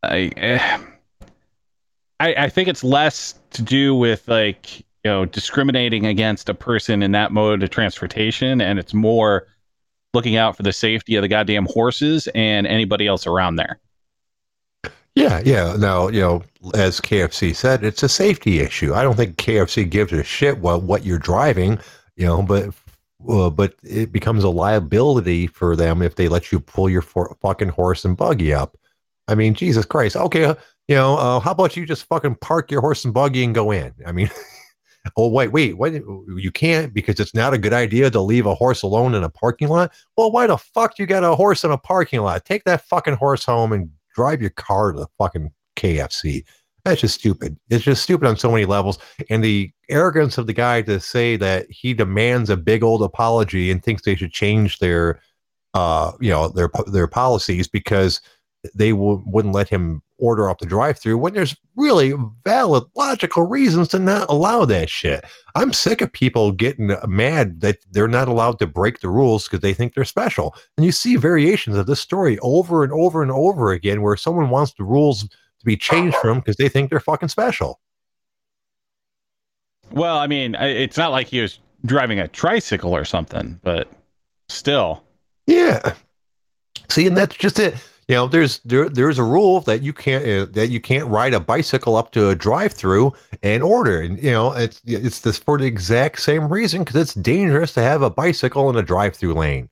I 0.02 0.32
eh, 0.36 0.78
i 2.20 2.34
i 2.34 2.48
think 2.48 2.68
it's 2.68 2.82
less 2.82 3.34
to 3.50 3.62
do 3.62 3.94
with 3.94 4.26
like 4.28 4.80
you 4.80 4.84
know 5.10 5.24
discriminating 5.26 6.06
against 6.06 6.48
a 6.48 6.54
person 6.54 7.02
in 7.02 7.12
that 7.12 7.32
mode 7.32 7.62
of 7.62 7.70
transportation 7.70 8.60
and 8.60 8.78
it's 8.78 8.94
more 8.94 9.46
looking 10.14 10.36
out 10.36 10.56
for 10.56 10.62
the 10.62 10.72
safety 10.72 11.16
of 11.16 11.22
the 11.22 11.28
goddamn 11.28 11.66
horses 11.66 12.28
and 12.34 12.66
anybody 12.66 13.06
else 13.06 13.26
around 13.26 13.56
there 13.56 13.78
yeah, 15.14 15.40
yeah. 15.44 15.76
Now, 15.76 16.08
you 16.08 16.20
know, 16.20 16.42
as 16.74 17.00
KFC 17.00 17.54
said, 17.54 17.84
it's 17.84 18.02
a 18.02 18.08
safety 18.08 18.60
issue. 18.60 18.94
I 18.94 19.02
don't 19.02 19.16
think 19.16 19.36
KFC 19.36 19.88
gives 19.88 20.12
a 20.12 20.22
shit 20.22 20.58
what 20.58 20.82
what 20.82 21.04
you're 21.04 21.18
driving, 21.18 21.78
you 22.16 22.26
know, 22.26 22.42
but 22.42 22.70
uh, 23.28 23.50
but 23.50 23.74
it 23.82 24.12
becomes 24.12 24.44
a 24.44 24.48
liability 24.50 25.46
for 25.46 25.76
them 25.76 26.00
if 26.00 26.14
they 26.14 26.28
let 26.28 26.52
you 26.52 26.60
pull 26.60 26.88
your 26.88 27.02
for, 27.02 27.36
fucking 27.42 27.68
horse 27.68 28.04
and 28.04 28.16
buggy 28.16 28.52
up. 28.52 28.76
I 29.28 29.34
mean, 29.34 29.54
Jesus 29.54 29.84
Christ. 29.84 30.16
Okay, 30.16 30.44
uh, 30.44 30.54
you 30.88 30.94
know, 30.94 31.16
uh, 31.16 31.40
how 31.40 31.52
about 31.52 31.76
you 31.76 31.86
just 31.86 32.04
fucking 32.04 32.36
park 32.36 32.70
your 32.70 32.80
horse 32.80 33.04
and 33.04 33.14
buggy 33.14 33.44
and 33.44 33.54
go 33.54 33.70
in? 33.72 33.92
I 34.06 34.12
mean, 34.12 34.30
oh 35.16 35.28
wait, 35.28 35.48
wait, 35.48 35.76
wait, 35.76 36.02
you 36.36 36.50
can't 36.50 36.94
because 36.94 37.20
it's 37.20 37.34
not 37.34 37.54
a 37.54 37.58
good 37.58 37.72
idea 37.72 38.10
to 38.10 38.20
leave 38.20 38.46
a 38.46 38.54
horse 38.54 38.82
alone 38.82 39.14
in 39.14 39.24
a 39.24 39.30
parking 39.30 39.68
lot. 39.68 39.92
Well, 40.16 40.30
why 40.30 40.46
the 40.46 40.56
fuck 40.56 40.98
you 40.98 41.06
got 41.06 41.24
a 41.24 41.34
horse 41.34 41.64
in 41.64 41.70
a 41.70 41.78
parking 41.78 42.20
lot? 42.20 42.44
Take 42.44 42.64
that 42.64 42.82
fucking 42.86 43.14
horse 43.14 43.44
home 43.44 43.72
and 43.72 43.90
drive 44.20 44.42
your 44.42 44.50
car 44.50 44.92
to 44.92 45.00
the 45.00 45.06
fucking 45.16 45.50
KFC. 45.76 46.44
That's 46.84 47.00
just 47.00 47.14
stupid. 47.14 47.58
It's 47.70 47.84
just 47.84 48.02
stupid 48.02 48.28
on 48.28 48.36
so 48.36 48.50
many 48.50 48.66
levels. 48.66 48.98
And 49.30 49.42
the 49.42 49.70
arrogance 49.88 50.36
of 50.36 50.46
the 50.46 50.52
guy 50.52 50.82
to 50.82 51.00
say 51.00 51.36
that 51.36 51.70
he 51.70 51.94
demands 51.94 52.50
a 52.50 52.56
big 52.56 52.82
old 52.82 53.02
apology 53.02 53.70
and 53.70 53.82
thinks 53.82 54.02
they 54.02 54.14
should 54.14 54.32
change 54.32 54.78
their, 54.78 55.20
uh, 55.72 56.12
you 56.20 56.30
know, 56.30 56.48
their 56.48 56.70
their 56.86 57.06
policies 57.06 57.66
because 57.66 58.20
they 58.74 58.90
w- 58.90 59.22
wouldn't 59.24 59.54
let 59.54 59.70
him 59.70 60.02
order 60.20 60.48
off 60.48 60.58
the 60.58 60.66
drive-through 60.66 61.18
when 61.18 61.34
there's 61.34 61.56
really 61.76 62.14
valid 62.44 62.84
logical 62.94 63.46
reasons 63.46 63.88
to 63.88 63.98
not 63.98 64.28
allow 64.28 64.64
that 64.64 64.88
shit. 64.88 65.24
I'm 65.54 65.72
sick 65.72 66.00
of 66.00 66.12
people 66.12 66.52
getting 66.52 66.94
mad 67.06 67.60
that 67.60 67.78
they're 67.90 68.06
not 68.06 68.28
allowed 68.28 68.58
to 68.60 68.66
break 68.66 69.00
the 69.00 69.08
rules 69.08 69.44
because 69.44 69.60
they 69.60 69.74
think 69.74 69.94
they're 69.94 70.04
special. 70.04 70.54
And 70.76 70.84
you 70.86 70.92
see 70.92 71.16
variations 71.16 71.76
of 71.76 71.86
this 71.86 72.00
story 72.00 72.38
over 72.40 72.84
and 72.84 72.92
over 72.92 73.22
and 73.22 73.32
over 73.32 73.72
again 73.72 74.02
where 74.02 74.16
someone 74.16 74.50
wants 74.50 74.74
the 74.74 74.84
rules 74.84 75.22
to 75.22 75.64
be 75.64 75.76
changed 75.76 76.16
for 76.16 76.28
them 76.28 76.38
because 76.38 76.56
they 76.56 76.68
think 76.68 76.90
they're 76.90 77.00
fucking 77.00 77.28
special. 77.28 77.80
Well, 79.90 80.18
I 80.18 80.26
mean, 80.26 80.54
it's 80.54 80.96
not 80.96 81.10
like 81.10 81.26
he 81.26 81.40
was 81.40 81.58
driving 81.84 82.20
a 82.20 82.28
tricycle 82.28 82.94
or 82.94 83.04
something, 83.04 83.58
but 83.62 83.90
still. 84.48 85.02
Yeah. 85.46 85.94
See, 86.88 87.06
and 87.06 87.16
that's 87.16 87.36
just 87.36 87.58
it 87.58 87.74
you 88.10 88.16
know 88.16 88.26
there's 88.26 88.58
there 88.64 88.88
there's 88.88 89.20
a 89.20 89.22
rule 89.22 89.60
that 89.60 89.82
you 89.82 89.92
can't 89.92 90.24
uh, 90.24 90.50
that 90.50 90.68
you 90.68 90.80
can't 90.80 91.06
ride 91.06 91.32
a 91.32 91.38
bicycle 91.38 91.94
up 91.94 92.10
to 92.10 92.30
a 92.30 92.34
drive-through 92.34 93.12
and 93.40 93.62
order. 93.62 94.00
And 94.00 94.20
you 94.20 94.32
know 94.32 94.50
it's 94.52 94.82
it's 94.84 95.20
this 95.20 95.38
for 95.38 95.58
the 95.58 95.66
exact 95.66 96.20
same 96.20 96.48
reason 96.48 96.82
because 96.82 96.96
it's 96.96 97.14
dangerous 97.14 97.72
to 97.74 97.82
have 97.82 98.02
a 98.02 98.10
bicycle 98.10 98.68
in 98.68 98.74
a 98.74 98.82
drive-through 98.82 99.34
lane. 99.34 99.68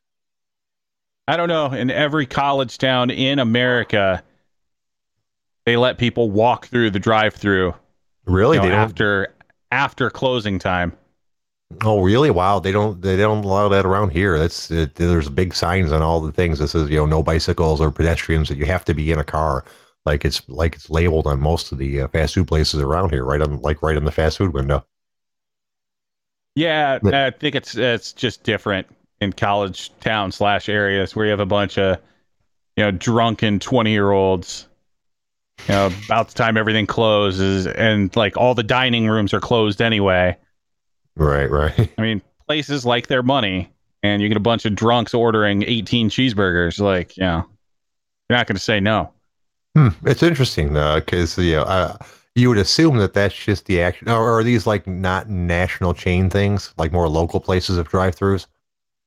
I 1.27 1.37
don't 1.37 1.49
know. 1.49 1.73
In 1.73 1.91
every 1.91 2.27
college 2.27 2.79
town 2.79 3.11
in 3.11 3.41
america 3.41 4.23
they 5.67 5.77
let 5.77 5.99
people 5.99 6.31
walk 6.31 6.69
through 6.69 6.91
the 6.91 7.01
drive-through 7.01 7.75
really? 8.27 8.59
you 8.59 8.63
know, 8.63 8.71
after 8.71 9.35
after 9.73 10.11
closing 10.11 10.61
time 10.61 10.93
Oh, 11.85 12.01
really? 12.01 12.31
Wow. 12.31 12.61
They 12.61 12.73
don't 12.73 13.01
they 13.03 13.17
don't 13.17 13.45
allow 13.45 13.69
that 13.69 13.85
around 13.85 14.11
here. 14.11 14.39
That's 14.39 14.71
it, 14.71 14.95
there's 14.95 15.29
big 15.29 15.55
signs 15.55 15.93
on 15.93 16.03
all 16.03 16.21
the 16.21 16.33
things 16.33 16.59
that 16.59 16.69
says 16.69 16.89
you 16.89 16.97
know 16.97 17.07
no 17.07 17.23
bicycles 17.23 17.81
or 17.81 17.91
pedestrians 17.91 18.49
that 18.49 18.57
you 18.57 18.65
have 18.65 18.85
to 18.87 18.95
be 18.95 19.13
in 19.13 19.19
a 19.19 19.25
car. 19.25 19.65
Like 20.07 20.25
it's 20.25 20.47
like 20.49 20.77
it's 20.77 20.89
labeled 20.89 21.27
on 21.27 21.41
most 21.41 21.71
of 21.71 21.79
the 21.79 22.03
uh, 22.03 22.09
fast 22.09 22.35
food 22.35 22.49
places 22.49 22.81
around 22.81 23.11
here, 23.11 23.25
right 23.25 23.43
on 23.43 23.61
like 23.61 23.83
right 23.83 23.97
in 23.97 24.05
the 24.05 24.13
fast 24.13 24.39
food 24.39 24.55
window. 24.55 24.85
Yeah, 26.55 26.99
but, 27.03 27.15
I 27.15 27.31
think 27.31 27.55
it's 27.55 27.77
it's 27.77 28.15
just 28.15 28.45
different 28.45 28.87
in 29.21 29.33
college 29.35 29.93
town 30.01 30.33
slash 30.33 30.69
areas 30.69 31.15
where 31.15 31.27
you 31.27 31.31
have 31.31 31.41
a 31.41 31.47
bunch 31.47 31.77
of 31.77 31.99
you 32.77 32.85
know 32.85 32.91
drunken 32.91 33.61
twenty 33.61 33.91
year 33.91 34.11
olds. 34.11 34.67
You 35.67 35.75
know, 35.75 35.91
about 36.07 36.29
the 36.29 36.35
time 36.35 36.57
everything 36.57 36.87
closes, 36.87 37.67
and 37.67 38.15
like 38.17 38.39
all 38.39 38.55
the 38.55 38.63
dining 38.63 39.07
rooms 39.07 39.35
are 39.35 39.41
closed 39.41 39.83
anyway 39.83 40.37
Right, 41.19 41.51
right. 41.51 41.91
I 41.99 42.03
mean, 42.03 42.23
places 42.47 42.87
like 42.87 43.09
their 43.09 43.23
money, 43.23 43.71
and 44.03 44.23
you 44.23 44.29
get 44.29 44.37
a 44.37 44.41
bunch 44.41 44.65
of 44.65 44.75
drunks 44.75 45.13
ordering 45.13 45.65
18 45.65 46.09
cheeseburgers. 46.09 46.81
Like, 46.81 47.17
you 47.17 47.25
know, 47.25 47.45
you're 48.29 48.39
not 48.39 48.47
going 48.47 48.57
to 48.57 48.63
say 48.63 48.81
no. 48.81 49.13
Hmm. 49.77 49.89
It's 50.05 50.23
interesting, 50.23 50.73
though, 50.73 51.01
because, 51.01 51.37
you 51.37 51.57
know, 51.57 51.63
uh, 51.63 51.97
you 52.35 52.49
would 52.49 52.59
assume 52.59 52.99
that 52.99 53.15
that's 53.15 53.35
just 53.35 53.67
the 53.67 53.83
action. 53.83 54.09
Or 54.09 54.39
are 54.39 54.45
these 54.45 54.67
like 54.67 54.87
not 54.87 55.29
national 55.29 55.93
chain 55.93 56.31
things, 56.31 56.73
like 56.79 56.93
more 56.93 57.09
local 57.09 57.41
places 57.41 57.77
of 57.77 57.89
drive 57.89 58.17
throughs? 58.17 58.47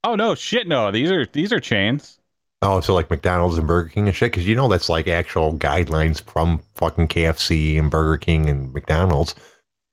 Oh, 0.03 0.15
no, 0.15 0.35
shit, 0.35 0.67
no. 0.67 0.91
These 0.91 1.11
are 1.11 1.25
these 1.25 1.53
are 1.53 1.59
chains. 1.59 2.19
Oh, 2.63 2.79
so 2.79 2.93
like 2.93 3.09
McDonald's 3.09 3.57
and 3.57 3.65
Burger 3.65 3.89
King 3.89 4.07
and 4.07 4.15
shit? 4.15 4.31
Because 4.31 4.47
you 4.47 4.55
know 4.55 4.67
that's 4.67 4.89
like 4.89 5.07
actual 5.07 5.55
guidelines 5.55 6.21
from 6.21 6.61
fucking 6.75 7.07
KFC 7.07 7.79
and 7.79 7.89
Burger 7.89 8.17
King 8.17 8.49
and 8.49 8.71
McDonald's, 8.71 9.33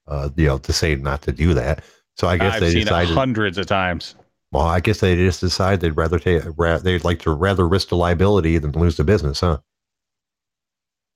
uh, 0.06 0.28
you 0.36 0.46
know, 0.46 0.58
to 0.58 0.72
say 0.72 0.94
not 0.96 1.22
to 1.22 1.32
do 1.32 1.54
that. 1.54 1.82
So 2.18 2.26
I 2.26 2.36
guess 2.36 2.54
I've 2.54 2.60
they 2.60 2.72
seen 2.72 2.84
decided 2.84 3.14
hundreds 3.14 3.58
of 3.58 3.66
times. 3.66 4.16
Well, 4.50 4.64
I 4.64 4.80
guess 4.80 5.00
they 5.00 5.14
just 5.14 5.40
decided 5.40 5.80
they'd 5.80 5.90
rather 5.90 6.18
take 6.18 6.42
they'd 6.82 7.04
like 7.04 7.20
to 7.20 7.30
rather 7.32 7.68
risk 7.68 7.90
the 7.90 7.96
liability 7.96 8.58
than 8.58 8.72
lose 8.72 8.96
the 8.96 9.04
business, 9.04 9.40
huh? 9.40 9.58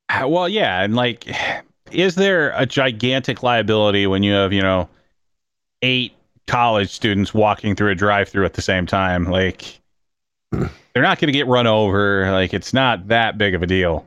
Uh, 0.09 0.29
well, 0.29 0.49
yeah, 0.49 0.83
and 0.83 0.95
like, 0.95 1.27
is 1.91 2.15
there 2.15 2.53
a 2.57 2.67
gigantic 2.67 3.43
liability 3.43 4.07
when 4.07 4.23
you 4.23 4.33
have 4.33 4.53
you 4.53 4.63
know 4.63 4.89
eight 5.81 6.13
college 6.47 6.91
students 6.91 7.35
walking 7.35 7.75
through 7.75 7.91
a 7.91 7.95
drive-through 7.95 8.45
at 8.45 8.55
the 8.55 8.63
same 8.63 8.87
time? 8.87 9.25
Like, 9.25 9.81
they're 10.53 11.03
not 11.03 11.19
going 11.19 11.33
to 11.33 11.37
get 11.37 11.49
run 11.49 11.67
over. 11.67 12.31
Like, 12.31 12.55
it's 12.55 12.73
not 12.73 13.09
that 13.09 13.39
big 13.39 13.55
of 13.55 13.63
a 13.63 13.67
deal. 13.67 14.07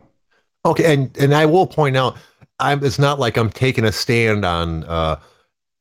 Okay, 0.64 0.94
and 0.94 1.18
and 1.18 1.34
I 1.34 1.46
will 1.46 1.68
point 1.68 1.98
out, 1.98 2.16
I'm. 2.60 2.86
It's 2.86 3.00
not 3.00 3.20
like 3.20 3.36
I'm 3.36 3.50
taking 3.50 3.84
a 3.84 3.92
stand 3.92 4.46
on. 4.46 4.86
uh 4.86 5.20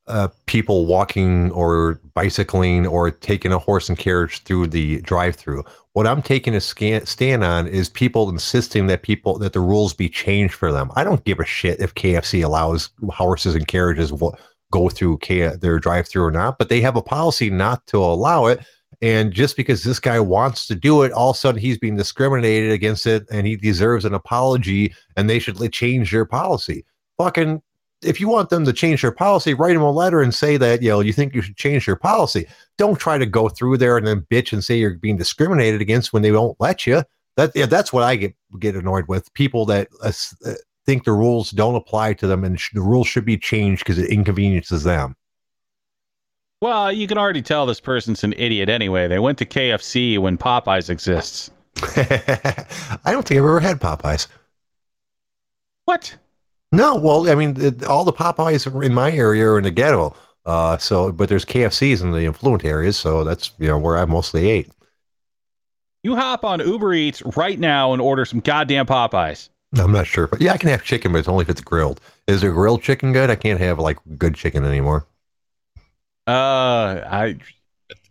uh, 0.07 0.28
people 0.46 0.86
walking 0.86 1.50
or 1.52 2.00
bicycling 2.12 2.86
or 2.86 3.11
taking 3.11 3.52
a 3.52 3.59
horse 3.59 3.88
and 3.88 3.98
carriage 3.98 4.42
through 4.42 4.66
the 4.66 5.00
drive-through. 5.00 5.64
What 5.94 6.07
I'm 6.07 6.22
taking 6.22 6.55
a 6.55 6.61
scan, 6.61 7.07
stand 7.07 7.42
on 7.42 7.66
is 7.66 7.88
people 7.88 8.28
insisting 8.28 8.86
that 8.88 9.02
people 9.02 9.38
that 9.38 9.52
the 9.52 9.61
rules 9.61 9.94
be 9.94 10.09
changed 10.09 10.55
for 10.55 10.72
them. 10.72 10.90
I 10.96 11.05
don't 11.05 11.24
give 11.24 11.40
a 11.40 11.44
shit 11.44 11.80
if 11.80 11.94
KFC 11.94 12.44
allows 12.44 12.90
horses 13.11 13.55
and 13.55 13.66
carriages 13.66 14.11
w- 14.11 14.32
go 14.70 14.88
through 14.88 15.18
K- 15.18 15.57
their 15.57 15.78
drive 15.78 16.09
through 16.09 16.24
or 16.24 16.30
not, 16.30 16.59
but 16.59 16.68
they 16.68 16.80
have 16.80 16.96
a 16.96 17.02
policy 17.02 17.48
not 17.48 17.86
to 17.86 17.98
allow 17.98 18.46
it. 18.46 18.61
And 19.00 19.32
just 19.32 19.57
because 19.57 19.84
this 19.84 20.00
guy 20.00 20.20
wants 20.20 20.66
to 20.66 20.74
do 20.74 21.02
it, 21.02 21.12
all 21.12 21.30
of 21.30 21.36
a 21.36 21.38
sudden 21.38 21.61
he's 21.61 21.78
being 21.78 21.96
discriminated 21.96 22.72
against 22.72 23.07
it 23.07 23.26
and 23.30 23.46
he 23.46 23.57
deserves 23.57 24.05
an 24.05 24.14
apology 24.14 24.94
and 25.16 25.30
they 25.30 25.38
should 25.38 25.59
change 25.72 26.11
their 26.11 26.24
policy. 26.24 26.84
Fucking, 27.18 27.62
if 28.05 28.20
you 28.20 28.28
want 28.28 28.50
them 28.50 28.64
to 28.64 28.72
change 28.72 29.02
their 29.02 29.12
policy, 29.12 29.55
write 29.55 29.74
them 29.74 29.82
a 29.82 29.90
letter 29.90 30.20
and 30.20 30.34
say 30.34 30.57
that, 30.57 30.82
you 30.82 30.90
know, 30.90 31.00
you 31.00 31.12
think 31.12 31.34
you 31.34 31.42
should 31.42 31.57
change 31.57 31.86
your 31.86 31.96
policy. 31.96 32.46
Don't 32.78 32.98
try 32.98 33.18
to 33.18 33.26
go 33.26 33.48
through 33.48 33.78
there 33.78 33.96
and 33.96 34.07
then 34.07 34.26
bitch 34.30 34.52
and 34.52 34.62
say 34.62 34.78
you're 34.78 34.94
being 34.94 35.16
discriminated 35.16 35.80
against 35.80 36.12
when 36.12 36.22
they 36.22 36.32
won't 36.32 36.57
let 36.61 36.86
you. 36.86 37.02
That, 37.36 37.52
yeah, 37.55 37.66
that's 37.66 37.92
what 37.92 38.02
I 38.05 38.16
get, 38.16 38.34
get 38.61 38.76
annoyed 38.76 39.07
with 39.09 39.32
people 39.34 39.66
that 39.66 39.88
uh, 40.02 40.12
think 40.86 41.05
the 41.05 41.12
rules 41.12 41.50
don't 41.50 41.74
apply 41.74 42.14
to 42.14 42.26
them 42.26 42.44
and 42.44 42.61
sh- 42.61 42.70
the 42.74 42.80
rules 42.80 43.09
should 43.09 43.24
be 43.24 43.38
changed 43.38 43.84
because 43.84 43.98
it 43.98 44.11
inconveniences 44.11 44.84
them. 44.84 45.16
Well, 46.61 46.92
you 46.92 47.07
can 47.07 47.18
already 47.18 47.42
tell 47.42 47.66
this 47.66 47.80
person's 47.80 48.24
an 48.24 48.32
idiot 48.36 48.68
anyway. 48.68 49.09
They 49.09 49.18
went 49.18 49.38
to 49.38 49.44
KFC 49.44 50.18
when 50.18 50.38
Popeyes 50.38 50.88
exists. 50.88 51.50
I 51.82 53.12
don't 53.12 53.26
think 53.26 53.38
I've 53.38 53.44
ever 53.44 53.61
had 53.61 53.80
Popeyes. 53.80 54.28
What? 55.84 56.16
No, 56.75 56.97
well, 56.97 57.29
I 57.29 57.35
mean, 57.35 57.61
it, 57.61 57.85
all 57.85 58.05
the 58.05 58.12
Popeyes 58.12 58.66
in 58.85 58.95
my 58.95 59.12
area 59.12 59.47
are 59.47 59.59
in 59.59 59.64
the 59.64 59.70
ghetto. 59.70 60.14
Uh, 60.45 60.77
so, 60.77 61.11
but 61.12 61.29
there's 61.29 61.45
KFCs 61.45 62.03
in 62.03 62.12
the 62.12 62.27
affluent 62.27 62.64
areas, 62.64 62.97
so 62.97 63.25
that's 63.25 63.53
you 63.59 63.68
know 63.68 63.79
where 63.79 63.97
I 63.97 64.05
mostly 64.05 64.51
ate. 64.51 64.70
You 66.03 66.16
hop 66.16 66.45
on 66.45 66.61
Uber 66.61 66.93
Eats 66.93 67.22
right 67.37 67.59
now 67.59 67.93
and 67.95 68.03
order 68.03 68.25
some 68.27 68.41
goddamn 68.41 68.87
Popeyes. 68.87 69.49
I'm 69.79 69.91
not 69.93 70.07
sure, 70.07 70.27
but 70.27 70.41
yeah, 70.41 70.53
I 70.53 70.59
can 70.59 70.68
have 70.68 70.85
chicken, 70.85 71.12
but 71.12 71.18
it's 71.18 71.29
only 71.29 71.43
if 71.43 71.49
it's 71.49 71.61
grilled. 71.61 72.01
Is 72.27 72.43
there 72.43 72.53
grilled 72.53 72.83
chicken 72.83 73.12
good? 73.12 73.31
I 73.31 73.37
can't 73.37 73.59
have 73.61 73.79
like 73.79 73.99
good 74.18 74.35
chicken 74.35 74.64
anymore. 74.64 75.07
Uh, 76.27 77.01
I 77.07 77.37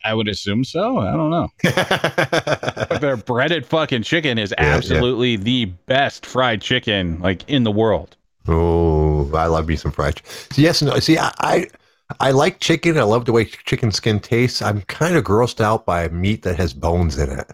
I 0.03 0.13
would 0.13 0.27
assume 0.27 0.63
so. 0.63 0.97
I 0.97 1.11
don't 1.11 1.29
know. 1.29 1.47
their 2.99 3.17
breaded 3.17 3.65
fucking 3.65 4.03
chicken 4.03 4.37
is 4.37 4.53
Yeah, 4.59 4.65
yeah. 4.65 4.75
absolutely 4.75 5.35
the 5.37 5.65
best 5.65 6.25
fried 6.25 6.61
chicken 6.61 7.19
like 7.19 7.47
in 7.49 7.63
the 7.63 7.71
world. 7.71 8.17
Oh, 8.47 9.31
I 9.35 9.45
love 9.47 9.67
me 9.67 9.75
some 9.75 9.91
So 9.93 10.61
yes, 10.61 10.81
no. 10.81 10.99
See, 10.99 11.17
I, 11.17 11.31
I 11.39 11.67
I 12.19 12.31
like 12.31 12.59
chicken. 12.59 12.97
I 12.97 13.03
love 13.03 13.25
the 13.25 13.31
way 13.31 13.45
chicken 13.45 13.91
skin 13.91 14.19
tastes. 14.19 14.61
I'm 14.61 14.81
kind 14.81 15.15
of 15.15 15.23
grossed 15.23 15.61
out 15.61 15.85
by 15.85 16.07
meat 16.09 16.43
that 16.43 16.57
has 16.57 16.73
bones 16.73 17.17
in 17.17 17.29
it. 17.31 17.51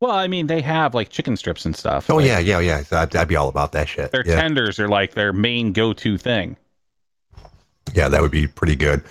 Well, 0.00 0.10
I 0.12 0.26
mean, 0.28 0.48
they 0.48 0.60
have 0.60 0.94
like 0.94 1.08
chicken 1.08 1.34
strips 1.36 1.64
and 1.64 1.74
stuff. 1.74 2.10
Oh 2.10 2.18
Like, 2.18 2.34
yeah, 2.34 2.38
yeah, 2.38 2.60
yeah. 2.60 2.82
So 2.82 2.96
I'd, 2.98 3.14
I'd 3.16 3.28
be 3.28 3.36
all 3.36 3.48
about 3.48 3.72
that 3.72 3.88
shit. 3.88 4.12
Their 4.12 4.22
Yeah, 4.22 4.42
tenders 4.42 4.78
are 4.78 4.88
like 4.88 5.14
their 5.14 5.32
main 5.32 5.72
go-to 5.72 6.16
thing. 6.16 6.56
yeah, 7.94 8.08
that 8.08 8.22
would 8.22 8.30
be 8.30 8.46
pretty 8.46 8.76
good. 8.76 9.02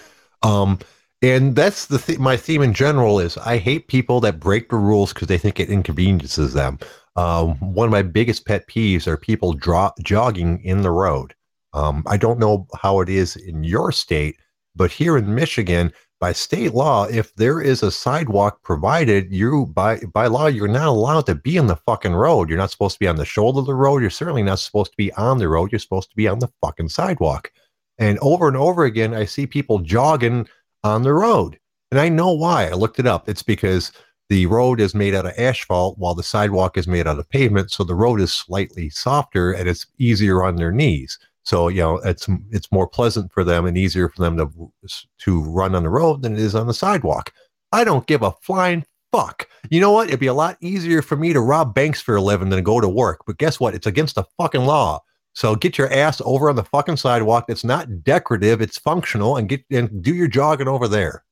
Um, 0.43 0.79
and 1.21 1.55
that's 1.55 1.85
the 1.85 1.99
th- 1.99 2.19
my 2.19 2.35
theme 2.35 2.61
in 2.63 2.73
general 2.73 3.19
is 3.19 3.37
I 3.37 3.57
hate 3.57 3.87
people 3.87 4.19
that 4.21 4.39
break 4.39 4.69
the 4.69 4.77
rules 4.77 5.13
because 5.13 5.27
they 5.27 5.37
think 5.37 5.59
it 5.59 5.69
inconveniences 5.69 6.53
them. 6.53 6.79
Um, 7.15 7.55
one 7.73 7.87
of 7.87 7.91
my 7.91 8.01
biggest 8.03 8.45
pet 8.45 8.67
peeves 8.67 9.07
are 9.07 9.17
people 9.17 9.53
jogging 9.53 10.63
in 10.63 10.81
the 10.81 10.91
road. 10.91 11.33
Um, 11.73 12.03
I 12.07 12.17
don't 12.17 12.39
know 12.39 12.67
how 12.75 12.99
it 13.01 13.09
is 13.09 13.35
in 13.35 13.63
your 13.63 13.91
state, 13.91 14.37
but 14.75 14.91
here 14.91 15.17
in 15.17 15.35
Michigan, 15.35 15.91
by 16.21 16.31
state 16.33 16.73
law, 16.73 17.05
if 17.05 17.33
there 17.35 17.59
is 17.59 17.81
a 17.81 17.91
sidewalk 17.91 18.61
provided, 18.61 19.33
you 19.33 19.65
by 19.65 19.97
by 20.13 20.27
law 20.27 20.45
you're 20.45 20.67
not 20.67 20.87
allowed 20.87 21.25
to 21.25 21.35
be 21.35 21.57
in 21.57 21.65
the 21.65 21.75
fucking 21.75 22.13
road. 22.13 22.47
You're 22.47 22.59
not 22.59 22.69
supposed 22.69 22.93
to 22.93 22.99
be 22.99 23.07
on 23.07 23.15
the 23.15 23.25
shoulder 23.25 23.59
of 23.59 23.65
the 23.65 23.73
road. 23.73 24.01
You're 24.01 24.11
certainly 24.11 24.43
not 24.43 24.59
supposed 24.59 24.91
to 24.91 24.97
be 24.97 25.11
on 25.13 25.39
the 25.39 25.49
road. 25.49 25.71
You're 25.71 25.79
supposed 25.79 26.11
to 26.11 26.15
be 26.15 26.27
on 26.27 26.37
the 26.37 26.51
fucking 26.61 26.89
sidewalk. 26.89 27.51
And 27.97 28.19
over 28.19 28.47
and 28.47 28.55
over 28.55 28.83
again, 28.83 29.15
I 29.15 29.25
see 29.25 29.47
people 29.47 29.79
jogging 29.79 30.47
on 30.83 31.01
the 31.01 31.13
road, 31.13 31.57
and 31.89 31.99
I 31.99 32.09
know 32.09 32.31
why. 32.31 32.67
I 32.67 32.73
looked 32.73 32.99
it 32.99 33.07
up. 33.07 33.27
It's 33.27 33.43
because 33.43 33.91
the 34.31 34.45
road 34.45 34.79
is 34.79 34.95
made 34.95 35.13
out 35.13 35.25
of 35.25 35.33
asphalt 35.37 35.97
while 35.97 36.15
the 36.15 36.23
sidewalk 36.23 36.77
is 36.77 36.87
made 36.87 37.05
out 37.05 37.19
of 37.19 37.29
pavement, 37.29 37.69
so 37.69 37.83
the 37.83 37.93
road 37.93 38.21
is 38.21 38.31
slightly 38.31 38.89
softer 38.89 39.51
and 39.51 39.67
it's 39.67 39.87
easier 39.97 40.41
on 40.41 40.55
their 40.55 40.71
knees. 40.71 41.19
So 41.43 41.67
you 41.67 41.81
know 41.81 41.97
it's 41.97 42.29
it's 42.49 42.71
more 42.71 42.87
pleasant 42.87 43.33
for 43.33 43.43
them 43.43 43.65
and 43.65 43.77
easier 43.77 44.07
for 44.07 44.21
them 44.21 44.37
to 44.37 44.71
to 45.17 45.43
run 45.43 45.75
on 45.75 45.83
the 45.83 45.89
road 45.89 46.21
than 46.21 46.35
it 46.35 46.39
is 46.39 46.55
on 46.55 46.67
the 46.67 46.73
sidewalk. 46.73 47.33
I 47.73 47.83
don't 47.83 48.07
give 48.07 48.21
a 48.21 48.31
flying 48.41 48.85
fuck. 49.11 49.49
You 49.69 49.81
know 49.81 49.91
what? 49.91 50.07
It'd 50.07 50.21
be 50.21 50.27
a 50.27 50.33
lot 50.33 50.55
easier 50.61 51.01
for 51.01 51.17
me 51.17 51.33
to 51.33 51.41
rob 51.41 51.73
banks 51.73 51.99
for 51.99 52.15
a 52.15 52.21
living 52.21 52.47
than 52.47 52.57
to 52.59 52.63
go 52.63 52.79
to 52.79 52.87
work. 52.87 53.23
But 53.27 53.37
guess 53.37 53.59
what? 53.59 53.75
It's 53.75 53.87
against 53.87 54.15
the 54.15 54.23
fucking 54.37 54.63
law. 54.63 55.01
So 55.33 55.57
get 55.57 55.77
your 55.77 55.91
ass 55.91 56.21
over 56.23 56.49
on 56.49 56.55
the 56.55 56.63
fucking 56.63 56.95
sidewalk. 56.95 57.49
It's 57.49 57.65
not 57.65 58.05
decorative. 58.05 58.61
It's 58.61 58.77
functional, 58.77 59.35
and 59.35 59.49
get 59.49 59.65
and 59.69 60.01
do 60.01 60.15
your 60.15 60.29
jogging 60.29 60.69
over 60.69 60.87
there. 60.87 61.25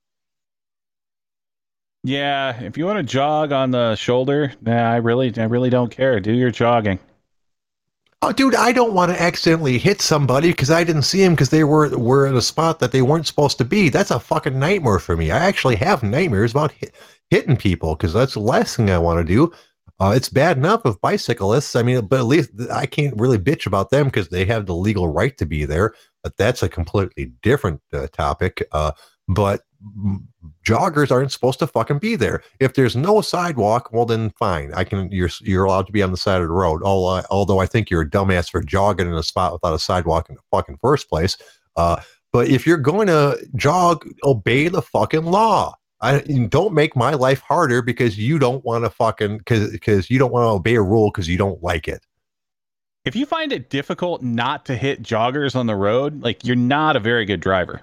Yeah, 2.04 2.62
if 2.62 2.78
you 2.78 2.86
want 2.86 2.98
to 2.98 3.04
jog 3.04 3.52
on 3.52 3.72
the 3.72 3.96
shoulder, 3.96 4.54
nah, 4.62 4.92
I 4.92 4.98
really, 4.98 5.34
I 5.38 5.44
really 5.44 5.70
don't 5.70 5.92
care. 5.92 6.20
Do 6.20 6.32
your 6.34 6.52
jogging. 6.52 7.00
Oh, 8.22 8.34
dude, 8.34 8.56
I 8.56 8.74
don't 8.74 8.94
want 8.94 9.12
to 9.12 9.22
accidentally 9.22 9.78
hit 9.78 10.02
somebody 10.02 10.50
because 10.50 10.70
I 10.70 10.84
didn't 10.84 11.04
see 11.04 11.22
them 11.22 11.34
because 11.34 11.50
they 11.50 11.64
were 11.64 11.98
were 11.98 12.28
in 12.28 12.36
a 12.36 12.42
spot 12.42 12.80
that 12.80 12.92
they 12.92 13.02
weren't 13.02 13.28
supposed 13.28 13.58
to 13.60 13.66
be. 13.66 13.88
That's 13.88 14.12
a 14.12 14.20
fucking 14.20 14.60
nightmare 14.60 15.00
for 15.00 15.16
me. 15.16 15.32
I 15.32 15.40
actually 15.40 15.78
have 15.78 16.04
nightmares 16.04 16.52
about 16.52 16.74
hit, 16.74 16.94
hitting 17.30 17.56
people 17.56 17.96
because 17.96 18.14
that's 18.14 18.34
the 18.34 18.42
last 18.42 18.76
thing 18.76 18.90
I 18.90 18.98
want 18.98 19.26
to 19.26 19.34
do. 19.34 19.54
Uh, 20.02 20.14
it's 20.16 20.30
bad 20.30 20.58
enough 20.58 20.84
with 20.84 21.02
bicyclists. 21.02 21.76
I 21.76 21.84
mean, 21.84 22.06
but 22.08 22.20
at 22.20 22.26
least 22.26 22.52
I 22.72 22.86
can't 22.86 23.20
really 23.20 23.38
bitch 23.38 23.66
about 23.66 23.90
them 23.90 24.08
because 24.08 24.30
they 24.30 24.46
have 24.46 24.66
the 24.66 24.76
legal 24.76 25.08
right 25.08 25.38
to 25.38 25.46
be 25.46 25.64
there. 25.66 25.94
But 26.22 26.36
that's 26.36 26.64
a 26.64 26.70
completely 26.70 27.32
different 27.42 27.82
uh, 27.94 28.08
topic. 28.08 28.68
Uh, 28.74 28.92
but 29.30 29.62
joggers 30.66 31.12
aren't 31.12 31.32
supposed 31.32 31.60
to 31.60 31.68
fucking 31.68 32.00
be 32.00 32.16
there. 32.16 32.44
If 32.60 32.74
there's 32.74 32.96
no 32.96 33.22
sidewalk, 33.22 33.92
well 33.92 34.06
then 34.06 34.30
fine. 34.32 34.74
I 34.74 34.84
can 34.84 35.12
you're 35.12 35.30
you're 35.42 35.66
allowed 35.66 35.88
to 35.88 35.92
be 35.92 36.04
on 36.04 36.12
the 36.12 36.18
side 36.18 36.42
of 36.42 36.48
the 36.48 36.54
road. 36.54 36.82
Although, 36.84 37.26
although 37.30 37.60
I 37.60 37.66
think 37.66 37.90
you're 37.90 38.02
a 38.02 38.10
dumbass 38.10 38.50
for 38.50 38.62
jogging 38.62 39.08
in 39.08 39.14
a 39.14 39.24
spot 39.24 39.54
without 39.54 39.74
a 39.74 39.80
sidewalk 39.80 40.30
in 40.30 40.36
the 40.36 40.42
fucking 40.52 40.78
first 40.82 41.10
place. 41.10 41.38
Uh, 41.76 42.02
but 42.32 42.48
if 42.48 42.68
you're 42.68 42.78
going 42.78 43.08
to 43.08 43.38
jog, 43.56 44.08
obey 44.24 44.68
the 44.68 44.82
fucking 44.82 45.26
law. 45.26 45.76
I 46.02 46.20
don't 46.20 46.74
make 46.74 46.96
my 46.96 47.14
life 47.14 47.42
harder 47.42 47.82
because 47.82 48.18
you 48.18 48.40
don't 48.40 48.64
want 48.64 48.86
to 48.86 48.90
fucking 48.90 49.40
because 49.40 49.72
because 49.72 50.10
you 50.10 50.18
don't 50.18 50.32
want 50.32 50.46
to 50.46 50.50
obey 50.50 50.76
a 50.76 50.82
rule 50.82 51.12
because 51.12 51.28
you 51.28 51.38
don't 51.38 51.62
like 51.62 51.88
it. 51.88 52.06
If 53.04 53.16
you 53.16 53.26
find 53.26 53.52
it 53.52 53.70
difficult 53.70 54.22
not 54.22 54.66
to 54.68 54.76
hit 54.76 55.02
joggers 55.02 55.56
on 55.56 55.66
the 55.68 55.76
road, 55.76 56.22
like 56.22 56.46
you're 56.46 56.56
not 56.56 56.96
a 56.96 57.00
very 57.00 57.26
good 57.26 57.42
driver. 57.42 57.82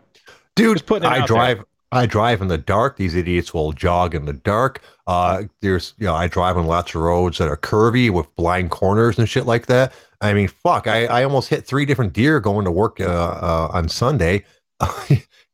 dude 0.55 0.77
Just 0.77 0.87
putting 0.87 1.11
it 1.11 1.13
i 1.13 1.27
drive 1.27 1.63
i 1.93 2.07
drive 2.07 2.41
in 2.41 2.49
the 2.49 2.59
dark 2.59 2.97
these 2.97 3.15
idiots 3.15 3.55
will 3.55 3.73
jog 3.73 4.15
in 4.15 4.25
the 4.25 4.33
dark. 4.33 4.83
Uh 5.07 5.45
there's 5.61 5.95
you 5.99 6.07
know 6.07 6.15
i 6.15 6.27
drive 6.27 6.57
on 6.57 6.67
lots 6.67 6.95
of 6.95 7.01
roads 7.01 7.39
that 7.39 7.49
are 7.49 7.57
curvy 7.57 8.11
with 8.11 8.35
blind 8.37 8.71
corners 8.71 9.19
and 9.19 9.29
shit 9.29 9.47
like 9.47 9.67
that. 9.67 9.93
I 10.21 10.35
mean 10.35 10.49
fuck 10.49 10.87
i 10.87 11.07
i 11.07 11.25
almost 11.25 11.49
hit 11.49 11.67
three 11.67 11.85
different 11.85 12.13
deer 12.13 12.41
going 12.41 12.65
to 12.65 12.71
work 12.71 13.01
uh, 13.01 13.05
uh 13.05 13.71
on 13.73 13.89
sunday 13.89 14.45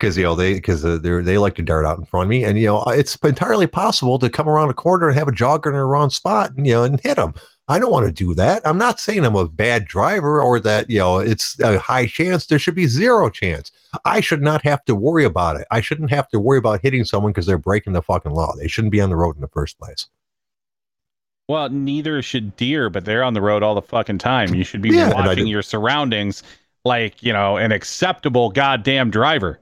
because 0.03 0.17
you 0.17 0.25
know 0.25 0.35
they 0.35 0.55
because 0.55 0.85
uh, 0.85 0.99
they 0.99 1.21
they 1.21 1.39
like 1.39 1.55
to 1.55 1.63
dart 1.63 1.87
out 1.87 1.99
in 1.99 2.05
front 2.05 2.25
of 2.25 2.31
me. 2.31 2.45
And 2.45 2.59
you 2.59 2.67
know 2.67 2.83
it's 2.89 3.17
entirely 3.17 3.69
possible 3.69 4.19
to 4.19 4.29
come 4.29 4.49
around 4.49 4.71
a 4.71 4.75
corner 4.75 5.09
and 5.09 5.17
have 5.17 5.29
a 5.29 5.33
jogger 5.33 5.69
in 5.69 5.77
a 5.77 5.85
wrong 5.85 6.11
spot 6.11 6.53
and 6.57 6.67
you 6.67 6.73
know 6.73 6.85
and 6.85 7.01
hit 7.01 7.17
them 7.17 7.35
I 7.69 7.79
don't 7.79 7.93
want 7.93 8.07
to 8.07 8.13
do 8.13 8.35
that. 8.35 8.61
I'm 8.67 8.79
not 8.79 8.99
saying 8.99 9.25
I'm 9.25 9.37
a 9.37 9.49
bad 9.49 9.87
driver 9.87 10.43
or 10.43 10.59
that, 10.61 10.91
you 10.91 10.99
know, 10.99 11.19
it's 11.19 11.59
a 11.61 11.79
high 11.79 12.07
chance. 12.07 12.47
There 12.47 12.59
should 12.59 12.75
be 12.75 12.87
zero 12.87 13.31
chance. 13.31 13.71
I 14.05 14.21
should 14.21 14.43
not 14.43 14.63
have 14.65 14.85
to 14.87 14.95
worry 14.95 15.25
about 15.25 15.57
it. 15.57 15.67
I 15.71 15.81
shouldn't 15.81 16.11
have 16.11 16.29
to 16.31 16.41
worry 16.41 16.59
about 16.59 16.81
hitting 16.83 17.05
someone 17.05 17.33
because 17.33 17.47
they're 17.47 17.59
breaking 17.59 17.93
the 17.93 18.03
fucking 18.03 18.33
law. 18.33 18.55
They 18.57 18.69
shouldn't 18.69 18.93
be 18.93 19.01
on 19.01 19.11
the 19.11 19.17
road 19.17 19.37
in 19.37 19.43
the 19.43 19.49
first 19.49 19.79
place. 19.79 20.07
Well, 21.49 21.69
neither 21.69 22.23
should 22.23 22.57
deer, 22.57 22.89
but 22.91 23.05
they're 23.05 23.23
on 23.25 23.35
the 23.35 23.43
road 23.43 23.63
all 23.63 23.75
the 23.75 23.83
fucking 23.83 24.19
time. 24.19 24.55
You 24.55 24.65
should 24.65 24.83
be 24.83 24.91
Yeah, 24.91 25.13
watching 25.13 25.47
your 25.47 25.63
surroundings 25.63 26.43
like, 26.85 27.23
you 27.23 27.33
know, 27.33 27.57
an 27.59 27.73
acceptable 27.73 28.51
goddamn 28.51 29.11
driver. 29.11 29.61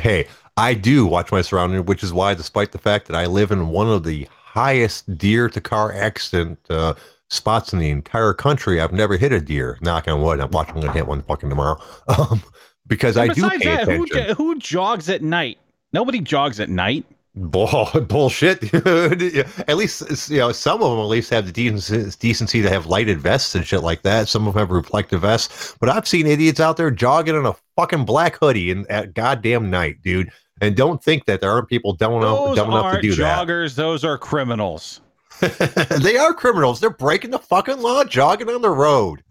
Hey, 0.00 0.26
I 0.56 0.74
do 0.74 1.06
watch 1.06 1.30
my 1.30 1.42
surroundings, 1.42 1.86
which 1.86 2.02
is 2.02 2.12
why, 2.12 2.34
despite 2.34 2.72
the 2.72 2.78
fact 2.78 3.06
that 3.06 3.16
I 3.16 3.26
live 3.26 3.50
in 3.50 3.68
one 3.68 3.88
of 3.88 4.04
the 4.04 4.26
highest 4.30 5.18
deer 5.18 5.48
to 5.50 5.60
car 5.60 5.92
accident 5.92 6.58
uh, 6.70 6.94
spots 7.30 7.72
in 7.72 7.78
the 7.78 7.90
entire 7.90 8.32
country, 8.32 8.80
I've 8.80 8.92
never 8.92 9.16
hit 9.16 9.32
a 9.32 9.40
deer. 9.40 9.78
Knock 9.80 10.08
on 10.08 10.22
wood. 10.22 10.40
I'm 10.40 10.50
watching. 10.50 10.74
I'm 10.76 10.80
gonna 10.80 10.92
hit 10.92 11.06
one 11.06 11.22
fucking 11.22 11.48
tomorrow. 11.48 11.80
Um, 12.08 12.42
because 12.88 13.16
I 13.16 13.26
do 13.28 13.50
pay 13.50 13.58
that, 13.64 13.88
who, 13.88 14.04
attention. 14.04 14.28
jo- 14.28 14.34
who 14.34 14.58
jogs 14.58 15.10
at 15.10 15.20
night? 15.20 15.58
Nobody 15.92 16.20
jogs 16.20 16.60
at 16.60 16.68
night. 16.70 17.04
Bull, 17.34 17.88
bullshit. 18.08 18.60
dude. 18.60 19.44
at 19.68 19.76
least 19.76 20.30
you 20.30 20.38
know 20.38 20.52
some 20.52 20.82
of 20.82 20.90
them 20.90 21.00
at 21.00 21.08
least 21.08 21.28
have 21.30 21.46
the 21.46 21.52
decency, 21.52 22.16
decency 22.20 22.62
to 22.62 22.68
have 22.70 22.86
lighted 22.86 23.20
vests 23.20 23.54
and 23.56 23.66
shit 23.66 23.82
like 23.82 24.02
that. 24.02 24.28
Some 24.28 24.46
of 24.46 24.54
them 24.54 24.60
have 24.60 24.70
reflective 24.70 25.22
vests, 25.22 25.76
but 25.80 25.88
I've 25.88 26.06
seen 26.06 26.26
idiots 26.26 26.60
out 26.60 26.76
there 26.76 26.90
jogging 26.92 27.34
in 27.34 27.44
a 27.44 27.54
fucking 27.76 28.04
black 28.04 28.36
hoodie 28.36 28.70
in, 28.70 28.86
at 28.88 29.14
goddamn 29.14 29.68
night, 29.68 30.00
dude. 30.02 30.30
And 30.62 30.74
don't 30.76 31.02
think 31.02 31.26
that 31.26 31.40
there 31.42 31.50
aren't 31.50 31.68
people 31.68 31.92
dumb 31.92 32.14
enough, 32.14 32.54
dumb 32.56 32.70
enough 32.70 32.94
to 32.94 33.02
do 33.02 33.14
joggers. 33.14 33.74
Those 33.74 34.04
are 34.04 34.16
criminals. 34.16 35.02
they 36.00 36.16
are 36.16 36.32
criminals. 36.34 36.80
They're 36.80 36.90
breaking 36.90 37.30
the 37.30 37.38
fucking 37.38 37.80
law, 37.80 38.04
jogging 38.04 38.48
on 38.48 38.62
the 38.62 38.70
road. 38.70 39.22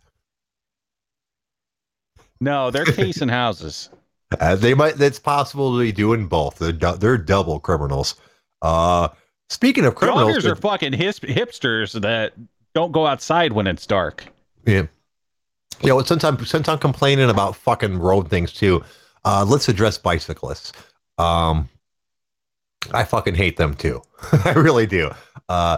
No, 2.40 2.70
they're 2.72 2.86
casing 2.86 3.30
houses. 3.30 3.90
Uh, 4.40 4.56
they 4.56 4.74
might. 4.74 4.96
That's 4.96 5.20
possible 5.20 5.78
to 5.78 5.80
be 5.80 5.92
doing 5.92 6.28
both. 6.28 6.58
They're, 6.58 6.72
du- 6.74 6.98
they're 6.98 7.18
double 7.18 7.60
criminals. 7.60 8.16
Uh, 8.64 9.10
speaking 9.50 9.86
of 9.86 9.94
criminals, 9.94 10.38
Joggers 10.38 10.46
are 10.52 10.56
fucking 10.56 10.94
his- 10.94 11.20
hipsters 11.20 12.02
that 12.02 12.34
don't 12.74 12.92
go 12.92 13.06
outside 13.06 13.54
when 13.54 13.68
it's 13.68 13.86
dark. 13.86 14.26
Yeah. 14.66 14.88
You 15.82 15.90
know, 15.90 16.02
since 16.02 16.24
I'm 16.24 16.44
since 16.44 16.68
I'm 16.68 16.80
complaining 16.80 17.30
about 17.30 17.56
fucking 17.56 18.00
road 18.00 18.28
things 18.28 18.52
too, 18.52 18.84
uh, 19.26 19.46
let's 19.48 19.70
address 19.70 20.00
bicyclists. 20.00 20.74
Um, 21.20 21.70
I 22.94 23.04
fucking 23.04 23.36
hate 23.36 23.58
them 23.58 23.76
too. 23.76 24.02
I 24.44 24.54
really 24.54 24.88
do. 24.88 25.12
Uh, 25.50 25.78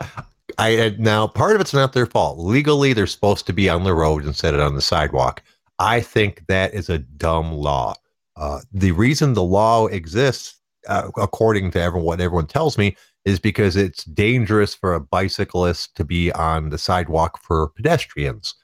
I 0.57 0.95
now 0.97 1.27
part 1.27 1.55
of 1.55 1.61
it's 1.61 1.73
not 1.73 1.93
their 1.93 2.05
fault. 2.05 2.39
Legally, 2.39 2.93
they're 2.93 3.07
supposed 3.07 3.45
to 3.47 3.53
be 3.53 3.69
on 3.69 3.83
the 3.83 3.93
road 3.93 4.25
instead 4.25 4.53
of 4.53 4.61
on 4.61 4.75
the 4.75 4.81
sidewalk. 4.81 5.43
I 5.79 6.01
think 6.01 6.43
that 6.47 6.73
is 6.73 6.89
a 6.89 6.97
dumb 6.97 7.51
law. 7.51 7.95
Uh, 8.35 8.61
the 8.71 8.91
reason 8.91 9.33
the 9.33 9.43
law 9.43 9.87
exists, 9.87 10.59
uh, 10.87 11.09
according 11.17 11.71
to 11.71 11.81
everyone, 11.81 12.05
what 12.05 12.21
everyone 12.21 12.47
tells 12.47 12.77
me, 12.77 12.95
is 13.25 13.39
because 13.39 13.75
it's 13.75 14.05
dangerous 14.05 14.73
for 14.73 14.93
a 14.93 15.01
bicyclist 15.01 15.95
to 15.95 16.05
be 16.05 16.31
on 16.31 16.69
the 16.69 16.77
sidewalk 16.77 17.39
for 17.41 17.69
pedestrians, 17.75 18.55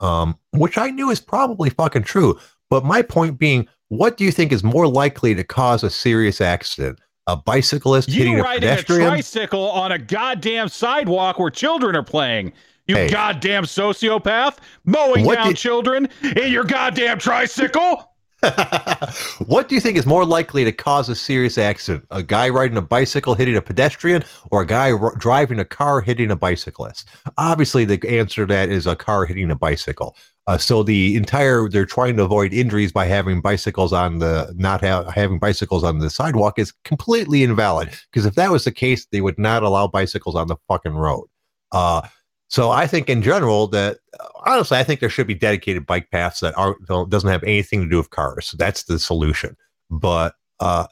um, 0.00 0.38
which 0.52 0.78
I 0.78 0.90
knew 0.90 1.10
is 1.10 1.20
probably 1.20 1.70
fucking 1.70 2.04
true. 2.04 2.38
But 2.70 2.84
my 2.84 3.02
point 3.02 3.38
being, 3.38 3.66
what 3.88 4.16
do 4.16 4.24
you 4.24 4.32
think 4.32 4.52
is 4.52 4.62
more 4.62 4.86
likely 4.86 5.34
to 5.34 5.44
cause 5.44 5.82
a 5.82 5.90
serious 5.90 6.40
accident? 6.40 7.00
A 7.26 7.36
bicyclist 7.36 8.10
hitting 8.10 8.38
a 8.38 8.42
pedestrian. 8.42 8.42
You 8.42 8.42
a 8.42 8.44
riding 8.44 8.68
a 8.68 8.72
pedestrian? 8.72 9.10
tricycle 9.10 9.70
on 9.70 9.92
a 9.92 9.98
goddamn 9.98 10.68
sidewalk 10.68 11.38
where 11.38 11.50
children 11.50 11.96
are 11.96 12.02
playing. 12.02 12.52
You 12.86 12.96
Hey. 12.96 13.08
goddamn 13.08 13.64
sociopath, 13.64 14.56
mowing 14.84 15.24
What 15.24 15.36
down 15.36 15.54
children 15.54 16.08
in 16.36 16.52
your 16.52 16.64
goddamn 16.64 17.18
tricycle. 17.18 18.10
what 19.46 19.68
do 19.68 19.74
you 19.74 19.80
think 19.80 19.96
is 19.96 20.04
more 20.04 20.26
likely 20.26 20.64
to 20.64 20.72
cause 20.72 21.08
a 21.08 21.14
serious 21.14 21.56
accident? 21.56 22.04
A 22.10 22.22
guy 22.22 22.50
riding 22.50 22.76
a 22.76 22.82
bicycle 22.82 23.34
hitting 23.34 23.56
a 23.56 23.62
pedestrian 23.62 24.22
or 24.50 24.60
a 24.60 24.66
guy 24.66 24.92
r- 24.92 25.14
driving 25.16 25.58
a 25.58 25.64
car 25.64 26.02
hitting 26.02 26.30
a 26.30 26.36
bicyclist? 26.36 27.08
Obviously, 27.38 27.86
the 27.86 28.06
answer 28.06 28.46
to 28.46 28.52
that 28.52 28.68
is 28.68 28.86
a 28.86 28.96
car 28.96 29.24
hitting 29.24 29.50
a 29.50 29.56
bicycle. 29.56 30.14
Uh, 30.46 30.58
so 30.58 30.82
the 30.82 31.16
entire 31.16 31.68
they're 31.70 31.86
trying 31.86 32.16
to 32.16 32.22
avoid 32.22 32.52
injuries 32.52 32.92
by 32.92 33.06
having 33.06 33.40
bicycles 33.40 33.92
on 33.94 34.18
the 34.18 34.52
not 34.56 34.82
ha- 34.82 35.10
having 35.10 35.38
bicycles 35.38 35.82
on 35.82 36.00
the 36.00 36.10
sidewalk 36.10 36.58
is 36.58 36.72
completely 36.84 37.42
invalid 37.42 37.88
because 38.10 38.26
if 38.26 38.34
that 38.34 38.50
was 38.50 38.64
the 38.64 38.72
case, 38.72 39.06
they 39.06 39.22
would 39.22 39.38
not 39.38 39.62
allow 39.62 39.86
bicycles 39.86 40.34
on 40.34 40.48
the 40.48 40.56
fucking 40.68 40.94
road. 40.94 41.26
Uh, 41.72 42.02
so 42.48 42.70
I 42.70 42.86
think 42.86 43.08
in 43.08 43.22
general 43.22 43.68
that 43.68 43.98
uh, 44.20 44.26
honestly, 44.44 44.76
I 44.76 44.84
think 44.84 45.00
there 45.00 45.08
should 45.08 45.26
be 45.26 45.34
dedicated 45.34 45.86
bike 45.86 46.10
paths 46.10 46.40
that 46.40 46.54
don't, 46.86 47.08
doesn't 47.08 47.30
have 47.30 47.42
anything 47.44 47.80
to 47.80 47.88
do 47.88 47.96
with 47.96 48.10
cars. 48.10 48.54
That's 48.58 48.84
the 48.84 48.98
solution. 48.98 49.56
But 49.90 50.34
uh, 50.60 50.86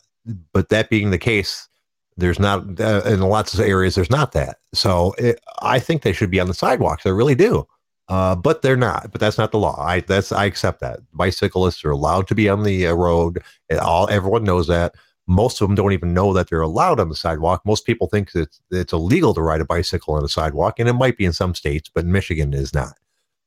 but 0.53 0.70
that 0.70 0.88
being 0.88 1.11
the 1.11 1.18
case, 1.18 1.68
there's 2.16 2.38
not 2.38 2.80
uh, 2.80 3.03
in 3.05 3.20
lots 3.20 3.53
of 3.55 3.61
areas 3.61 3.94
there's 3.94 4.11
not 4.11 4.32
that. 4.32 4.59
So 4.72 5.14
it, 5.18 5.40
I 5.61 5.78
think 5.78 6.03
they 6.03 6.12
should 6.12 6.30
be 6.30 6.40
on 6.40 6.48
the 6.48 6.55
sidewalks. 6.55 7.05
I 7.05 7.11
really 7.11 7.34
do. 7.34 7.66
Uh, 8.09 8.34
but 8.34 8.62
they're 8.62 8.76
not. 8.76 9.11
But 9.12 9.20
that's 9.20 9.38
not 9.38 9.53
the 9.53 9.59
law. 9.59 9.80
I 9.80 10.00
that's 10.00 10.32
I 10.32 10.44
accept 10.44 10.80
that. 10.80 11.00
Bicyclists 11.14 11.84
are 11.84 11.90
allowed 11.90 12.28
to 12.28 12.34
be 12.34 12.48
on 12.48 12.62
the 12.62 12.88
uh, 12.88 12.94
road. 12.94 13.42
All 13.80 14.09
everyone 14.09 14.44
knows 14.44 14.66
that. 14.68 14.94
Most 15.28 15.61
of 15.61 15.68
them 15.68 15.76
don't 15.76 15.92
even 15.92 16.12
know 16.12 16.32
that 16.32 16.50
they're 16.50 16.61
allowed 16.61 16.98
on 16.98 17.09
the 17.09 17.14
sidewalk. 17.14 17.62
Most 17.64 17.86
people 17.86 18.09
think 18.09 18.32
that 18.32 18.42
it's, 18.42 18.61
it's 18.70 18.92
illegal 18.92 19.32
to 19.34 19.40
ride 19.40 19.61
a 19.61 19.64
bicycle 19.64 20.14
on 20.14 20.24
a 20.24 20.28
sidewalk, 20.28 20.78
and 20.78 20.88
it 20.88 20.94
might 20.94 21.16
be 21.16 21.24
in 21.24 21.32
some 21.32 21.55
states, 21.55 21.88
but 21.94 22.05
Michigan 22.05 22.53
is 22.53 22.74
not. 22.74 22.94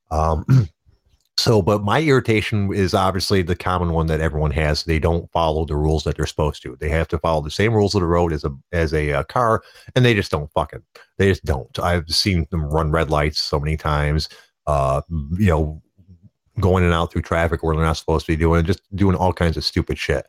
Um, 0.09 0.45
so, 1.37 1.61
but 1.61 1.83
my 1.83 2.01
irritation 2.01 2.73
is 2.73 2.93
obviously 2.93 3.41
the 3.41 3.55
common 3.55 3.91
one 3.91 4.07
that 4.07 4.21
everyone 4.21 4.51
has. 4.51 4.83
They 4.83 4.99
don't 4.99 5.29
follow 5.31 5.65
the 5.65 5.75
rules 5.75 6.03
that 6.05 6.15
they're 6.15 6.25
supposed 6.25 6.63
to. 6.63 6.77
They 6.79 6.89
have 6.89 7.09
to 7.09 7.19
follow 7.19 7.41
the 7.41 7.51
same 7.51 7.73
rules 7.73 7.93
of 7.93 8.01
the 8.01 8.07
road 8.07 8.31
as 8.31 8.45
a 8.45 8.55
as 8.71 8.93
a 8.93 9.11
uh, 9.11 9.23
car, 9.23 9.61
and 9.95 10.05
they 10.05 10.13
just 10.13 10.31
don't 10.31 10.51
fucking. 10.53 10.83
They 11.17 11.27
just 11.27 11.43
don't. 11.43 11.77
I've 11.79 12.09
seen 12.09 12.47
them 12.51 12.65
run 12.65 12.91
red 12.91 13.09
lights 13.09 13.41
so 13.41 13.59
many 13.59 13.75
times. 13.75 14.29
Uh, 14.65 15.01
you 15.09 15.47
know, 15.47 15.81
going 16.59 16.83
in 16.83 16.89
and 16.89 16.95
out 16.95 17.11
through 17.11 17.21
traffic 17.21 17.63
where 17.63 17.75
they're 17.75 17.85
not 17.85 17.97
supposed 17.97 18.25
to 18.25 18.31
be 18.31 18.37
doing, 18.37 18.65
just 18.65 18.81
doing 18.95 19.15
all 19.15 19.33
kinds 19.33 19.57
of 19.57 19.65
stupid 19.65 19.97
shit. 19.97 20.25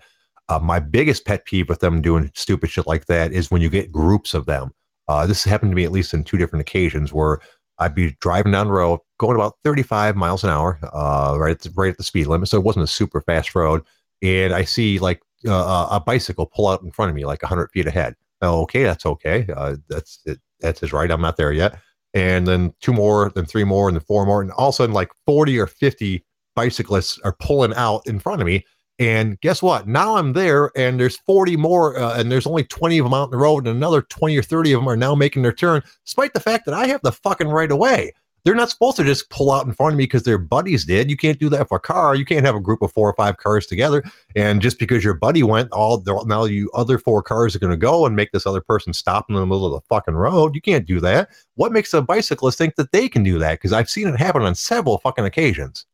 Uh, 0.49 0.59
my 0.59 0.79
biggest 0.79 1.25
pet 1.25 1.45
peeve 1.45 1.69
with 1.69 1.81
them 1.81 2.01
doing 2.01 2.31
stupid 2.35 2.71
shit 2.71 2.87
like 2.87 3.07
that 3.07 3.33
is 3.33 3.51
when 3.51 3.63
you 3.63 3.71
get 3.71 3.93
groups 3.93 4.35
of 4.35 4.47
them. 4.47 4.71
Uh, 5.09 5.25
this 5.27 5.45
happened 5.45 5.71
to 5.71 5.77
me 5.77 5.85
at 5.85 5.93
least 5.93 6.15
in 6.15 6.25
two 6.25 6.37
different 6.37 6.61
occasions 6.61 7.13
where 7.13 7.39
I'd 7.79 7.95
be 7.95 8.17
driving 8.21 8.53
down 8.53 8.67
the 8.67 8.73
road, 8.73 9.01
going 9.19 9.37
about 9.37 9.55
35 9.65 10.17
miles 10.17 10.45
an 10.45 10.51
hour, 10.51 10.79
uh, 10.93 11.37
right 11.39 11.53
at 11.53 11.61
the, 11.61 11.71
right 11.77 11.91
at 11.91 11.97
the 11.97 12.03
speed 12.03 12.27
limit. 12.27 12.49
So 12.49 12.59
it 12.59 12.65
wasn't 12.65 12.85
a 12.85 12.89
super 12.89 13.21
fast 13.23 13.55
road, 13.55 13.83
and 14.23 14.55
I 14.55 14.65
see 14.65 14.99
like 14.99 15.21
uh, 15.47 15.89
a 15.91 16.01
bicycle 16.01 16.47
pull 16.47 16.69
out 16.69 16.83
in 16.83 16.91
front 16.91 17.11
of 17.11 17.15
me, 17.15 17.25
like 17.25 17.43
100 17.43 17.71
feet 17.73 17.87
ahead. 17.87 18.15
Oh, 18.43 18.63
okay, 18.63 18.83
that's 18.83 19.07
okay. 19.07 19.47
Uh, 19.55 19.77
that's 19.89 20.21
it, 20.27 20.41
that's 20.61 20.81
his 20.81 20.93
right. 20.93 21.11
I'm 21.11 21.21
not 21.21 21.37
there 21.37 21.53
yet. 21.53 21.79
And 22.15 22.47
then 22.47 22.73
two 22.81 22.93
more, 22.93 23.31
then 23.35 23.45
three 23.45 23.65
more, 23.65 23.89
and 23.89 23.97
then 23.97 24.05
four 24.05 24.25
more, 24.25 24.41
and 24.41 24.51
all 24.53 24.69
of 24.69 24.75
a 24.75 24.77
sudden, 24.77 24.95
like 24.95 25.11
40 25.27 25.59
or 25.59 25.67
50 25.67 26.25
bicyclists 26.55 27.19
are 27.25 27.37
pulling 27.41 27.75
out 27.75 28.07
in 28.07 28.19
front 28.19 28.41
of 28.41 28.47
me. 28.47 28.65
And 28.99 29.39
guess 29.43 29.63
what? 29.63 29.87
Now 29.87 30.17
I'm 30.17 30.33
there, 30.33 30.71
and 30.75 30.99
there's 30.99 31.19
40 31.19 31.57
more, 31.59 31.99
uh, 31.99 32.19
and 32.19 32.33
there's 32.33 32.47
only 32.47 32.65
20 32.65 32.99
of 32.99 33.05
them 33.05 33.13
out 33.13 33.25
on 33.25 33.31
the 33.31 33.37
road, 33.37 33.67
and 33.67 33.77
another 33.77 34.01
20 34.01 34.37
or 34.39 34.43
30 34.43 34.73
of 34.73 34.81
them 34.81 34.89
are 34.89 34.97
now 34.97 35.15
making 35.15 35.43
their 35.43 35.53
turn, 35.53 35.83
despite 36.07 36.33
the 36.33 36.41
fact 36.41 36.65
that 36.65 36.75
I 36.75 36.87
have 36.87 37.03
the 37.03 37.13
fucking 37.13 37.49
right 37.49 37.71
of 37.71 37.77
way. 37.77 38.13
They're 38.47 38.55
not 38.55 38.71
supposed 38.71 38.97
to 38.99 39.03
just 39.03 39.29
pull 39.29 39.51
out 39.51 39.67
in 39.67 39.73
front 39.73 39.95
of 39.95 39.99
me 39.99 40.05
because 40.05 40.23
their 40.23 40.39
buddies 40.39 40.85
did. 40.85 41.11
You 41.11 41.17
can't 41.17 41.41
do 41.41 41.49
that 41.49 41.67
for 41.67 41.79
a 41.79 41.81
car. 41.81 42.15
You 42.15 42.25
can't 42.25 42.47
have 42.47 42.55
a 42.55 42.61
group 42.61 42.81
of 42.81 42.93
four 42.93 43.11
or 43.11 43.15
five 43.15 43.39
cars 43.39 43.67
together, 43.67 44.05
and 44.37 44.63
just 44.63 44.79
because 44.79 45.03
your 45.03 45.15
buddy 45.15 45.43
went, 45.43 45.73
all 45.73 45.99
the, 45.99 46.23
now 46.29 46.45
you 46.45 46.71
other 46.73 46.97
four 46.97 47.25
cars 47.25 47.57
are 47.57 47.59
going 47.59 47.73
to 47.73 47.77
go 47.77 48.07
and 48.07 48.15
make 48.15 48.31
this 48.31 48.47
other 48.47 48.61
person 48.61 48.93
stop 48.93 49.27
in 49.29 49.35
the 49.35 49.45
middle 49.45 49.67
of 49.67 49.73
the 49.73 49.85
fucking 49.89 50.15
road. 50.15 50.55
You 50.55 50.61
can't 50.61 50.87
do 50.87 51.01
that. 51.01 51.31
What 51.57 51.73
makes 51.73 51.93
a 51.93 52.01
bicyclist 52.01 52.57
think 52.57 52.77
that 52.77 52.93
they 52.93 53.09
can 53.09 53.25
do 53.25 53.41
that? 53.41 53.55
Because 53.55 53.73
I've 53.73 53.91
seen 53.91 54.07
it 54.07 54.17
happen 54.17 54.43
on 54.43 54.55
several 54.55 54.99
fucking 54.99 55.25
occasions. 55.25 55.85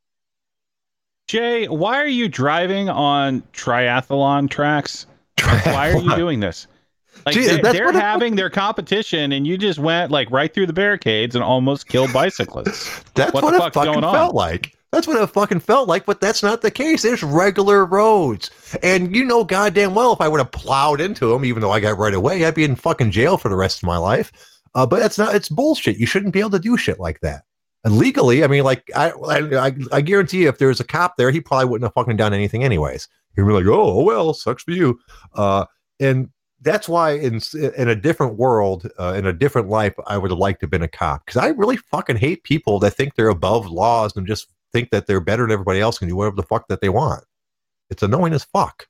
Jay, 1.28 1.68
why 1.68 2.02
are 2.02 2.06
you 2.06 2.28
driving 2.28 2.90
on 2.90 3.40
triathlon 3.54 4.50
tracks? 4.50 5.06
Why 5.40 5.90
are 5.90 5.98
you 5.98 6.14
doing 6.16 6.40
this? 6.40 6.66
Like 7.26 7.34
Gee, 7.34 7.46
they, 7.46 7.60
it- 7.60 7.94
having 7.94 8.34
their 8.36 8.50
competition, 8.50 9.32
and 9.32 9.46
you 9.46 9.56
just 9.58 9.78
went 9.78 10.10
like 10.10 10.30
right 10.30 10.52
through 10.52 10.66
the 10.66 10.72
barricades 10.72 11.34
and 11.34 11.44
almost 11.44 11.88
killed 11.88 12.12
bicyclists. 12.12 13.02
That's 13.14 13.32
What 13.32 13.44
what, 13.44 13.50
the 13.50 13.56
it 13.56 13.60
fuck's 13.60 13.74
fucking 13.74 13.92
going 13.92 14.04
on? 14.04 14.14
felt 14.14 14.34
like. 14.34 14.76
That's 14.92 15.06
what 15.06 15.16
it 15.22 15.26
fucking 15.28 15.60
felt 15.60 15.88
like, 15.88 16.04
but 16.04 16.20
that's 16.20 16.42
not 16.42 16.60
the 16.60 16.70
case. 16.70 17.00
There's 17.00 17.22
regular 17.22 17.86
roads. 17.86 18.50
And 18.82 19.16
you 19.16 19.24
know 19.24 19.42
goddamn 19.42 19.94
well 19.94 20.12
if 20.12 20.20
I 20.20 20.28
would 20.28 20.36
have 20.38 20.52
plowed 20.52 21.00
into 21.00 21.28
them, 21.32 21.46
even 21.46 21.62
though 21.62 21.70
I 21.70 21.80
got 21.80 21.96
right 21.96 22.12
away, 22.12 22.44
I'd 22.44 22.54
be 22.54 22.64
in 22.64 22.74
fucking 22.76 23.10
jail 23.10 23.38
for 23.38 23.48
the 23.48 23.56
rest 23.56 23.78
of 23.82 23.86
my 23.86 23.96
life. 23.96 24.30
Uh, 24.74 24.84
but 24.84 24.98
that's 25.00 25.16
not, 25.16 25.34
it's 25.34 25.48
bullshit. 25.48 25.96
You 25.96 26.04
shouldn't 26.04 26.34
be 26.34 26.40
able 26.40 26.50
to 26.50 26.58
do 26.58 26.76
shit 26.76 27.00
like 27.00 27.20
that. 27.20 27.44
And 27.84 27.96
legally, 27.96 28.44
I 28.44 28.48
mean, 28.48 28.64
like, 28.64 28.90
I, 28.94 29.12
I, 29.12 29.66
I- 29.68 29.76
I 29.92 30.00
guarantee 30.02 30.42
you, 30.42 30.50
if 30.50 30.58
there 30.58 30.68
was 30.68 30.78
a 30.80 30.84
cop 30.84 31.16
there, 31.16 31.30
he 31.30 31.40
probably 31.40 31.70
wouldn't 31.70 31.86
have 31.86 31.94
fucking 31.94 32.18
done 32.18 32.34
anything 32.34 32.62
anyways. 32.62 33.08
He'd 33.34 33.46
be 33.46 33.52
like, 33.52 33.64
oh, 33.66 34.04
well, 34.04 34.34
sucks 34.34 34.62
for 34.62 34.72
you. 34.72 35.00
Uh, 35.34 35.64
and 36.00 36.28
that's 36.62 36.88
why 36.88 37.12
in 37.12 37.40
in 37.54 37.88
a 37.88 37.94
different 37.94 38.36
world, 38.36 38.88
uh, 38.98 39.14
in 39.16 39.26
a 39.26 39.32
different 39.32 39.68
life, 39.68 39.94
I 40.06 40.16
would 40.18 40.30
have 40.30 40.38
liked 40.38 40.60
to 40.60 40.64
have 40.64 40.70
been 40.70 40.82
a 40.82 40.88
cop 40.88 41.26
because 41.26 41.42
I 41.42 41.48
really 41.48 41.76
fucking 41.76 42.16
hate 42.16 42.44
people 42.44 42.78
that 42.80 42.92
think 42.92 43.14
they're 43.14 43.28
above 43.28 43.70
laws 43.70 44.16
and 44.16 44.26
just 44.26 44.48
think 44.72 44.90
that 44.90 45.06
they're 45.06 45.20
better 45.20 45.42
than 45.42 45.52
everybody 45.52 45.80
else 45.80 46.00
and 46.00 46.08
do 46.08 46.16
whatever 46.16 46.36
the 46.36 46.42
fuck 46.42 46.68
that 46.68 46.80
they 46.80 46.88
want. 46.88 47.24
It's 47.90 48.02
annoying 48.02 48.32
as 48.32 48.44
fuck. 48.44 48.86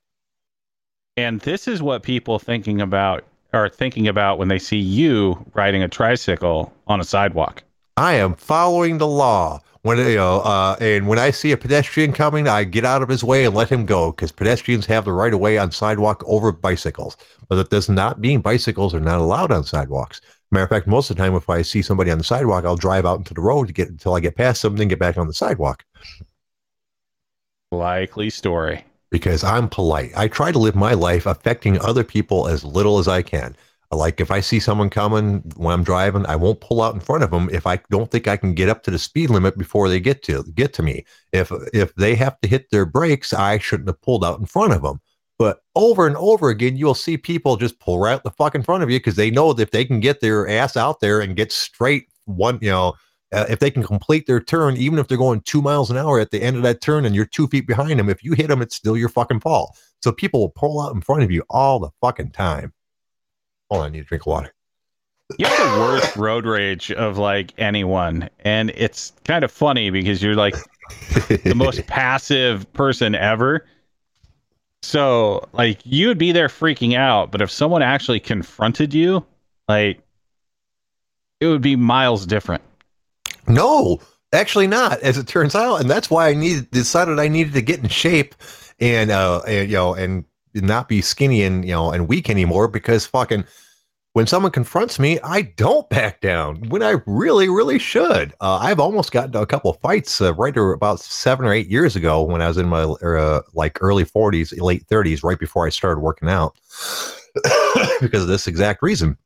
And 1.17 1.41
this 1.41 1.67
is 1.67 1.83
what 1.83 2.03
people 2.03 2.39
thinking 2.39 2.81
about 2.81 3.25
are 3.53 3.69
thinking 3.69 4.09
about 4.09 4.39
when 4.39 4.49
they 4.49 4.59
see 4.59 4.79
you 4.79 5.45
riding 5.55 5.83
a 5.83 5.89
tricycle 5.89 6.73
on 6.87 7.01
a 7.01 7.05
sidewalk. 7.05 7.63
I 7.97 8.15
am 8.15 8.35
following 8.35 8.99
the 8.99 9.07
law. 9.07 9.61
When 9.83 9.99
you 9.99 10.15
know, 10.15 10.41
uh, 10.41 10.77
and 10.81 11.09
when 11.09 11.19
I 11.19 11.31
see 11.33 11.51
a 11.53 11.57
pedestrian 11.57 12.13
coming, 12.13 12.47
I 12.47 12.63
get 12.65 12.85
out 12.85 13.03
of 13.03 13.09
his 13.09 13.25
way 13.25 13.45
and 13.45 13.55
let 13.55 13.69
him 13.69 13.85
go 13.85 14.13
because 14.13 14.31
pedestrians 14.31 14.87
have 14.87 15.05
the 15.05 15.13
right 15.13 15.35
of 15.35 15.41
way 15.41 15.59
on 15.59 15.73
sidewalk 15.73 16.23
over 16.27 16.53
bicycles. 16.53 17.17
But 17.49 17.57
that 17.57 17.71
does 17.71 17.89
not 17.89 18.21
mean 18.21 18.41
bicycles 18.41 18.95
are 18.95 19.01
not 19.01 19.19
allowed 19.19 19.51
on 19.51 19.65
sidewalks. 19.65 20.21
Matter 20.53 20.65
of 20.65 20.71
fact, 20.71 20.87
most 20.87 21.11
of 21.11 21.17
the 21.17 21.23
time, 21.23 21.35
if 21.35 21.51
I 21.51 21.63
see 21.63 21.83
somebody 21.83 22.11
on 22.13 22.19
the 22.19 22.25
sidewalk, 22.25 22.65
I'll 22.65 22.77
drive 22.77 23.05
out 23.07 23.19
into 23.19 23.35
the 23.35 23.41
road 23.41 23.67
to 23.69 23.73
get 23.73 23.89
until 23.89 24.15
I 24.15 24.21
get 24.21 24.37
past 24.37 24.63
them, 24.63 24.77
then 24.77 24.89
get 24.89 24.99
back 25.01 25.19
on 25.19 25.27
the 25.27 25.35
sidewalk 25.35 25.85
Likely 27.73 28.31
story. 28.31 28.85
because 29.11 29.45
I'm 29.45 29.69
polite. 29.69 30.13
I 30.17 30.29
try 30.29 30.53
to 30.53 30.59
live 30.59 30.75
my 30.75 30.95
life 30.95 31.27
affecting 31.27 31.79
other 31.81 32.05
people 32.05 32.49
as 32.49 32.65
little 32.65 32.99
as 32.99 33.09
I 33.09 33.23
can. 33.23 33.57
Like 33.93 34.21
if 34.21 34.31
I 34.31 34.41
see 34.41 34.59
someone 34.59 34.89
coming 34.89 35.43
when 35.57 35.75
I'm 35.75 35.85
driving, 35.85 36.25
I 36.27 36.37
won't 36.37 36.61
pull 36.61 36.81
out 36.81 36.95
in 36.95 37.01
front 37.01 37.23
of 37.23 37.31
them 37.31 37.51
if 37.53 37.67
I 37.67 37.79
don't 37.91 38.11
think 38.11 38.27
I 38.27 38.39
can 38.39 38.55
get 38.55 38.71
up 38.71 38.83
to 38.85 38.91
the 38.91 38.99
speed 38.99 39.29
limit 39.29 39.59
before 39.59 39.89
they 39.89 40.01
get 40.01 40.23
to 40.25 40.43
get 40.55 40.73
to 40.75 40.83
me. 40.83 41.05
If 41.33 41.53
if 41.75 41.95
they 41.95 42.15
have 42.15 42.41
to 42.41 42.49
hit 42.49 42.71
their 42.71 42.87
brakes, 42.87 43.33
I 43.33 43.59
shouldn't 43.59 43.89
have 43.89 44.01
pulled 44.01 44.25
out 44.25 44.41
in 44.41 44.47
front 44.47 44.73
of 44.73 44.83
them. 44.83 45.01
But 45.39 45.61
over 45.75 46.07
and 46.07 46.17
over 46.17 46.49
again, 46.51 46.77
you'll 46.77 46.95
see 46.95 47.17
people 47.17 47.57
just 47.57 47.81
pull 47.81 47.99
right 47.99 48.15
out 48.15 48.25
the 48.25 48.31
fuck 48.31 48.55
in 48.55 48.63
front 48.63 48.83
of 48.83 48.91
you 48.91 48.99
because 48.99 49.17
they 49.17 49.31
know 49.31 49.53
that 49.53 49.63
if 49.63 49.71
they 49.73 49.85
can 49.85 50.01
get 50.01 50.21
their 50.21 50.49
ass 50.49 50.77
out 50.77 51.01
there 51.01 51.21
and 51.21 51.37
get 51.37 51.53
straight 51.53 52.07
one, 52.27 52.59
you 52.63 52.71
know, 52.71 52.95
uh, 53.33 53.47
if 53.49 53.59
they 53.59 53.71
can 53.71 53.83
complete 53.83 54.27
their 54.27 54.41
turn, 54.41 54.77
even 54.77 54.99
if 54.99 55.09
they're 55.09 55.19
going 55.19 55.41
two 55.41 55.63
miles 55.63 55.91
an 55.91 55.97
hour 55.97 56.21
at 56.21 56.31
the 56.31 56.43
end 56.43 56.57
of 56.57 56.63
that 56.63 56.81
turn 56.81 57.05
and 57.05 57.15
you're 57.15 57.25
two 57.25 57.47
feet 57.49 57.67
behind 57.67 57.99
them, 57.99 58.09
if 58.09 58.23
you 58.23 58.35
hit 58.35 58.49
them, 58.49 58.63
it's 58.63 58.77
still 58.77 58.97
your 58.97 59.09
fucking 59.09 59.41
fault. 59.41 59.77
So 60.03 60.13
people 60.13 60.41
will 60.41 60.51
pull 60.51 60.81
out 60.81 60.95
in 60.95 61.01
front 61.01 61.23
of 61.23 61.31
you 61.31 61.43
all 61.49 61.79
the 61.81 61.91
fucking 62.01 62.31
time. 62.31 62.73
Hold 63.73 63.85
on, 63.85 63.89
I 63.89 63.93
need 63.93 64.01
to 64.01 64.05
drink 64.05 64.27
water. 64.27 64.53
You 65.39 65.47
have 65.47 65.73
the 65.73 65.81
worst 65.81 66.17
road 66.19 66.45
rage 66.45 66.93
of 66.93 67.17
like 67.17 67.55
anyone, 67.57 68.29
and 68.41 68.69
it's 68.77 69.15
kind 69.25 69.45
of 69.45 69.51
funny 69.51 69.89
because 69.89 70.23
you're 70.23 70.35
like 70.35 70.55
the 71.27 71.55
most 71.57 71.87
passive 71.87 72.71
person 72.75 73.15
ever. 73.15 73.67
So, 74.83 75.49
like, 75.55 75.81
you 75.85 76.09
would 76.09 76.19
be 76.19 76.33
there 76.33 76.49
freaking 76.49 76.95
out, 76.95 77.33
but 77.33 77.41
if 77.41 77.51
someone 77.51 77.81
actually 77.81 78.21
confronted 78.21 78.93
you, 78.93 79.25
like, 79.69 80.03
it 81.41 81.47
would 81.47 81.63
be 81.63 81.77
miles 81.77 82.27
different. 82.27 82.63
No, 83.49 84.01
actually 84.35 84.67
not, 84.67 85.01
as 85.01 85.17
it 85.17 85.27
turns 85.29 85.55
out, 85.55 85.77
and 85.77 85.89
that's 85.89 86.11
why 86.11 86.29
I 86.29 86.35
needed 86.35 86.71
decided 86.73 87.19
I 87.19 87.29
needed 87.29 87.55
to 87.55 87.63
get 87.63 87.79
in 87.79 87.89
shape 87.89 88.35
and 88.81 89.11
uh 89.11 89.41
and, 89.47 89.71
you 89.71 89.77
know 89.77 89.95
and 89.95 90.27
not 90.55 90.89
be 90.89 91.01
skinny 91.01 91.43
and 91.43 91.65
you 91.65 91.73
know 91.73 91.91
and 91.91 92.09
weak 92.09 92.29
anymore 92.31 92.69
because 92.69 93.07
fucking 93.07 93.45
when 94.15 94.27
someone 94.27 94.53
confronts 94.53 94.99
me, 94.99 95.19
I 95.25 95.43
don't 95.43 95.89
back 95.89 96.21
down 96.21 96.69
when 96.69 96.83
I 96.83 96.97
really, 97.07 97.49
really 97.49 97.79
should. 97.79 98.35
Uh, 98.43 98.59
I've 98.61 98.79
almost 98.79 99.11
gotten 99.11 99.33
to 99.33 99.41
a 99.41 99.47
couple 99.47 99.71
of 99.71 99.81
fights 99.81 100.21
uh, 100.21 100.35
right 100.35 100.55
about 100.55 101.01
seven 101.01 101.47
or 101.47 101.53
eight 101.55 101.69
years 101.69 101.97
ago 101.97 102.23
when 102.23 102.43
I 102.43 102.49
was 102.49 102.59
in 102.59 102.69
my 102.69 102.83
uh, 102.83 103.41
like 103.55 103.79
early 103.81 104.05
40s, 104.05 104.61
late 104.61 104.87
30s, 104.87 105.25
right 105.25 105.39
before 105.39 105.67
I 105.67 105.71
started 105.71 106.01
working 106.01 106.29
out 106.29 106.55
because 108.03 108.23
of 108.23 108.29
this 108.29 108.47
exact 108.47 108.83
reason. 108.83 109.17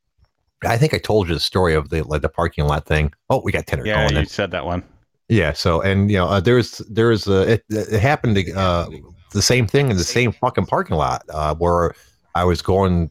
I 0.64 0.78
think 0.78 0.94
I 0.94 0.98
told 0.98 1.28
you 1.28 1.34
the 1.34 1.40
story 1.40 1.74
of 1.74 1.90
the 1.90 2.02
like 2.02 2.22
the 2.22 2.28
parking 2.28 2.64
lot 2.64 2.86
thing. 2.86 3.12
Oh, 3.28 3.40
we 3.44 3.50
got 3.52 3.66
Tener 3.66 3.84
Yeah, 3.84 4.08
you 4.08 4.18
in. 4.18 4.26
said 4.26 4.52
that 4.52 4.64
one. 4.64 4.84
Yeah. 5.28 5.52
So, 5.52 5.80
and 5.80 6.10
you 6.10 6.16
know, 6.16 6.28
uh, 6.28 6.40
there's 6.40 6.78
there's 6.88 7.28
uh, 7.28 7.44
it, 7.48 7.64
it 7.68 8.00
happened 8.00 8.36
to 8.36 8.52
uh, 8.52 8.86
the 9.32 9.42
same 9.42 9.66
thing 9.66 9.90
in 9.90 9.96
the 9.96 10.04
same 10.04 10.32
fucking 10.32 10.66
parking 10.66 10.96
lot 10.96 11.22
uh, 11.30 11.54
where 11.54 11.94
I 12.34 12.44
was 12.44 12.62
going 12.62 13.10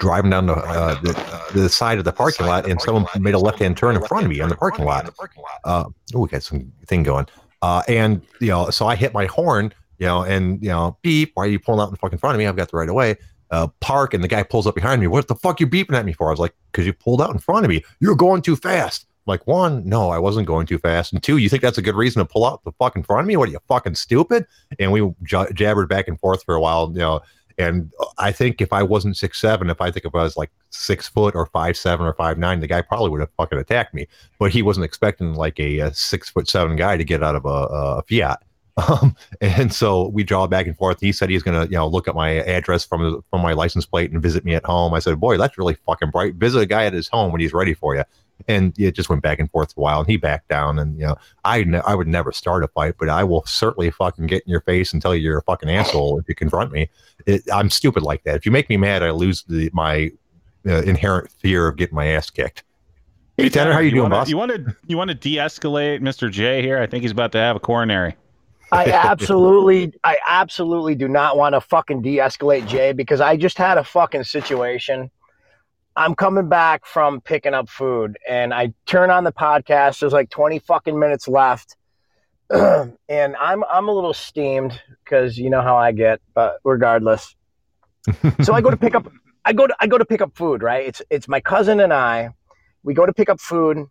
driving 0.00 0.30
down 0.30 0.46
the, 0.46 0.54
uh, 0.54 1.00
the 1.02 1.52
the 1.52 1.68
side 1.68 1.98
of 1.98 2.04
the 2.04 2.12
parking 2.12 2.46
lot, 2.46 2.68
and 2.68 2.80
someone 2.80 3.06
made 3.20 3.34
a 3.34 3.38
left 3.38 3.58
hand 3.58 3.76
turn 3.76 3.94
in 3.94 4.02
front 4.02 4.24
of 4.24 4.30
me 4.30 4.40
on 4.40 4.48
the 4.48 4.56
parking 4.56 4.84
lot. 4.84 5.06
Uh, 5.64 5.84
oh, 6.14 6.20
we 6.20 6.28
got 6.28 6.42
some 6.42 6.72
thing 6.86 7.02
going. 7.02 7.26
Uh, 7.62 7.82
and 7.86 8.22
you 8.40 8.48
know, 8.48 8.70
so 8.70 8.86
I 8.86 8.96
hit 8.96 9.12
my 9.12 9.26
horn, 9.26 9.72
you 9.98 10.06
know, 10.06 10.22
and 10.22 10.60
you 10.62 10.70
know, 10.70 10.96
beep. 11.02 11.32
Why 11.34 11.44
are 11.44 11.48
you 11.48 11.60
pulling 11.60 11.80
out 11.80 11.88
in 11.88 11.90
the 11.92 11.98
fucking 11.98 12.18
front 12.18 12.34
of 12.34 12.38
me? 12.38 12.46
I've 12.46 12.56
got 12.56 12.70
the 12.70 12.78
right 12.78 12.88
of 12.88 12.94
way. 12.94 13.16
Uh, 13.50 13.66
park, 13.80 14.14
and 14.14 14.22
the 14.22 14.28
guy 14.28 14.42
pulls 14.44 14.66
up 14.66 14.76
behind 14.76 15.00
me. 15.00 15.08
What 15.08 15.28
the 15.28 15.34
fuck 15.34 15.60
you 15.60 15.66
beeping 15.66 15.94
at 15.94 16.04
me 16.06 16.12
for? 16.12 16.28
I 16.28 16.30
was 16.30 16.38
like, 16.38 16.54
because 16.70 16.86
you 16.86 16.92
pulled 16.92 17.20
out 17.20 17.30
in 17.30 17.38
front 17.38 17.64
of 17.64 17.68
me. 17.68 17.84
You're 17.98 18.14
going 18.14 18.42
too 18.42 18.56
fast. 18.56 19.06
Like 19.26 19.46
one, 19.46 19.86
no, 19.86 20.10
I 20.10 20.18
wasn't 20.18 20.46
going 20.46 20.66
too 20.66 20.78
fast, 20.78 21.12
and 21.12 21.22
two, 21.22 21.36
you 21.36 21.48
think 21.48 21.62
that's 21.62 21.78
a 21.78 21.82
good 21.82 21.94
reason 21.94 22.20
to 22.20 22.26
pull 22.26 22.46
out 22.46 22.64
the 22.64 22.72
fucking 22.72 23.02
front 23.04 23.20
of 23.20 23.26
me? 23.26 23.36
What 23.36 23.48
are 23.48 23.52
you 23.52 23.60
fucking 23.68 23.94
stupid? 23.94 24.46
And 24.78 24.92
we 24.92 25.00
j- 25.22 25.52
jabbered 25.52 25.88
back 25.88 26.08
and 26.08 26.18
forth 26.18 26.42
for 26.44 26.54
a 26.54 26.60
while, 26.60 26.90
you 26.92 26.98
know. 26.98 27.20
And 27.58 27.92
I 28.16 28.32
think 28.32 28.62
if 28.62 28.72
I 28.72 28.82
wasn't 28.82 29.18
six 29.18 29.38
seven, 29.38 29.68
if 29.68 29.82
I 29.82 29.90
think 29.90 30.06
if 30.06 30.14
I 30.14 30.22
was 30.22 30.36
like 30.36 30.50
six 30.70 31.08
foot 31.08 31.34
or 31.34 31.46
five 31.46 31.76
seven 31.76 32.06
or 32.06 32.14
five 32.14 32.38
nine, 32.38 32.60
the 32.60 32.66
guy 32.66 32.80
probably 32.80 33.10
would 33.10 33.20
have 33.20 33.30
fucking 33.36 33.58
attacked 33.58 33.92
me. 33.92 34.06
But 34.38 34.50
he 34.50 34.62
wasn't 34.62 34.84
expecting 34.86 35.34
like 35.34 35.60
a, 35.60 35.80
a 35.80 35.94
six 35.94 36.30
foot 36.30 36.48
seven 36.48 36.76
guy 36.76 36.96
to 36.96 37.04
get 37.04 37.22
out 37.22 37.36
of 37.36 37.44
a, 37.44 37.48
a 37.48 38.02
Fiat. 38.08 38.42
Um, 38.88 39.14
and 39.42 39.74
so 39.74 40.08
we 40.08 40.24
draw 40.24 40.46
back 40.46 40.66
and 40.66 40.74
forth. 40.74 41.00
He 41.00 41.12
said 41.12 41.28
he's 41.28 41.42
gonna, 41.42 41.64
you 41.64 41.72
know, 41.72 41.86
look 41.86 42.08
at 42.08 42.14
my 42.14 42.30
address 42.30 42.82
from 42.82 43.22
from 43.28 43.42
my 43.42 43.52
license 43.52 43.84
plate 43.84 44.10
and 44.10 44.22
visit 44.22 44.42
me 44.42 44.54
at 44.54 44.64
home. 44.64 44.94
I 44.94 45.00
said, 45.00 45.20
"Boy, 45.20 45.36
that's 45.36 45.58
really 45.58 45.74
fucking 45.74 46.10
bright. 46.10 46.36
Visit 46.36 46.60
a 46.60 46.66
guy 46.66 46.86
at 46.86 46.94
his 46.94 47.06
home 47.06 47.30
when 47.30 47.42
he's 47.42 47.52
ready 47.52 47.74
for 47.74 47.94
you." 47.94 48.04
And 48.50 48.78
it 48.78 48.92
just 48.92 49.08
went 49.08 49.22
back 49.22 49.38
and 49.38 49.50
forth 49.50 49.74
for 49.74 49.80
a 49.80 49.84
while, 49.84 50.00
and 50.00 50.08
he 50.08 50.16
backed 50.16 50.48
down. 50.48 50.78
And 50.78 50.98
you 50.98 51.06
know, 51.06 51.16
I 51.44 51.64
ne- 51.64 51.82
I 51.86 51.94
would 51.94 52.08
never 52.08 52.32
start 52.32 52.64
a 52.64 52.68
fight, 52.68 52.94
but 52.98 53.08
I 53.08 53.24
will 53.24 53.44
certainly 53.46 53.90
fucking 53.90 54.26
get 54.26 54.42
in 54.44 54.50
your 54.50 54.60
face 54.62 54.92
and 54.92 55.00
tell 55.00 55.14
you 55.14 55.22
you're 55.22 55.38
a 55.38 55.42
fucking 55.42 55.70
asshole 55.70 56.18
if 56.18 56.28
you 56.28 56.34
confront 56.34 56.72
me. 56.72 56.88
It, 57.26 57.42
I'm 57.52 57.70
stupid 57.70 58.02
like 58.02 58.24
that. 58.24 58.36
If 58.36 58.46
you 58.46 58.52
make 58.52 58.68
me 58.68 58.76
mad, 58.76 59.02
I 59.02 59.10
lose 59.10 59.44
the, 59.44 59.70
my 59.72 60.10
uh, 60.66 60.82
inherent 60.82 61.30
fear 61.30 61.68
of 61.68 61.76
getting 61.76 61.94
my 61.94 62.06
ass 62.06 62.30
kicked. 62.30 62.64
Hey 63.36 63.48
Tanner, 63.48 63.72
how 63.72 63.78
you, 63.78 63.90
doing, 63.90 64.02
wanna, 64.02 64.16
boss? 64.16 64.28
You 64.28 64.36
want 64.36 64.52
to 64.52 64.76
you 64.86 64.98
want 64.98 65.08
to 65.08 65.14
de-escalate 65.14 66.00
Mr. 66.00 66.30
Jay 66.30 66.60
here? 66.60 66.78
I 66.78 66.86
think 66.86 67.02
he's 67.02 67.12
about 67.12 67.32
to 67.32 67.38
have 67.38 67.56
a 67.56 67.60
coronary. 67.60 68.14
I 68.72 68.84
absolutely, 68.90 69.94
I 70.04 70.18
absolutely 70.26 70.94
do 70.94 71.08
not 71.08 71.36
want 71.36 71.54
to 71.54 71.60
fucking 71.60 72.02
de-escalate 72.02 72.66
Jay 72.66 72.92
because 72.92 73.20
I 73.20 73.36
just 73.36 73.56
had 73.56 73.78
a 73.78 73.84
fucking 73.84 74.24
situation. 74.24 75.10
I'm 75.96 76.14
coming 76.14 76.48
back 76.48 76.86
from 76.86 77.20
picking 77.20 77.54
up 77.54 77.68
food 77.68 78.16
and 78.28 78.54
I 78.54 78.72
turn 78.86 79.10
on 79.10 79.24
the 79.24 79.32
podcast. 79.32 80.00
There's 80.00 80.12
like 80.12 80.30
20 80.30 80.60
fucking 80.60 80.98
minutes 80.98 81.26
left. 81.26 81.76
and 82.50 82.96
I'm 83.08 83.62
I'm 83.64 83.88
a 83.88 83.92
little 83.92 84.14
steamed 84.14 84.80
because 85.04 85.38
you 85.38 85.50
know 85.50 85.62
how 85.62 85.76
I 85.76 85.92
get, 85.92 86.20
but 86.34 86.58
regardless. 86.64 87.36
so 88.42 88.54
I 88.54 88.60
go 88.60 88.70
to 88.70 88.76
pick 88.76 88.94
up 88.94 89.10
I 89.44 89.52
go 89.52 89.66
to 89.66 89.76
I 89.78 89.86
go 89.86 89.98
to 89.98 90.04
pick 90.04 90.20
up 90.20 90.36
food, 90.36 90.62
right? 90.62 90.86
It's 90.86 91.02
it's 91.10 91.28
my 91.28 91.40
cousin 91.40 91.80
and 91.80 91.92
I. 91.92 92.30
We 92.82 92.94
go 92.94 93.06
to 93.06 93.12
pick 93.12 93.28
up 93.28 93.40
food. 93.40 93.86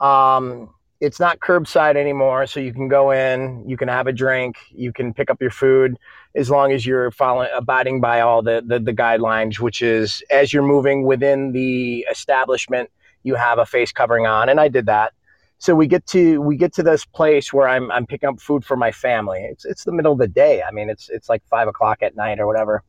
Um 0.00 0.70
it's 1.02 1.18
not 1.18 1.40
curbside 1.40 1.96
anymore, 1.96 2.46
so 2.46 2.60
you 2.60 2.72
can 2.72 2.86
go 2.86 3.10
in, 3.10 3.68
you 3.68 3.76
can 3.76 3.88
have 3.88 4.06
a 4.06 4.12
drink, 4.12 4.56
you 4.70 4.92
can 4.92 5.12
pick 5.12 5.30
up 5.30 5.40
your 5.40 5.50
food 5.50 5.98
as 6.36 6.48
long 6.48 6.70
as 6.70 6.86
you're 6.86 7.10
following 7.10 7.48
abiding 7.52 8.00
by 8.00 8.20
all 8.20 8.40
the, 8.40 8.62
the 8.64 8.78
the 8.78 8.92
guidelines, 8.92 9.58
which 9.58 9.82
is 9.82 10.22
as 10.30 10.52
you're 10.52 10.62
moving 10.62 11.02
within 11.04 11.50
the 11.50 12.06
establishment, 12.08 12.88
you 13.24 13.34
have 13.34 13.58
a 13.58 13.66
face 13.66 13.90
covering 13.90 14.28
on, 14.28 14.48
and 14.48 14.60
I 14.60 14.68
did 14.68 14.86
that. 14.86 15.12
So 15.58 15.74
we 15.74 15.88
get 15.88 16.06
to 16.06 16.40
we 16.40 16.56
get 16.56 16.72
to 16.74 16.84
this 16.84 17.04
place 17.04 17.52
where 17.52 17.66
I'm 17.66 17.90
I'm 17.90 18.06
picking 18.06 18.28
up 18.28 18.40
food 18.40 18.64
for 18.64 18.76
my 18.76 18.92
family. 18.92 19.40
It's 19.50 19.64
it's 19.64 19.82
the 19.82 19.92
middle 19.92 20.12
of 20.12 20.20
the 20.20 20.28
day. 20.28 20.62
I 20.62 20.70
mean, 20.70 20.88
it's 20.88 21.10
it's 21.10 21.28
like 21.28 21.42
five 21.50 21.66
o'clock 21.66 21.98
at 22.02 22.14
night 22.14 22.38
or 22.38 22.46
whatever. 22.46 22.84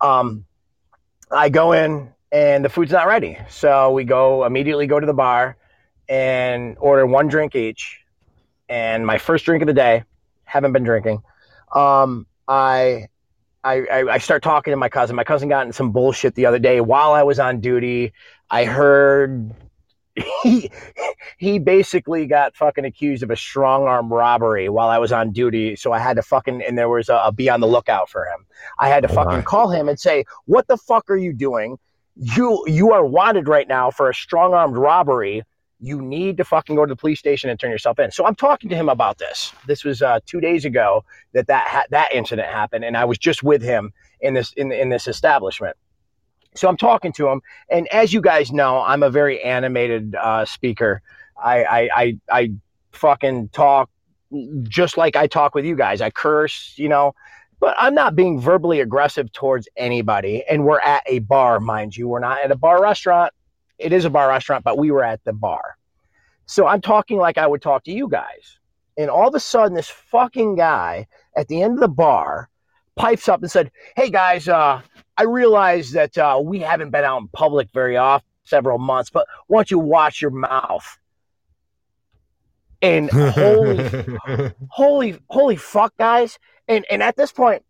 Um, 0.00 0.46
I 1.30 1.50
go 1.50 1.72
in 1.72 2.10
and 2.32 2.64
the 2.64 2.70
food's 2.70 2.92
not 2.92 3.06
ready, 3.06 3.36
so 3.50 3.92
we 3.92 4.04
go 4.04 4.46
immediately 4.46 4.86
go 4.86 4.98
to 4.98 5.06
the 5.06 5.12
bar 5.12 5.58
and 6.08 6.76
order 6.80 7.06
one 7.06 7.28
drink 7.28 7.54
each. 7.54 8.00
And 8.68 9.06
my 9.06 9.18
first 9.18 9.44
drink 9.44 9.62
of 9.62 9.66
the 9.66 9.74
day, 9.74 10.04
haven't 10.44 10.72
been 10.72 10.84
drinking. 10.84 11.22
Um, 11.74 12.26
I, 12.48 13.08
I, 13.62 14.04
I 14.10 14.18
start 14.18 14.42
talking 14.42 14.72
to 14.72 14.76
my 14.76 14.88
cousin. 14.88 15.16
My 15.16 15.24
cousin 15.24 15.48
got 15.48 15.66
in 15.66 15.72
some 15.72 15.90
bullshit 15.92 16.34
the 16.34 16.46
other 16.46 16.58
day 16.58 16.80
while 16.80 17.12
I 17.12 17.22
was 17.22 17.38
on 17.38 17.60
duty. 17.60 18.12
I 18.50 18.64
heard 18.64 19.52
he 20.42 20.70
he 21.38 21.58
basically 21.58 22.26
got 22.26 22.54
fucking 22.54 22.84
accused 22.84 23.22
of 23.22 23.30
a 23.30 23.36
strong 23.36 23.84
arm 23.84 24.12
robbery 24.12 24.68
while 24.68 24.88
I 24.88 24.98
was 24.98 25.12
on 25.12 25.32
duty. 25.32 25.76
So 25.76 25.92
I 25.92 25.98
had 25.98 26.16
to 26.16 26.22
fucking 26.22 26.62
and 26.62 26.78
there 26.78 26.88
was 26.88 27.08
a, 27.08 27.16
a 27.24 27.32
be 27.32 27.48
on 27.50 27.60
the 27.60 27.66
lookout 27.66 28.08
for 28.10 28.24
him. 28.26 28.46
I 28.78 28.88
had 28.88 29.02
to 29.02 29.08
Oh, 29.08 29.14
fucking 29.14 29.38
my. 29.38 29.42
call 29.42 29.70
him 29.70 29.88
and 29.88 29.98
say, 29.98 30.24
"What 30.44 30.68
the 30.68 30.76
fuck 30.76 31.10
are 31.10 31.16
you 31.16 31.32
doing? 31.32 31.78
You 32.16 32.62
you 32.68 32.92
are 32.92 33.04
wanted 33.04 33.48
right 33.48 33.66
now 33.66 33.90
for 33.90 34.08
a 34.08 34.14
strong 34.14 34.54
armed 34.54 34.76
robbery." 34.76 35.42
You 35.84 36.00
need 36.00 36.38
to 36.38 36.44
fucking 36.44 36.76
go 36.76 36.86
to 36.86 36.90
the 36.90 36.96
police 36.96 37.18
station 37.18 37.50
and 37.50 37.60
turn 37.60 37.70
yourself 37.70 37.98
in. 37.98 38.10
So 38.10 38.24
I'm 38.24 38.34
talking 38.34 38.70
to 38.70 38.76
him 38.76 38.88
about 38.88 39.18
this. 39.18 39.52
This 39.66 39.84
was 39.84 40.00
uh, 40.00 40.20
two 40.24 40.40
days 40.40 40.64
ago 40.64 41.04
that 41.34 41.46
that 41.48 41.68
ha- 41.68 41.84
that 41.90 42.12
incident 42.12 42.48
happened, 42.48 42.84
and 42.84 42.96
I 42.96 43.04
was 43.04 43.18
just 43.18 43.42
with 43.42 43.62
him 43.62 43.92
in 44.20 44.34
this 44.34 44.52
in 44.56 44.72
in 44.72 44.88
this 44.88 45.06
establishment. 45.06 45.76
So 46.54 46.68
I'm 46.68 46.76
talking 46.76 47.12
to 47.14 47.28
him, 47.28 47.42
and 47.68 47.86
as 47.88 48.12
you 48.12 48.20
guys 48.20 48.50
know, 48.50 48.80
I'm 48.80 49.02
a 49.02 49.10
very 49.10 49.42
animated 49.42 50.14
uh, 50.14 50.44
speaker. 50.44 51.02
I, 51.42 51.64
I 51.64 51.88
I 51.94 52.18
I 52.30 52.52
fucking 52.92 53.48
talk 53.48 53.90
just 54.62 54.96
like 54.96 55.16
I 55.16 55.26
talk 55.26 55.54
with 55.54 55.64
you 55.64 55.76
guys. 55.76 56.00
I 56.00 56.10
curse, 56.10 56.74
you 56.76 56.88
know, 56.88 57.14
but 57.60 57.76
I'm 57.78 57.94
not 57.94 58.16
being 58.16 58.40
verbally 58.40 58.80
aggressive 58.80 59.32
towards 59.32 59.68
anybody. 59.76 60.44
And 60.48 60.64
we're 60.64 60.80
at 60.80 61.02
a 61.06 61.20
bar, 61.20 61.60
mind 61.60 61.96
you. 61.96 62.08
We're 62.08 62.20
not 62.20 62.42
at 62.42 62.50
a 62.50 62.56
bar 62.56 62.82
restaurant 62.82 63.32
it 63.78 63.92
is 63.92 64.04
a 64.04 64.10
bar 64.10 64.28
restaurant, 64.28 64.64
but 64.64 64.78
we 64.78 64.90
were 64.90 65.04
at 65.04 65.22
the 65.24 65.32
bar. 65.32 65.76
So 66.46 66.66
I'm 66.66 66.80
talking 66.80 67.18
like 67.18 67.38
I 67.38 67.46
would 67.46 67.62
talk 67.62 67.84
to 67.84 67.92
you 67.92 68.08
guys. 68.08 68.58
And 68.96 69.10
all 69.10 69.28
of 69.28 69.34
a 69.34 69.40
sudden, 69.40 69.74
this 69.74 69.88
fucking 69.88 70.56
guy 70.56 71.06
at 71.36 71.48
the 71.48 71.62
end 71.62 71.74
of 71.74 71.80
the 71.80 71.88
bar 71.88 72.48
pipes 72.96 73.28
up 73.28 73.42
and 73.42 73.50
said, 73.50 73.70
Hey 73.96 74.10
guys, 74.10 74.48
uh, 74.48 74.80
I 75.16 75.22
realize 75.24 75.92
that 75.92 76.16
uh, 76.16 76.40
we 76.42 76.60
haven't 76.60 76.90
been 76.90 77.04
out 77.04 77.20
in 77.20 77.28
public 77.28 77.68
very 77.72 77.96
often, 77.96 78.26
several 78.44 78.78
months, 78.78 79.10
but 79.10 79.26
why 79.46 79.58
don't 79.58 79.70
you 79.70 79.78
watch 79.78 80.20
your 80.20 80.30
mouth? 80.30 80.86
And 82.82 83.10
holy, 83.10 84.18
holy, 84.68 85.18
holy 85.28 85.56
fuck, 85.56 85.96
guys. 85.96 86.38
And, 86.68 86.84
and 86.90 87.02
at 87.02 87.16
this 87.16 87.32
point, 87.32 87.64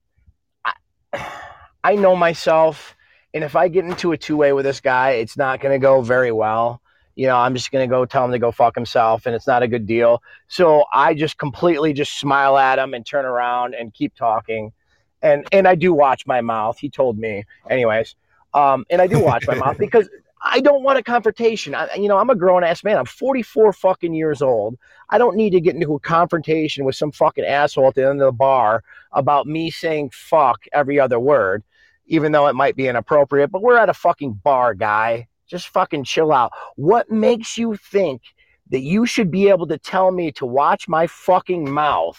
I, 0.64 0.72
I 1.84 1.96
know 1.96 2.16
myself. 2.16 2.93
And 3.34 3.44
if 3.44 3.56
I 3.56 3.68
get 3.68 3.84
into 3.84 4.12
a 4.12 4.16
two 4.16 4.36
way 4.36 4.52
with 4.52 4.64
this 4.64 4.80
guy, 4.80 5.10
it's 5.10 5.36
not 5.36 5.60
going 5.60 5.74
to 5.74 5.82
go 5.82 6.00
very 6.00 6.32
well. 6.32 6.80
You 7.16 7.26
know, 7.26 7.36
I'm 7.36 7.54
just 7.54 7.70
going 7.70 7.88
to 7.88 7.92
go 7.92 8.04
tell 8.04 8.24
him 8.24 8.32
to 8.32 8.38
go 8.38 8.50
fuck 8.50 8.74
himself, 8.74 9.26
and 9.26 9.34
it's 9.34 9.46
not 9.46 9.62
a 9.62 9.68
good 9.68 9.86
deal. 9.86 10.22
So 10.48 10.84
I 10.92 11.14
just 11.14 11.36
completely 11.38 11.92
just 11.92 12.18
smile 12.18 12.56
at 12.56 12.78
him 12.78 12.94
and 12.94 13.04
turn 13.04 13.24
around 13.24 13.74
and 13.74 13.92
keep 13.92 14.14
talking. 14.14 14.72
And 15.20 15.46
and 15.52 15.68
I 15.68 15.74
do 15.74 15.92
watch 15.92 16.26
my 16.26 16.40
mouth. 16.40 16.78
He 16.78 16.88
told 16.88 17.18
me, 17.18 17.44
anyways. 17.68 18.14
Um, 18.54 18.86
and 18.88 19.02
I 19.02 19.08
do 19.08 19.18
watch 19.18 19.46
my 19.48 19.56
mouth 19.56 19.78
because 19.78 20.08
I 20.44 20.60
don't 20.60 20.82
want 20.82 20.98
a 20.98 21.02
confrontation. 21.02 21.74
I, 21.74 21.88
you 21.94 22.06
know, 22.06 22.18
I'm 22.18 22.28
a 22.28 22.34
grown 22.34 22.62
ass 22.62 22.84
man. 22.84 22.98
I'm 22.98 23.06
44 23.06 23.72
fucking 23.72 24.12
years 24.12 24.42
old. 24.42 24.76
I 25.08 25.16
don't 25.16 25.36
need 25.36 25.50
to 25.50 25.60
get 25.60 25.74
into 25.74 25.94
a 25.94 26.00
confrontation 26.00 26.84
with 26.84 26.96
some 26.96 27.10
fucking 27.12 27.44
asshole 27.44 27.88
at 27.88 27.94
the 27.94 28.02
end 28.02 28.20
of 28.20 28.26
the 28.26 28.32
bar 28.32 28.84
about 29.12 29.46
me 29.46 29.70
saying 29.70 30.10
fuck 30.12 30.64
every 30.72 31.00
other 31.00 31.18
word, 31.18 31.64
even 32.06 32.32
though 32.32 32.46
it 32.46 32.54
might 32.54 32.76
be 32.76 32.88
inappropriate. 32.88 33.50
But 33.50 33.62
we're 33.62 33.78
at 33.78 33.88
a 33.88 33.94
fucking 33.94 34.40
bar, 34.44 34.74
guy. 34.74 35.28
Just 35.46 35.68
fucking 35.68 36.04
chill 36.04 36.32
out. 36.32 36.52
What 36.76 37.10
makes 37.10 37.58
you 37.58 37.76
think 37.76 38.22
that 38.70 38.80
you 38.80 39.06
should 39.06 39.30
be 39.30 39.48
able 39.48 39.66
to 39.66 39.78
tell 39.78 40.10
me 40.10 40.32
to 40.32 40.46
watch 40.46 40.88
my 40.88 41.06
fucking 41.06 41.70
mouth 41.70 42.18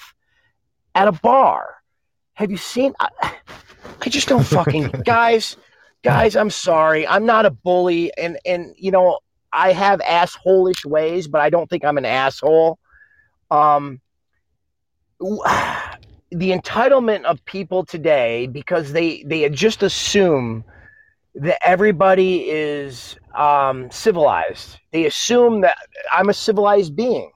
at 0.93 1.07
a 1.07 1.11
bar? 1.11 1.75
Have 2.33 2.51
you 2.51 2.57
seen? 2.57 2.93
I, 2.99 3.09
I 4.01 4.09
just 4.09 4.27
don't 4.27 4.43
fucking 4.43 4.89
guys 5.05 5.57
guys, 6.05 6.35
I'm 6.35 6.51
sorry. 6.51 7.05
I'm 7.05 7.25
not 7.25 7.45
a 7.45 7.51
bully, 7.51 8.15
and 8.17 8.37
and 8.45 8.73
you 8.77 8.91
know 8.91 9.19
I 9.51 9.73
have 9.73 9.99
assholish 9.99 10.85
ways, 10.85 11.27
but 11.27 11.41
I 11.41 11.49
don't 11.49 11.69
think 11.69 11.83
I'm 11.83 11.97
an 11.97 12.05
asshole. 12.05 12.79
Um, 13.51 13.99
the 16.35 16.51
entitlement 16.51 17.23
of 17.23 17.43
people 17.45 17.85
today 17.85 18.47
because 18.47 18.91
they 18.91 19.23
they 19.23 19.47
just 19.49 19.83
assume 19.83 20.63
that 21.35 21.57
everybody 21.65 22.49
is 22.49 23.17
um, 23.35 23.89
civilized. 23.91 24.77
They 24.91 25.05
assume 25.05 25.61
that 25.61 25.77
I'm 26.11 26.29
a 26.29 26.33
civilized 26.33 26.95
being. 26.95 27.31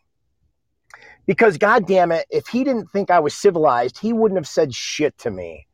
Because 1.25 1.57
God 1.57 1.85
damn 1.85 2.11
it, 2.11 2.25
if 2.29 2.47
he 2.47 2.63
didn't 2.63 2.89
think 2.91 3.11
I 3.11 3.19
was 3.19 3.35
civilized, 3.35 3.99
he 3.99 4.13
wouldn't 4.13 4.37
have 4.37 4.47
said 4.47 4.73
shit 4.73 5.17
to 5.19 5.31
me. 5.31 5.67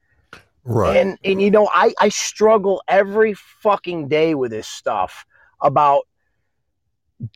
Right. 0.63 0.97
And 0.97 1.17
and 1.23 1.41
you 1.41 1.49
know, 1.49 1.69
I 1.71 1.93
I 1.99 2.09
struggle 2.09 2.83
every 2.87 3.33
fucking 3.33 4.07
day 4.07 4.35
with 4.35 4.51
this 4.51 4.67
stuff 4.67 5.25
about 5.61 6.07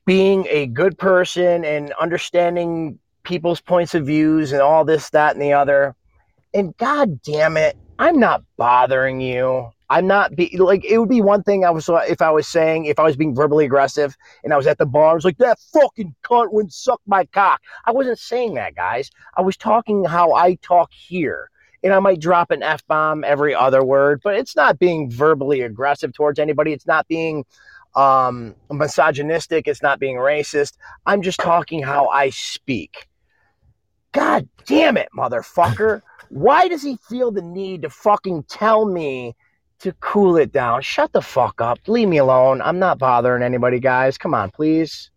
being 0.05 0.45
a 0.49 0.65
good 0.67 0.97
person 0.97 1.63
and 1.63 1.93
understanding 1.93 2.99
people's 3.30 3.61
points 3.61 3.93
of 3.95 4.07
views 4.07 4.51
and 4.51 4.61
all 4.61 4.84
this 4.84 5.11
that 5.11 5.36
and 5.36 5.41
the 5.41 5.53
other. 5.53 5.95
And 6.53 6.75
god 6.77 7.21
damn 7.21 7.55
it, 7.55 7.77
I'm 7.99 8.19
not 8.19 8.43
bothering 8.57 9.21
you. 9.21 9.69
I'm 9.91 10.07
not 10.07 10.36
be 10.36 10.55
like 10.57 10.84
it 10.86 10.97
would 10.97 11.09
be 11.09 11.21
one 11.21 11.43
thing 11.43 11.63
I 11.63 11.69
was 11.69 11.89
if 12.07 12.21
I 12.21 12.32
was 12.32 12.47
saying 12.47 12.86
if 12.86 12.99
I 12.99 13.03
was 13.03 13.15
being 13.15 13.34
verbally 13.34 13.65
aggressive 13.65 14.15
and 14.43 14.53
I 14.53 14.57
was 14.57 14.67
at 14.67 14.77
the 14.77 14.86
bar, 14.86 15.11
I 15.11 15.13
was 15.13 15.25
like 15.25 15.38
that 15.38 15.59
fucking 15.73 16.13
cunt 16.23 16.51
wouldn't 16.51 16.73
suck 16.73 17.01
my 17.07 17.25
cock. 17.25 17.61
I 17.86 17.91
wasn't 17.91 18.19
saying 18.19 18.55
that, 18.55 18.75
guys. 18.75 19.09
I 19.38 19.41
was 19.41 19.57
talking 19.57 20.05
how 20.05 20.34
I 20.34 20.55
talk 20.55 20.91
here 20.91 21.49
and 21.84 21.93
I 21.93 21.99
might 21.99 22.19
drop 22.19 22.51
an 22.51 22.63
F 22.63 22.86
bomb 22.88 23.23
every 23.23 23.55
other 23.55 23.84
word, 23.84 24.21
but 24.23 24.36
it's 24.36 24.55
not 24.55 24.80
being 24.80 25.09
verbally 25.09 25.61
aggressive 25.61 26.13
towards 26.13 26.39
anybody. 26.39 26.73
It's 26.73 26.88
not 26.88 27.07
being 27.07 27.45
um, 27.95 28.55
misogynistic. 28.71 29.67
It's 29.67 29.82
not 29.82 29.99
being 29.99 30.17
racist. 30.17 30.77
I'm 31.05 31.21
just 31.21 31.39
talking 31.39 31.82
how 31.82 32.07
I 32.07 32.30
speak. 32.30 33.09
God 34.12 34.47
damn 34.66 34.97
it, 34.97 35.10
motherfucker. 35.16 36.01
Why 36.30 36.68
does 36.68 36.82
he 36.82 36.97
feel 37.07 37.32
the 37.32 37.41
need 37.41 37.84
to 37.84 37.89
fucking 37.89 38.43
tell 38.43 38.86
me 38.86 39.36
to 39.80 39.93
cool 39.99 40.38
it 40.38 40.51
down? 40.51 40.82
Shut 40.82 41.12
the 41.12 41.22
fuck 41.22 41.62
up. 41.62 41.80
Leave 41.88 42.07
me 42.07 42.18
alone. 42.18 42.62
I'm 42.62 42.80
not 42.80 42.97
bothering 42.99 43.43
anybody, 43.43 43.80
guys. 43.80 44.18
Come 44.18 44.34
on, 44.34 44.51
please. 44.51 45.10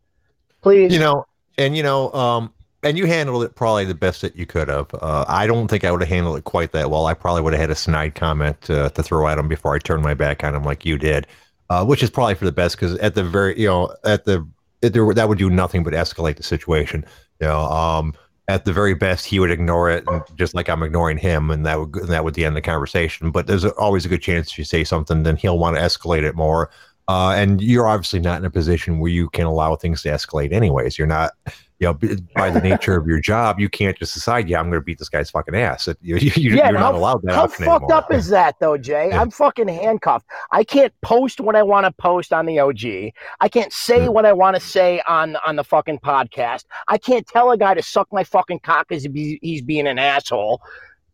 Please. 0.63 0.93
You 0.93 1.01
know, 1.01 1.27
and 1.59 1.77
you 1.77 1.83
know, 1.83 2.13
um, 2.13 2.53
and 2.83 2.99
you 2.99 3.07
handled 3.07 3.45
it 3.45 3.55
probably 3.55 3.85
the 3.85 3.95
best 3.95 4.23
that 4.23 4.37
you 4.37 4.47
could 4.47 4.69
have. 4.69 4.93
Uh, 4.95 5.25
I 5.29 5.47
don't 5.47 5.69
think 5.69 5.85
I 5.85 5.91
would 5.91 6.01
have 6.01 6.09
handled 6.09 6.37
it 6.37 6.45
quite 6.45 6.73
that 6.73 6.91
well. 6.91 7.07
I 7.07 7.15
probably 7.15 7.43
would 7.43 7.53
have 7.53 7.61
had 7.61 7.71
a 7.71 7.75
snide 7.75 8.15
comment 8.15 8.69
uh, 8.71 8.91
to 8.91 9.03
throw 9.03 9.29
at 9.29 9.39
him 9.39 9.49
before 9.49 9.75
I 9.75 9.79
turned 9.79 10.03
my 10.03 10.15
back 10.15 10.43
on 10.45 10.55
him, 10.55 10.65
like 10.65 10.85
you 10.85 10.99
did, 10.99 11.27
uh, 11.71 11.85
which 11.85 12.03
is 12.03 12.11
probably 12.11 12.35
for 12.35 12.45
the 12.45 12.53
best 12.53 12.77
because 12.77 12.97
at 12.99 13.15
the 13.15 13.25
very, 13.25 13.59
you 13.59 13.69
know, 13.69 13.95
at 14.05 14.25
the 14.25 14.47
there, 14.81 15.15
that 15.15 15.29
would 15.29 15.39
do 15.39 15.49
nothing 15.49 15.85
but 15.85 15.93
escalate 15.93 16.37
the 16.37 16.43
situation. 16.43 17.05
You 17.41 17.47
know, 17.49 17.61
um, 17.61 18.15
at 18.49 18.65
the 18.65 18.73
very 18.73 18.95
best, 18.95 19.25
he 19.27 19.39
would 19.39 19.51
ignore 19.51 19.91
it, 19.91 20.05
and 20.09 20.23
just 20.37 20.55
like 20.55 20.69
I'm 20.69 20.83
ignoring 20.83 21.19
him, 21.19 21.51
and 21.51 21.65
that 21.65 21.79
would 21.79 21.93
that 21.93 22.25
would 22.25 22.37
end 22.39 22.49
of 22.49 22.55
the 22.55 22.61
conversation. 22.61 23.31
But 23.31 23.47
there's 23.47 23.65
always 23.65 24.05
a 24.05 24.09
good 24.09 24.23
chance 24.23 24.51
if 24.51 24.59
you 24.59 24.65
say 24.65 24.85
something, 24.85 25.23
then 25.23 25.37
he'll 25.37 25.59
want 25.59 25.77
to 25.77 25.83
escalate 25.83 26.25
it 26.25 26.35
more. 26.35 26.71
Uh, 27.13 27.33
and 27.33 27.61
you're 27.61 27.87
obviously 27.87 28.21
not 28.21 28.39
in 28.39 28.45
a 28.47 28.51
position 28.51 28.99
where 28.99 29.11
you 29.11 29.29
can 29.29 29.45
allow 29.45 29.77
things 29.77 30.01
to 30.01 30.09
escalate, 30.09 30.51
anyways. 30.51 30.97
You're 30.97 31.07
not 31.07 31.33
you 31.79 31.89
know, 31.89 31.99
by 32.35 32.49
the 32.49 32.61
nature 32.61 32.97
of 32.97 33.07
your 33.07 33.21
job, 33.21 33.61
you 33.61 33.69
can't 33.69 33.99
just 33.99 34.15
decide, 34.15 34.49
yeah, 34.49 34.61
I'm 34.61 34.71
going 34.71 34.81
to 34.81 34.85
beat 34.85 34.99
this 34.99 35.11
guy's 35.11 35.31
fucking 35.31 35.55
ass. 35.55 35.89
You, 36.01 36.17
you, 36.17 36.55
yeah, 36.55 36.71
are 36.71 36.73
not 36.73 36.95
allowed 36.95 37.21
that. 37.25 37.35
How 37.35 37.49
fucked 37.49 37.61
anymore. 37.61 37.93
up 37.93 38.11
is 38.13 38.29
that, 38.29 38.55
though, 38.61 38.79
Jay? 38.79 39.09
Yeah. 39.09 39.21
I'm 39.21 39.31
fucking 39.31 39.69
handcuffed. 39.69 40.25
I 40.53 40.65
can't 40.65 40.95
post 41.03 41.39
when 41.41 41.55
I 41.55 41.63
want 41.63 41.85
to 41.85 41.93
post 41.93 42.33
on 42.33 42.47
the 42.47 42.61
OG. 42.61 43.13
I 43.41 43.49
can't 43.51 43.73
say 43.75 43.99
mm. 43.99 44.15
what 44.15 44.25
I 44.25 44.33
want 44.33 44.57
to 44.57 44.63
say 44.63 45.03
on 45.07 45.37
on 45.45 45.57
the 45.57 45.65
fucking 45.65 45.99
podcast. 45.99 46.65
I 46.89 46.97
can't 46.97 47.27
tell 47.27 47.51
a 47.51 47.59
guy 47.59 47.75
to 47.75 47.83
suck 47.83 48.07
my 48.11 48.25
fucking 48.25 48.61
cock 48.61 48.89
because 48.89 49.07
he's 49.13 49.61
being 49.61 49.87
an 49.87 49.99
asshole 49.99 50.63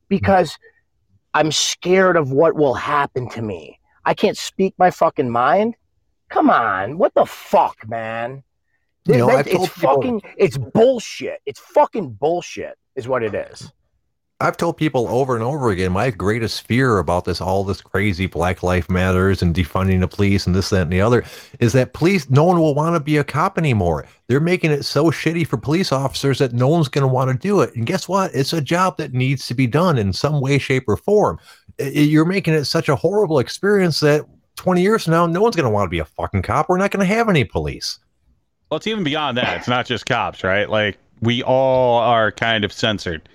because 0.09 0.53
mm. 0.53 0.59
I'm 1.33 1.51
scared 1.51 2.17
of 2.17 2.31
what 2.31 2.55
will 2.55 2.75
happen 2.75 3.29
to 3.31 3.43
me. 3.43 3.81
I 4.05 4.13
can't 4.13 4.37
speak 4.37 4.75
my 4.79 4.91
fucking 4.91 5.31
mind. 5.31 5.75
Come 6.29 6.51
on, 6.51 6.99
what 6.99 7.15
the 7.15 7.25
fuck, 7.25 7.89
man? 7.89 8.43
You 9.07 9.17
know, 9.17 9.29
that, 9.29 9.47
it's 9.47 9.69
fucking, 9.69 10.21
people, 10.21 10.37
it's 10.37 10.59
bullshit. 10.59 11.41
It's 11.47 11.61
fucking 11.61 12.11
bullshit, 12.11 12.77
is 12.95 13.09
what 13.09 13.23
it 13.23 13.35
is. 13.35 13.73
I've 14.41 14.57
told 14.57 14.77
people 14.77 15.09
over 15.09 15.35
and 15.35 15.43
over 15.43 15.71
again 15.71 15.91
my 15.91 16.11
greatest 16.11 16.65
fear 16.65 16.99
about 16.99 17.25
this, 17.25 17.41
all 17.41 17.65
this 17.65 17.81
crazy 17.81 18.27
Black 18.27 18.63
Life 18.63 18.89
Matters 18.89 19.43
and 19.43 19.53
defunding 19.53 19.99
the 19.99 20.07
police 20.07 20.47
and 20.47 20.55
this, 20.55 20.71
that, 20.71 20.83
and 20.83 20.93
the 20.93 21.01
other, 21.01 21.25
is 21.59 21.73
that 21.73 21.93
police, 21.93 22.31
no 22.31 22.45
one 22.45 22.61
will 22.61 22.75
want 22.75 22.95
to 22.95 23.01
be 23.01 23.17
a 23.17 23.25
cop 23.25 23.59
anymore. 23.59 24.07
They're 24.29 24.39
making 24.39 24.71
it 24.71 24.85
so 24.85 25.07
shitty 25.07 25.45
for 25.45 25.57
police 25.57 25.91
officers 25.91 26.39
that 26.39 26.53
no 26.53 26.69
one's 26.69 26.89
going 26.89 27.03
to 27.03 27.09
want 27.09 27.33
to 27.33 27.37
do 27.37 27.63
it. 27.63 27.75
And 27.75 27.85
guess 27.85 28.09
what? 28.09 28.33
It's 28.33 28.53
a 28.53 28.61
job 28.61 28.99
that 28.99 29.13
needs 29.13 29.47
to 29.49 29.55
be 29.55 29.67
done 29.67 29.99
in 29.99 30.13
some 30.13 30.41
way, 30.41 30.59
shape, 30.59 30.85
or 30.87 30.97
form. 30.97 31.41
You're 31.81 32.25
making 32.25 32.55
it 32.55 32.67
such 32.67 32.89
a 32.89 32.95
horrible 32.95 33.41
experience 33.41 33.99
that 34.01 34.25
20 34.59 34.83
years 34.83 35.05
from 35.05 35.13
now, 35.13 35.27
no 35.27 35.41
one's 35.41 35.57
going 35.57 35.65
to 35.65 35.71
want 35.71 35.87
to 35.87 35.91
be 35.91 36.01
a 36.01 36.05
fucking 36.05 36.43
cop. 36.43 36.69
We're 36.69 36.79
not 36.79 36.91
going 36.91 37.07
to 37.07 37.15
have 37.15 37.29
any 37.29 37.45
police. 37.45 37.99
Well, 38.71 38.77
it's 38.77 38.87
even 38.87 39.05
beyond 39.05 39.39
that. 39.39 39.57
It's 39.57 39.69
not 39.69 39.87
just 39.87 40.05
cops, 40.05 40.45
right? 40.45 40.69
Like 40.69 40.99
we 41.23 41.43
all 41.45 41.99
are 41.99 42.31
kind 42.33 42.65
of 42.65 42.73
censored. 42.73 43.29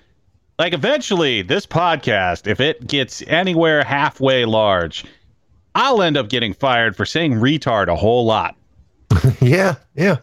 Like 0.59 0.73
eventually, 0.73 1.41
this 1.41 1.65
podcast, 1.65 2.45
if 2.45 2.59
it 2.59 2.85
gets 2.85 3.23
anywhere 3.23 3.83
halfway 3.83 4.45
large, 4.45 5.05
I'll 5.73 6.01
end 6.01 6.17
up 6.17 6.29
getting 6.29 6.53
fired 6.53 6.95
for 6.95 7.05
saying 7.05 7.33
retard 7.33 7.87
a 7.87 7.95
whole 7.95 8.25
lot. 8.25 8.55
yeah, 9.41 9.75
yeah. 9.95 10.17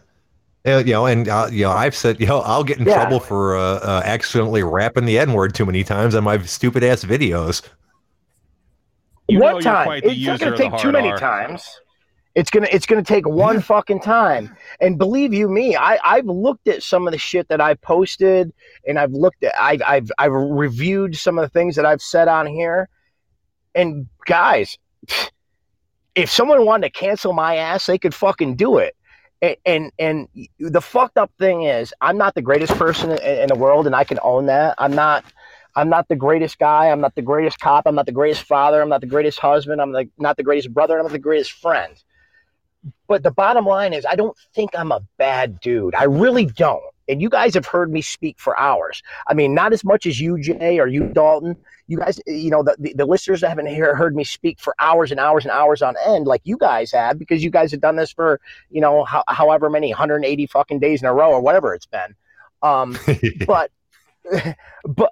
Uh, 0.65 0.77
you 0.77 0.93
know, 0.93 1.07
and 1.07 1.27
uh, 1.27 1.47
you 1.51 1.63
know, 1.63 1.71
I've 1.71 1.95
said, 1.95 2.21
you 2.21 2.27
know, 2.27 2.39
I'll 2.41 2.63
get 2.63 2.77
in 2.77 2.85
yeah. 2.85 2.93
trouble 2.93 3.19
for 3.19 3.57
uh, 3.57 3.79
uh, 3.79 4.01
accidentally 4.05 4.61
rapping 4.61 5.05
the 5.05 5.17
N 5.17 5.33
word 5.33 5.55
too 5.55 5.65
many 5.65 5.83
times 5.83 6.13
on 6.13 6.23
my 6.23 6.37
stupid 6.43 6.83
ass 6.83 7.03
videos. 7.03 7.67
You 9.31 9.39
what 9.39 9.63
time? 9.63 10.01
It's 10.03 10.25
not 10.25 10.39
going 10.39 10.51
to 10.51 10.57
take 10.57 10.77
too 10.77 10.91
many 10.91 11.09
R. 11.09 11.17
times. 11.17 11.79
It's 12.33 12.49
gonna 12.49 12.69
it's 12.71 12.85
gonna 12.85 13.03
take 13.03 13.27
one 13.27 13.59
fucking 13.61 14.01
time. 14.01 14.55
And 14.79 14.97
believe 14.97 15.33
you 15.33 15.49
me, 15.49 15.75
I 15.75 15.99
I've 16.03 16.25
looked 16.25 16.67
at 16.67 16.81
some 16.81 17.07
of 17.07 17.11
the 17.11 17.17
shit 17.17 17.47
that 17.49 17.59
I 17.59 17.73
posted, 17.73 18.53
and 18.87 18.97
I've 18.97 19.11
looked 19.11 19.43
at 19.43 19.53
I've 19.59 19.81
I've 19.85 20.11
I've 20.17 20.31
reviewed 20.31 21.15
some 21.17 21.37
of 21.37 21.43
the 21.43 21.49
things 21.49 21.75
that 21.75 21.85
I've 21.85 22.01
said 22.01 22.27
on 22.27 22.47
here. 22.47 22.87
And 23.75 24.07
guys, 24.25 24.77
if 26.15 26.29
someone 26.29 26.65
wanted 26.65 26.93
to 26.93 26.99
cancel 26.99 27.33
my 27.33 27.55
ass, 27.55 27.85
they 27.85 27.97
could 27.97 28.13
fucking 28.13 28.55
do 28.55 28.77
it. 28.77 28.95
And, 29.41 29.55
and 29.65 29.91
and 29.97 30.27
the 30.59 30.81
fucked 30.81 31.17
up 31.17 31.31
thing 31.39 31.63
is, 31.63 31.93
I'm 31.99 32.17
not 32.17 32.35
the 32.35 32.41
greatest 32.41 32.73
person 32.77 33.11
in, 33.11 33.17
in 33.17 33.47
the 33.47 33.55
world, 33.55 33.87
and 33.87 33.95
I 33.95 34.03
can 34.03 34.19
own 34.23 34.45
that. 34.45 34.75
I'm 34.77 34.93
not. 34.93 35.25
I'm 35.75 35.89
not 35.89 36.07
the 36.07 36.15
greatest 36.15 36.59
guy. 36.59 36.89
I'm 36.89 37.01
not 37.01 37.15
the 37.15 37.21
greatest 37.21 37.59
cop. 37.59 37.85
I'm 37.85 37.95
not 37.95 38.05
the 38.05 38.11
greatest 38.11 38.43
father. 38.43 38.81
I'm 38.81 38.89
not 38.89 39.01
the 39.01 39.07
greatest 39.07 39.39
husband. 39.39 39.81
I'm 39.81 39.95
not 40.17 40.37
the 40.37 40.43
greatest 40.43 40.73
brother. 40.73 40.97
I'm 40.97 41.03
not 41.03 41.11
the 41.11 41.19
greatest 41.19 41.53
friend. 41.53 41.95
But 43.07 43.23
the 43.23 43.31
bottom 43.31 43.65
line 43.65 43.93
is, 43.93 44.05
I 44.05 44.15
don't 44.15 44.35
think 44.55 44.71
I'm 44.73 44.91
a 44.91 45.01
bad 45.17 45.59
dude. 45.59 45.95
I 45.95 46.05
really 46.05 46.45
don't. 46.45 46.83
And 47.07 47.21
you 47.21 47.29
guys 47.29 47.53
have 47.55 47.65
heard 47.65 47.91
me 47.91 48.01
speak 48.01 48.39
for 48.39 48.57
hours. 48.57 49.03
I 49.27 49.33
mean, 49.33 49.53
not 49.53 49.73
as 49.73 49.83
much 49.83 50.05
as 50.05 50.19
you, 50.19 50.39
Jay, 50.39 50.79
or 50.79 50.87
you, 50.87 51.07
Dalton. 51.07 51.57
You 51.87 51.97
guys, 51.97 52.21
you 52.25 52.49
know, 52.49 52.63
the, 52.63 52.75
the, 52.79 52.93
the 52.93 53.05
listeners 53.05 53.41
that 53.41 53.49
haven't 53.49 53.67
hear, 53.67 53.95
heard 53.95 54.15
me 54.15 54.23
speak 54.23 54.59
for 54.59 54.73
hours 54.79 55.11
and 55.11 55.19
hours 55.19 55.43
and 55.43 55.51
hours 55.51 55.81
on 55.81 55.95
end, 56.05 56.25
like 56.25 56.41
you 56.45 56.57
guys 56.57 56.91
have, 56.93 57.19
because 57.19 57.43
you 57.43 57.49
guys 57.49 57.71
have 57.71 57.81
done 57.81 57.97
this 57.97 58.11
for, 58.13 58.39
you 58.69 58.79
know, 58.79 59.03
ho- 59.03 59.23
however 59.27 59.69
many 59.69 59.89
180 59.89 60.45
fucking 60.45 60.79
days 60.79 61.01
in 61.01 61.07
a 61.07 61.13
row 61.13 61.31
or 61.31 61.41
whatever 61.41 61.73
it's 61.73 61.85
been. 61.85 62.15
Um, 62.61 62.97
but, 63.45 63.71
but, 64.85 65.11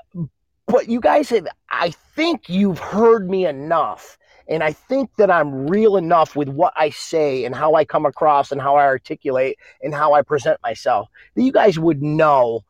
but 0.69 0.87
you 0.87 0.99
guys 0.99 1.29
have, 1.29 1.47
I 1.69 1.91
think 2.15 2.47
you've 2.47 2.79
heard 2.79 3.29
me 3.29 3.45
enough 3.45 4.17
and 4.47 4.63
I 4.63 4.73
think 4.73 5.11
that 5.17 5.29
I'm 5.29 5.67
real 5.67 5.95
enough 5.95 6.35
with 6.35 6.49
what 6.49 6.73
I 6.75 6.89
say 6.89 7.45
and 7.45 7.55
how 7.55 7.75
I 7.75 7.85
come 7.85 8.05
across 8.05 8.51
and 8.51 8.59
how 8.59 8.75
I 8.75 8.85
articulate 8.85 9.57
and 9.83 9.93
how 9.93 10.13
I 10.13 10.21
present 10.23 10.59
myself 10.63 11.07
that 11.35 11.43
you 11.43 11.51
guys 11.51 11.77
would 11.77 12.01
know 12.01 12.61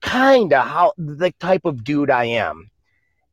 kind 0.00 0.52
of 0.52 0.66
how 0.66 0.92
the 0.98 1.30
type 1.38 1.64
of 1.64 1.84
dude 1.84 2.10
I 2.10 2.24
am. 2.24 2.70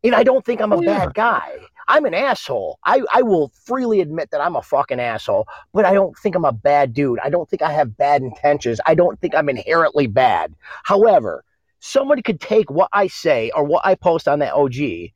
And 0.04 0.14
I 0.14 0.24
don't 0.24 0.46
think 0.46 0.62
I'm 0.62 0.74
a 0.74 0.78
oh, 0.78 0.82
bad 0.84 1.16
guy. 1.16 1.58
I'm 1.88 2.06
an 2.06 2.14
asshole. 2.14 2.80
I, 2.86 3.02
I 3.14 3.22
will 3.22 3.52
freely 3.66 4.02
admit 4.02 4.30
that 4.32 4.42
I'm 4.42 4.56
a 4.56 4.62
fucking 4.62 5.00
asshole, 5.00 5.48
but 5.74 5.86
I 5.86 5.94
don't 5.94 6.16
think 6.18 6.36
I'm 6.36 6.46
a 6.46 6.52
bad 6.52 6.94
dude. 6.94 7.20
I 7.24 7.30
don't 7.30 7.50
think 7.50 7.62
I 7.62 7.72
have 7.72 7.98
bad 7.98 8.22
intentions. 8.22 8.80
I 8.86 8.94
don't 8.94 9.20
think 9.22 9.34
I'm 9.34 9.50
inherently 9.50 10.06
bad. 10.06 10.54
However, 10.84 11.44
somebody 11.88 12.22
could 12.22 12.40
take 12.40 12.70
what 12.70 12.90
I 12.94 13.08
say 13.08 13.52
or 13.56 13.64
what 13.64 13.86
I 13.86 13.96
post 13.96 14.28
on 14.28 14.40
that 14.40 14.54
OG 14.54 15.12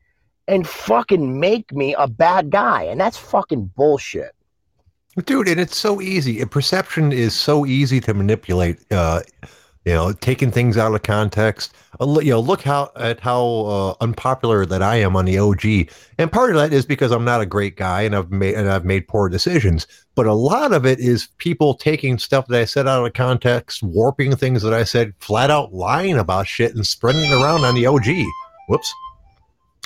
and 0.47 0.67
fucking 0.67 1.39
make 1.39 1.71
me 1.71 1.93
a 1.97 2.07
bad 2.07 2.49
guy. 2.49 2.83
And 2.83 2.99
that's 2.99 3.17
fucking 3.17 3.71
bullshit. 3.75 4.31
Dude, 5.25 5.49
and 5.49 5.59
it's 5.59 5.75
so 5.75 6.01
easy. 6.01 6.43
Perception 6.45 7.11
is 7.11 7.35
so 7.35 7.65
easy 7.65 7.99
to 8.01 8.13
manipulate. 8.13 8.79
Uh, 8.91 9.21
you 9.85 9.93
know, 9.93 10.13
taking 10.13 10.51
things 10.51 10.77
out 10.77 10.93
of 10.93 11.01
context. 11.01 11.73
You 11.99 12.31
know, 12.31 12.39
look 12.39 12.61
how 12.61 12.91
at 12.95 13.19
how 13.19 13.45
uh, 13.45 13.93
unpopular 14.01 14.65
that 14.65 14.83
I 14.83 14.97
am 14.97 15.15
on 15.15 15.25
the 15.25 15.39
OG, 15.39 15.91
and 16.17 16.31
part 16.31 16.51
of 16.51 16.57
that 16.57 16.71
is 16.71 16.85
because 16.85 17.11
I'm 17.11 17.25
not 17.25 17.41
a 17.41 17.45
great 17.45 17.77
guy 17.77 18.01
and 18.01 18.15
I've 18.15 18.31
made 18.31 18.55
and 18.55 18.69
I've 18.69 18.85
made 18.85 19.07
poor 19.07 19.27
decisions. 19.27 19.87
But 20.13 20.27
a 20.27 20.33
lot 20.33 20.71
of 20.73 20.85
it 20.85 20.99
is 20.99 21.29
people 21.37 21.73
taking 21.73 22.19
stuff 22.19 22.47
that 22.47 22.61
I 22.61 22.65
said 22.65 22.87
out 22.87 23.05
of 23.05 23.13
context, 23.13 23.81
warping 23.81 24.35
things 24.35 24.61
that 24.61 24.73
I 24.73 24.83
said, 24.83 25.13
flat 25.19 25.49
out 25.49 25.73
lying 25.73 26.17
about 26.17 26.47
shit, 26.47 26.75
and 26.75 26.85
spreading 26.85 27.23
it 27.23 27.33
around 27.33 27.63
on 27.63 27.75
the 27.75 27.87
OG. 27.87 28.07
Whoops. 28.67 28.93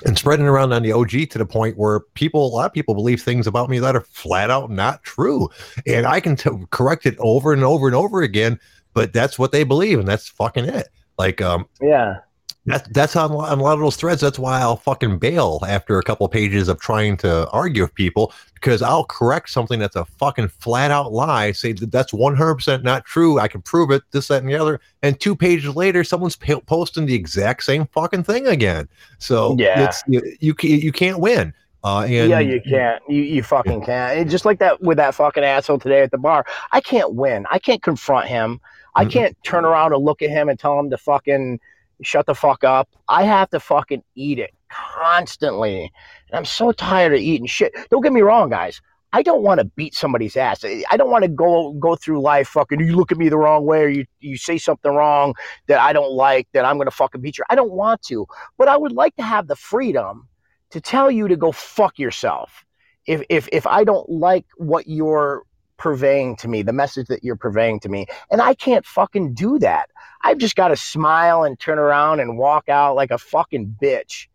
And 0.06 0.18
spreading 0.18 0.46
around 0.46 0.74
on 0.74 0.84
the 0.84 0.92
OG 0.92 1.30
to 1.30 1.38
the 1.38 1.46
point 1.46 1.78
where 1.78 2.02
people, 2.16 2.46
a 2.46 2.54
lot 2.54 2.66
of 2.66 2.74
people 2.74 2.96
believe 2.96 3.22
things 3.22 3.48
about 3.48 3.70
me 3.70 3.80
that 3.80 3.96
are 3.96 4.02
flat 4.02 4.52
out 4.52 4.70
not 4.70 5.02
true. 5.04 5.48
And 5.88 6.06
I 6.06 6.20
can 6.20 6.36
t- 6.36 6.50
correct 6.72 7.06
it 7.06 7.16
over 7.20 7.54
and 7.54 7.64
over 7.64 7.88
and 7.88 7.96
over 7.96 8.22
again 8.22 8.60
but 8.96 9.14
that's 9.14 9.38
what 9.38 9.52
they 9.52 9.64
believe, 9.64 10.00
and 10.00 10.08
that's 10.08 10.28
fucking 10.28 10.66
it. 10.66 10.88
Like, 11.20 11.40
um, 11.42 11.68
Yeah. 11.80 12.18
that's 12.66 12.90
that's 12.90 13.16
on, 13.16 13.32
on 13.32 13.60
a 13.60 13.62
lot 13.62 13.74
of 13.74 13.80
those 13.82 13.96
threads. 13.96 14.22
That's 14.22 14.40
why 14.40 14.60
I'll 14.60 14.76
fucking 14.78 15.20
bail 15.20 15.60
after 15.68 16.00
a 16.00 16.04
couple 16.04 16.28
pages 16.28 16.68
of 16.68 16.80
trying 16.80 17.16
to 17.18 17.48
argue 17.52 17.84
with 17.84 17.94
people 17.94 18.34
because 18.56 18.82
I'll 18.82 19.04
correct 19.06 19.52
something 19.52 19.80
that's 19.80 19.96
a 19.96 20.06
fucking 20.06 20.48
flat 20.48 20.90
out 20.90 21.14
lie. 21.14 21.52
Say 21.52 21.74
that 21.74 21.92
that's 21.92 22.12
one 22.12 22.36
hundred 22.36 22.56
percent 22.56 22.84
not 22.84 23.06
true. 23.06 23.40
I 23.40 23.48
can 23.48 23.62
prove 23.62 23.92
it. 23.92 24.02
This, 24.12 24.30
that, 24.30 24.42
and 24.42 24.50
the 24.52 24.56
other. 24.56 24.80
And 25.04 25.20
two 25.20 25.36
pages 25.36 25.76
later, 25.76 26.04
someone's 26.04 26.36
po- 26.36 26.62
posting 26.62 27.06
the 27.06 27.14
exact 27.14 27.64
same 27.64 27.86
fucking 27.94 28.24
thing 28.24 28.48
again. 28.48 28.90
So 29.20 29.56
Yeah. 29.60 29.86
it's 29.86 30.04
you 30.08 30.22
you, 30.40 30.56
you 30.64 30.92
can't 30.92 31.20
win. 31.20 31.54
Uh, 31.84 32.00
and 32.10 32.32
yeah, 32.32 32.40
you 32.40 32.60
can't. 32.68 33.04
You 33.08 33.22
you 33.22 33.44
fucking 33.44 33.86
can't. 33.86 34.18
It's 34.18 34.32
just 34.32 34.44
like 34.44 34.58
that 34.58 34.82
with 34.82 34.98
that 34.98 35.14
fucking 35.14 35.44
asshole 35.44 35.78
today 35.78 36.02
at 36.02 36.10
the 36.10 36.18
bar. 36.18 36.44
I 36.72 36.82
can't 36.82 37.14
win. 37.14 37.46
I 37.52 37.60
can't 37.60 37.84
confront 37.84 38.28
him. 38.28 38.60
I 38.96 39.04
mm-hmm. 39.04 39.12
can't 39.12 39.44
turn 39.44 39.66
around 39.66 39.94
and 39.94 40.04
look 40.04 40.22
at 40.22 40.30
him 40.30 40.50
and 40.50 40.58
tell 40.58 40.80
him 40.80 40.90
to 40.90 40.98
fucking 40.98 41.60
shut 42.02 42.26
the 42.26 42.36
fuck 42.36 42.64
up. 42.64 42.90
I 43.08 43.24
have 43.24 43.50
to 43.52 43.60
fucking 43.60 44.04
eat 44.16 44.40
it 44.40 44.54
constantly. 44.70 45.92
And 46.30 46.38
I'm 46.38 46.46
so 46.46 46.72
tired 46.72 47.14
of 47.14 47.20
eating 47.20 47.48
shit. 47.48 47.74
Don't 47.90 48.02
get 48.02 48.14
me 48.14 48.22
wrong, 48.22 48.50
guys. 48.50 48.82
I 49.14 49.22
don't 49.22 49.44
want 49.44 49.60
to 49.62 49.66
beat 49.66 49.96
somebody's 49.96 50.36
ass. 50.36 50.66
I 50.66 50.98
don't 50.98 51.10
want 51.10 51.24
to 51.24 51.30
go 51.30 51.72
go 51.74 51.96
through 51.96 52.20
life 52.20 52.50
fucking 52.50 52.82
you 52.82 52.98
look 52.98 53.14
at 53.14 53.18
me 53.18 53.30
the 53.30 53.38
wrong 53.38 53.66
way 53.66 53.84
or 53.84 53.88
you 53.88 54.06
you 54.20 54.36
say 54.36 54.58
something 54.58 54.94
wrong 54.94 55.36
that 55.68 55.80
I 55.80 55.94
don't 55.94 56.12
like 56.12 56.50
that 56.52 56.66
I'm 56.66 56.76
going 56.76 56.88
to 56.88 56.92
fucking 56.92 57.22
beat 57.22 57.38
you. 57.38 57.46
I 57.50 57.56
don't 57.56 57.72
want 57.72 58.02
to. 58.04 58.26
But 58.58 58.68
I 58.68 58.76
would 58.76 58.92
like 58.92 59.16
to 59.16 59.24
have 59.24 59.48
the 59.48 59.56
freedom 59.56 60.28
to 60.72 60.82
tell 60.82 61.10
you 61.10 61.30
to 61.30 61.38
go 61.38 61.54
fuck 61.54 61.98
yourself. 61.98 62.66
If 63.08 63.24
if 63.30 63.48
if 63.54 63.66
I 63.66 63.86
don't 63.86 64.10
like 64.10 64.46
what 64.58 64.86
you're 64.88 65.44
purveying 65.78 66.36
to 66.38 66.48
me, 66.48 66.62
the 66.62 66.74
message 66.74 67.08
that 67.08 67.24
you're 67.24 67.36
purveying 67.36 67.80
to 67.82 67.90
me, 67.90 68.06
and 68.32 68.42
I 68.42 68.54
can't 68.54 68.86
fucking 68.86 69.34
do 69.34 69.60
that. 69.60 69.90
I've 70.24 70.38
just 70.38 70.56
got 70.56 70.70
to 70.70 70.76
smile 70.76 71.44
and 71.44 71.60
turn 71.60 71.80
around 71.80 72.20
and 72.20 72.38
walk 72.38 72.70
out 72.70 72.96
like 72.96 73.12
a 73.12 73.18
fucking 73.18 73.78
bitch. 73.82 74.28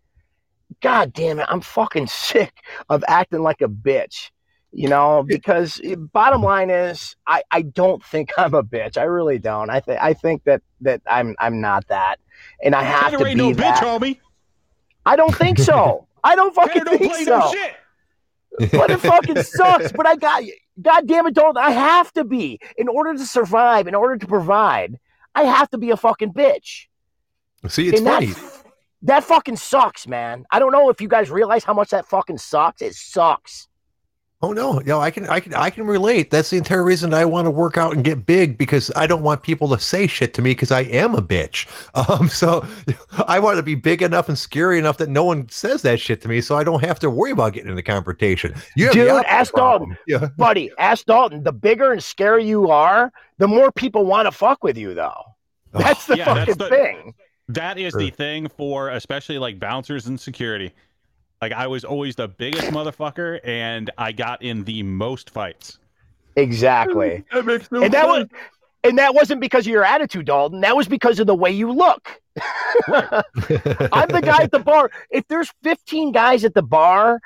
God 0.81 1.13
damn 1.13 1.41
it, 1.41 1.47
I'm 1.49 1.61
fucking 1.61 2.07
sick 2.09 2.53
of 2.89 3.05
acting 3.09 3.43
like 3.43 3.61
a 3.61 3.69
bitch. 3.69 4.31
You 4.73 4.89
know, 4.89 5.25
because 5.27 5.81
eh, 5.83 5.97
bottom 5.97 6.45
line 6.45 6.71
is, 6.71 7.17
I, 7.27 7.43
I 7.51 7.63
don't 7.63 8.05
think 8.05 8.31
I'm 8.39 8.55
a 8.55 8.63
bitch. 8.63 8.97
I 8.97 9.03
really 9.03 9.39
don't. 9.39 9.69
I 9.69 9.81
think 9.81 10.01
I 10.01 10.15
think 10.15 10.45
that 10.45 10.63
that 10.83 11.03
I'm 11.07 11.35
I'm 11.41 11.61
not 11.61 11.89
that, 11.89 12.21
and 12.63 12.75
I 12.75 12.83
have 12.83 13.11
to 13.19 13.25
be 13.25 13.35
no 13.35 13.53
that. 13.53 13.83
bitch, 13.83 13.87
homie. 13.87 14.19
I 15.05 15.17
don't 15.17 15.35
think 15.35 15.59
so. 15.59 16.07
I 16.25 16.37
don't 16.37 16.55
fucking 16.55 16.85
don't 16.85 16.99
think 16.99 17.11
play 17.11 17.25
so 17.25 17.39
no 17.39 17.53
shit. 17.53 17.75
But 18.59 18.91
it 18.91 19.01
fucking 19.01 19.43
sucks. 19.43 19.93
But 19.93 20.07
I 20.07 20.17
got 20.17 20.43
God 20.81 21.07
damn 21.07 21.27
it, 21.27 21.35
don't 21.35 21.57
I 21.57 21.71
have 21.71 22.13
to 22.13 22.25
be 22.25 22.61
in 22.77 22.89
order 22.89 23.15
to 23.15 23.27
survive, 23.27 23.87
in 23.87 23.95
order 23.95 24.17
to 24.17 24.27
provide. 24.27 24.99
I 25.35 25.45
have 25.45 25.71
to 25.71 25.79
be 25.79 25.91
a 25.91 25.97
fucking 25.97 26.33
bitch. 26.33 26.87
see, 27.69 27.89
it's 27.89 27.99
and 27.99 28.07
that, 28.07 28.25
that 29.03 29.25
fucking 29.25 29.57
sucks, 29.57 30.07
man. 30.07 30.45
I 30.51 30.59
don't 30.59 30.73
know 30.73 30.91
if 30.91 31.01
you 31.01 31.09
guys 31.09 31.31
realize 31.31 31.65
how 31.65 31.75
much 31.75 31.91
that 31.91 32.07
fucking 32.07 32.39
sucks. 32.39 32.83
It 32.83 32.95
sucks. 32.95 33.69
Oh 34.43 34.53
no, 34.53 34.79
no, 34.79 34.99
I 35.01 35.11
can, 35.11 35.27
I 35.29 35.39
can, 35.39 35.53
I 35.53 35.69
can 35.69 35.85
relate. 35.87 36.31
That's 36.31 36.49
the 36.49 36.57
entire 36.57 36.83
reason 36.83 37.13
I 37.13 37.27
want 37.27 37.45
to 37.45 37.51
work 37.51 37.77
out 37.77 37.95
and 37.95 38.03
get 38.03 38.25
big 38.25 38.57
because 38.57 38.91
I 38.97 39.07
don't 39.07 39.23
want 39.23 39.43
people 39.43 39.69
to 39.69 39.79
say 39.79 40.07
shit 40.07 40.33
to 40.33 40.41
me 40.41 40.53
because 40.53 40.71
I 40.73 40.81
am 40.83 41.15
a 41.15 41.21
bitch. 41.23 41.67
Um, 42.11 42.29
so 42.29 42.67
I 43.29 43.39
want 43.39 43.59
to 43.59 43.63
be 43.63 43.75
big 43.75 44.01
enough 44.01 44.29
and 44.31 44.39
scary 44.39 44.79
enough 44.79 44.97
that 44.97 45.11
no 45.11 45.25
one 45.25 45.49
says 45.51 45.83
that 45.83 46.01
shit 46.01 46.23
to 46.23 46.29
me, 46.29 46.41
so 46.41 46.57
I 46.57 46.65
don't 46.65 46.83
have 46.83 46.99
to 47.01 47.11
worry 47.11 47.33
about 47.33 47.53
getting 47.53 47.69
into 47.71 47.83
confrontation. 47.83 48.55
You 48.77 48.87
have 48.87 48.95
the 48.95 49.01
Dude, 49.05 49.25
ask 49.27 49.53
problem. 49.53 49.97
Yeah, 50.07 50.29
Buddy, 50.39 50.71
ask 50.79 51.05
Dalton. 51.05 51.43
The 51.43 51.53
bigger 51.53 51.93
and 51.93 52.01
scarier 52.01 52.45
you 52.47 52.71
are, 52.71 53.13
the 53.37 53.47
more 53.49 53.71
people 53.71 54.07
want 54.07 54.25
to 54.27 54.33
fuck 54.33 54.65
with 54.65 54.79
you, 54.79 54.95
though. 54.95 55.23
That's 55.73 56.07
the 56.07 56.17
Yeah, 56.17 56.33
that's 56.33 56.51
fucking 56.53 56.57
the- 56.57 56.69
thing. 56.69 57.15
That 57.49 57.79
is 57.79 57.91
Sure. 57.91 58.01
the 58.01 58.11
thing 58.11 58.49
for 58.57 58.91
especially 58.91 59.39
like 59.39 59.59
bouncers 59.59 60.07
and 60.07 60.19
security. 60.19 60.73
Like 61.41 61.53
I 61.53 61.67
was 61.67 61.85
always 61.85 62.17
the 62.17 62.29
biggest 62.29 62.69
motherfucker, 62.69 63.41
and 63.45 63.91
I 63.97 64.13
got 64.13 64.43
in 64.43 64.65
the 64.65 64.83
most 64.83 65.31
fights. 65.31 65.79
Exactly. 66.37 67.25
that 67.33 67.47
makes 67.47 67.71
no 67.73 67.83
and 67.83 67.95
that 67.95 68.07
was 68.07 68.27
and 68.85 68.99
that 68.99 69.15
wasn't 69.15 69.41
because 69.41 69.67
of 69.67 69.73
your 69.73 69.85
attitude, 69.85 70.27
Dalton. 70.27 70.61
That 70.61 70.77
was 70.77 70.89
because 70.89 71.19
of 71.19 71.27
the 71.27 71.35
way 71.35 71.51
you 71.51 71.73
look. 71.73 72.21
I'm 72.89 74.09
the 74.09 74.23
guy 74.23 74.43
at 74.43 74.53
the 74.53 74.63
bar. 74.65 74.91
If 75.11 75.27
there's 75.29 75.53
15 75.63 76.13
guys 76.13 76.45
at 76.45 76.55
the 76.55 76.63
bar, 76.63 77.21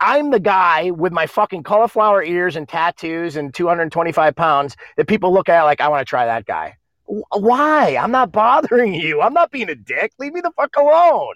I'm 0.00 0.30
the 0.30 0.40
guy 0.40 0.90
with 0.90 1.12
my 1.12 1.26
fucking 1.26 1.62
cauliflower 1.62 2.22
ears 2.22 2.56
and 2.56 2.66
tattoos 2.66 3.36
and 3.36 3.52
225 3.52 4.34
pounds 4.34 4.76
that 4.96 5.06
people 5.06 5.32
look 5.32 5.50
at 5.50 5.62
like, 5.64 5.80
I 5.82 5.88
want 5.88 6.00
to 6.00 6.08
try 6.08 6.24
that 6.24 6.46
guy. 6.46 6.76
Wh- 7.04 7.36
Why? 7.36 7.96
I'm 7.96 8.10
not 8.10 8.32
bothering 8.32 8.94
you. 8.94 9.20
I'm 9.20 9.34
not 9.34 9.50
being 9.50 9.68
a 9.68 9.74
dick. 9.74 10.12
Leave 10.18 10.32
me 10.32 10.40
the 10.40 10.52
fuck 10.56 10.74
alone. 10.76 11.34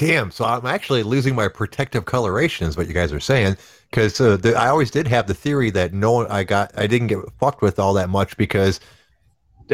Damn. 0.00 0.30
So 0.30 0.46
I'm 0.46 0.64
actually 0.64 1.02
losing 1.02 1.34
my 1.34 1.46
protective 1.46 2.06
coloration, 2.06 2.66
is 2.66 2.74
what 2.74 2.88
you 2.88 2.94
guys 2.94 3.12
are 3.12 3.20
saying. 3.20 3.58
Because 3.90 4.18
uh, 4.18 4.38
I 4.56 4.68
always 4.68 4.90
did 4.90 5.06
have 5.06 5.26
the 5.26 5.34
theory 5.34 5.68
that 5.72 5.92
no 5.92 6.26
I 6.28 6.42
got, 6.42 6.72
I 6.74 6.86
didn't 6.86 7.08
get 7.08 7.18
fucked 7.38 7.60
with 7.60 7.78
all 7.78 7.92
that 7.92 8.08
much 8.08 8.34
because 8.38 8.80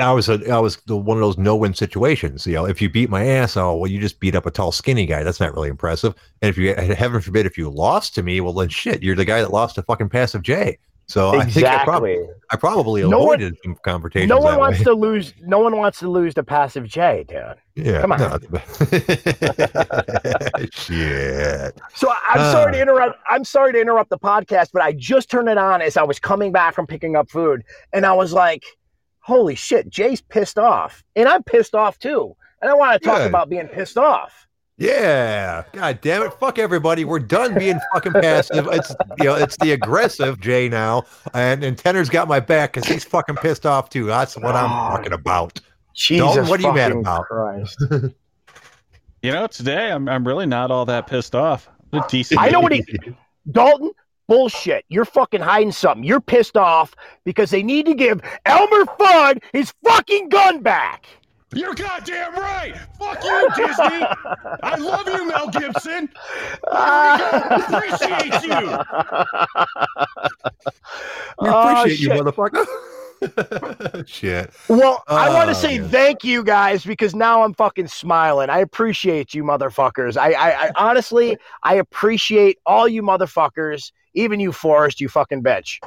I 0.03 0.11
was 0.11 0.29
a, 0.29 0.51
I 0.51 0.59
was 0.59 0.79
the, 0.87 0.97
one 0.97 1.17
of 1.17 1.21
those 1.21 1.39
no-win 1.39 1.75
situations. 1.75 2.45
You 2.45 2.55
know, 2.55 2.67
if 2.67 2.83
you 2.83 2.91
beat 2.91 3.09
my 3.09 3.25
ass, 3.25 3.57
oh 3.57 3.77
well, 3.77 3.89
you 3.89 4.01
just 4.01 4.19
beat 4.19 4.35
up 4.35 4.47
a 4.47 4.51
tall, 4.51 4.73
skinny 4.73 5.07
guy. 5.07 5.23
That's 5.23 5.39
not 5.39 5.55
really 5.55 5.69
impressive. 5.69 6.13
And 6.43 6.49
if 6.49 6.59
you, 6.59 6.75
heaven 6.75 7.21
forbid, 7.21 7.47
if 7.47 7.57
you 7.57 7.71
lost 7.71 8.17
to 8.17 8.25
me, 8.25 8.41
well 8.41 8.53
then 8.53 8.69
shit, 8.69 9.05
you're 9.05 9.15
the 9.15 9.25
guy 9.25 9.41
that 9.41 9.53
lost 9.53 9.77
to 9.77 9.83
fucking 9.85 10.09
passive 10.09 10.43
Jay. 10.43 10.79
So 11.09 11.39
I 11.39 11.45
think 11.45 11.65
I 11.67 11.85
probably, 11.85 12.15
exactly. 12.15 12.35
I 12.51 12.57
probably 12.57 13.03
No 13.03 13.09
one- 13.21 13.41
avoided 13.41 13.57
some 13.63 13.77
confrontations. 13.85 14.29
No 14.29 14.39
one 14.41 14.59
wants 14.59 14.81
way. 14.81 14.85
to 14.87 14.93
lose. 14.95 15.35
No 15.41 15.61
one 15.61 15.77
wants 15.77 16.01
to 16.01 16.09
lose 16.09 16.35
to 16.35 16.43
passive 16.43 16.85
Jay, 16.89 17.25
dude. 17.29 17.55
Yeah. 17.77 18.01
Come 18.01 18.11
on. 18.13 18.19
no. 18.19 18.39
Shit. 20.73 21.81
So 21.95 22.11
I- 22.11 22.17
I'm 22.31 22.53
sorry 22.53 22.73
to 22.73 22.79
Ah. 22.79 22.83
interrupt. 22.83 23.19
I'm 23.29 23.45
sorry 23.45 23.73
to 23.73 23.81
interrupt 23.81 24.11
the 24.11 24.19
podcast, 24.19 24.71
but 24.73 24.83
I 24.83 24.93
just 24.93 25.31
turned 25.31 25.49
it 25.49 25.59
on 25.59 25.83
as 25.83 25.97
I 25.97 26.03
was 26.03 26.19
coming 26.19 26.53
back 26.53 26.75
from 26.75 26.87
picking 26.87 27.17
up 27.17 27.31
food, 27.31 27.63
and 27.93 28.07
I 28.07 28.13
was 28.13 28.33
like, 28.33 28.65
"Holy 29.21 29.55
shit, 29.55 29.89
Jay's 29.89 30.21
pissed 30.21 30.59
off, 30.59 31.03
and 31.15 31.29
I'm 31.29 31.43
pissed 31.43 31.75
off 31.75 31.99
too." 31.99 32.35
And 32.63 32.71
I 32.71 32.75
want 32.75 33.01
to 33.01 33.07
talk 33.09 33.19
Good. 33.19 33.29
about 33.29 33.49
being 33.49 33.69
pissed 33.69 33.99
off. 33.99 34.46
Yeah. 34.79 35.65
God 35.73 36.01
damn 36.03 36.23
it. 36.23 36.33
Fuck 36.35 36.59
everybody. 36.59 37.05
We're 37.05 37.19
done 37.19 37.55
being 37.59 37.79
fucking 37.95 38.13
passive. 38.13 38.69
It's 38.71 38.95
you 39.19 39.25
know, 39.25 39.35
it's 39.35 39.57
the 39.59 39.73
aggressive 39.73 40.39
Jay 40.41 40.69
now. 40.69 41.05
And 41.33 41.65
and 41.65 41.79
Tener's 41.79 42.11
got 42.11 42.29
my 42.29 42.41
back 42.41 42.75
because 42.75 42.89
he's 42.89 43.05
fucking 43.05 43.37
pissed 43.37 43.65
off 43.65 43.89
too. 43.89 44.05
That's 44.07 44.37
what 44.37 44.55
I'm 44.55 44.67
Oh. 44.71 44.97
talking 44.97 45.13
about. 45.13 45.61
Jesus, 45.95 46.49
what 46.49 46.61
are 46.61 46.63
you 46.63 46.73
mad 46.75 46.93
about? 46.93 47.25
Christ. 47.25 47.83
You 49.23 49.33
know, 49.33 49.47
today 49.49 49.91
I'm 49.91 50.09
I'm 50.09 50.25
really 50.25 50.47
not 50.47 50.71
all 50.71 50.85
that 50.85 51.09
pissed 51.09 51.35
off. 51.35 51.69
I'm 51.93 52.01
a 52.03 52.07
decent. 52.09 52.41
I 52.41 52.49
know 52.51 52.61
what 52.61 52.71
he, 52.71 52.85
Dalton. 53.51 53.91
Bullshit. 54.29 54.85
You're 54.89 55.05
fucking 55.05 55.41
hiding 55.41 55.73
something. 55.73 56.05
You're 56.05 56.21
pissed 56.21 56.57
off 56.57 56.95
because 57.25 57.51
they 57.51 57.63
need 57.63 57.87
to 57.87 57.95
give 57.95 58.21
Elmer 58.45 58.85
Fudd 58.85 59.43
his 59.53 59.73
fucking 59.85 60.29
gun 60.29 60.63
back. 60.63 61.07
You're 61.55 61.75
goddamn 61.75 62.35
right. 62.35 62.75
Fuck 62.99 63.23
you, 63.25 63.49
Disney. 63.57 64.07
I 64.63 64.77
love 64.77 65.07
you, 65.07 65.27
Mel 65.29 65.49
Gibson. 65.49 66.09
I 66.71 67.67
appreciate 67.69 68.43
you. 68.43 68.79
We 71.41 71.49
Oh, 71.51 71.83
appreciate 71.83 72.01
you, 72.01 72.09
motherfucker. 72.11 72.67
Shit. 74.09 74.51
Well, 74.69 75.03
I 75.09 75.29
want 75.29 75.49
Oh, 75.49 75.53
to 75.53 75.55
say 75.55 75.77
yeah. 75.77 75.89
thank 75.89 76.25
you 76.25 76.43
guys 76.43 76.85
because 76.85 77.15
now 77.15 77.43
I'm 77.43 77.53
fucking 77.55 77.89
smiling. 77.89 78.49
I 78.51 78.61
appreciate 78.61 79.35
you 79.35 79.45
motherfuckers. 79.45 80.17
I, 80.17 80.33
I, 80.33 80.67
I 80.67 80.71
honestly, 80.77 81.37
I 81.63 81.75
appreciate 81.75 82.59
all 82.67 82.89
you 82.89 83.03
motherfuckers, 83.03 83.93
even 84.15 84.41
you, 84.41 84.51
Forrest, 84.53 85.01
you 85.01 85.09
fucking 85.09 85.43
bitch. 85.43 85.79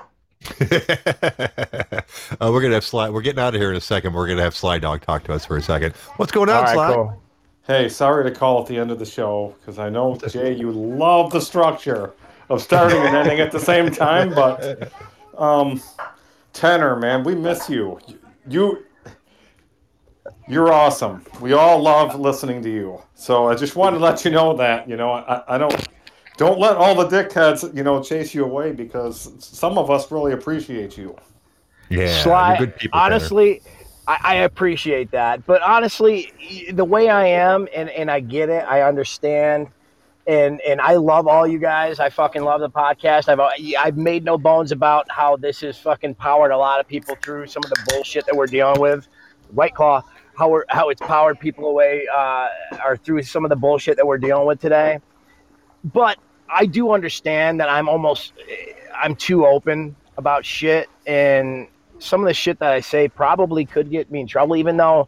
uh, 0.62 2.02
we're 2.40 2.62
gonna 2.62 2.74
have 2.74 2.86
Sly. 2.86 3.10
We're 3.10 3.22
getting 3.22 3.40
out 3.40 3.54
of 3.56 3.62
here 3.62 3.72
in 3.72 3.76
a 3.76 3.82
second. 3.82 4.14
We're 4.14 4.28
gonna 4.28 4.42
have 4.42 4.56
Sly 4.56 4.80
Dog 4.80 5.02
talk 5.02 5.24
to 5.26 5.34
us 5.34 5.46
for 5.46 5.58
a 5.58 5.62
second. 5.62 5.96
What's 6.16 6.32
going 6.32 6.50
on, 6.50 6.64
right, 6.64 6.74
Sly? 6.74 6.94
cool. 6.94 7.22
Hey, 7.68 7.90
sorry 7.90 8.24
to 8.24 8.32
call 8.32 8.62
at 8.62 8.68
the 8.68 8.78
end 8.78 8.90
of 8.90 9.00
the 9.00 9.06
show 9.06 9.54
because 9.60 9.80
I 9.80 9.90
know 9.90 10.18
Jay, 10.28 10.56
you 10.56 10.72
love 10.72 11.32
the 11.32 11.42
structure 11.42 12.14
of 12.50 12.62
starting 12.62 13.00
and 13.00 13.16
ending 13.16 13.40
at 13.42 13.52
the 13.52 13.60
same 13.60 13.92
time. 13.92 14.34
But 14.34 14.92
um, 15.38 15.82
Tener, 16.54 16.96
man, 16.96 17.24
we 17.24 17.36
miss 17.36 17.70
you. 17.70 18.00
You, 18.48 18.86
you're 20.48 20.72
awesome. 20.72 21.24
We 21.42 21.54
all 21.54 21.80
love 21.80 22.20
listening 22.20 22.64
to 22.64 22.72
you. 22.72 23.02
So 23.14 23.50
I 23.50 23.56
just 23.56 23.76
wanted 23.76 24.00
to 24.00 24.04
let 24.04 24.26
you 24.26 24.32
know 24.32 24.56
that. 24.58 24.90
You 24.90 24.98
know, 24.98 25.12
I, 25.12 25.56
I 25.56 25.58
don't 25.58 25.88
don't 26.40 26.58
let 26.58 26.78
all 26.78 26.96
the 26.96 27.06
dickheads 27.06 27.76
you 27.76 27.84
know 27.84 28.02
chase 28.02 28.34
you 28.34 28.46
away 28.46 28.72
because 28.72 29.30
some 29.40 29.78
of 29.78 29.92
us 29.92 30.10
really 30.10 30.32
appreciate 30.32 30.98
you. 30.98 31.14
Yeah, 31.90 32.24
Sly, 32.24 32.58
you're 32.58 32.68
good 32.68 32.78
people. 32.78 32.98
Honestly, 32.98 33.62
I, 34.08 34.18
I 34.24 34.36
appreciate 34.36 35.12
that. 35.12 35.46
But 35.46 35.62
honestly, 35.62 36.32
the 36.72 36.86
way 36.86 37.10
I 37.10 37.28
am, 37.28 37.68
and, 37.76 37.90
and 37.90 38.10
I 38.10 38.22
get 38.22 38.48
it, 38.48 38.64
I 38.66 38.84
understand, 38.84 39.68
and 40.28 40.62
and 40.62 40.80
I 40.80 40.96
love 40.96 41.28
all 41.28 41.46
you 41.46 41.60
guys. 41.60 42.00
I 42.00 42.10
fucking 42.10 42.42
love 42.42 42.62
the 42.62 42.70
podcast. 42.70 43.28
I've 43.28 43.42
I've 43.78 43.98
made 43.98 44.24
no 44.24 44.38
bones 44.38 44.72
about 44.72 45.12
how 45.12 45.36
this 45.36 45.60
has 45.60 45.78
fucking 45.78 46.16
powered 46.16 46.52
a 46.52 46.58
lot 46.58 46.80
of 46.80 46.88
people 46.88 47.18
through 47.22 47.48
some 47.48 47.64
of 47.66 47.70
the 47.70 47.86
bullshit 47.90 48.26
that 48.28 48.36
we're 48.36 48.48
dealing 48.48 48.80
with. 48.80 49.10
White 49.52 49.76
Claw, 49.76 50.04
how 50.38 50.48
we're, 50.48 50.64
how 50.70 50.88
it's 50.88 51.02
powered 51.02 51.38
people 51.38 51.66
away, 51.66 52.08
uh, 52.16 52.48
or 52.86 52.96
through 52.96 53.24
some 53.24 53.44
of 53.44 53.50
the 53.50 53.58
bullshit 53.58 53.98
that 53.98 54.08
we're 54.08 54.20
dealing 54.20 54.48
with 54.48 54.62
today. 54.62 55.00
But 55.84 56.18
I 56.52 56.66
do 56.66 56.92
understand 56.92 57.60
that 57.60 57.70
I'm 57.70 57.88
almost 57.88 58.34
I'm 58.96 59.16
too 59.16 59.46
open 59.46 59.96
about 60.18 60.46
shit 60.46 60.90
and 61.08 61.68
some 62.00 62.22
of 62.22 62.28
the 62.28 62.34
shit 62.34 62.60
that 62.60 62.72
I 62.72 62.80
say 62.80 63.08
probably 63.08 63.66
could 63.66 63.90
get 63.90 64.10
me 64.10 64.22
in 64.22 64.28
trouble, 64.28 64.56
even 64.56 64.78
though 64.78 65.08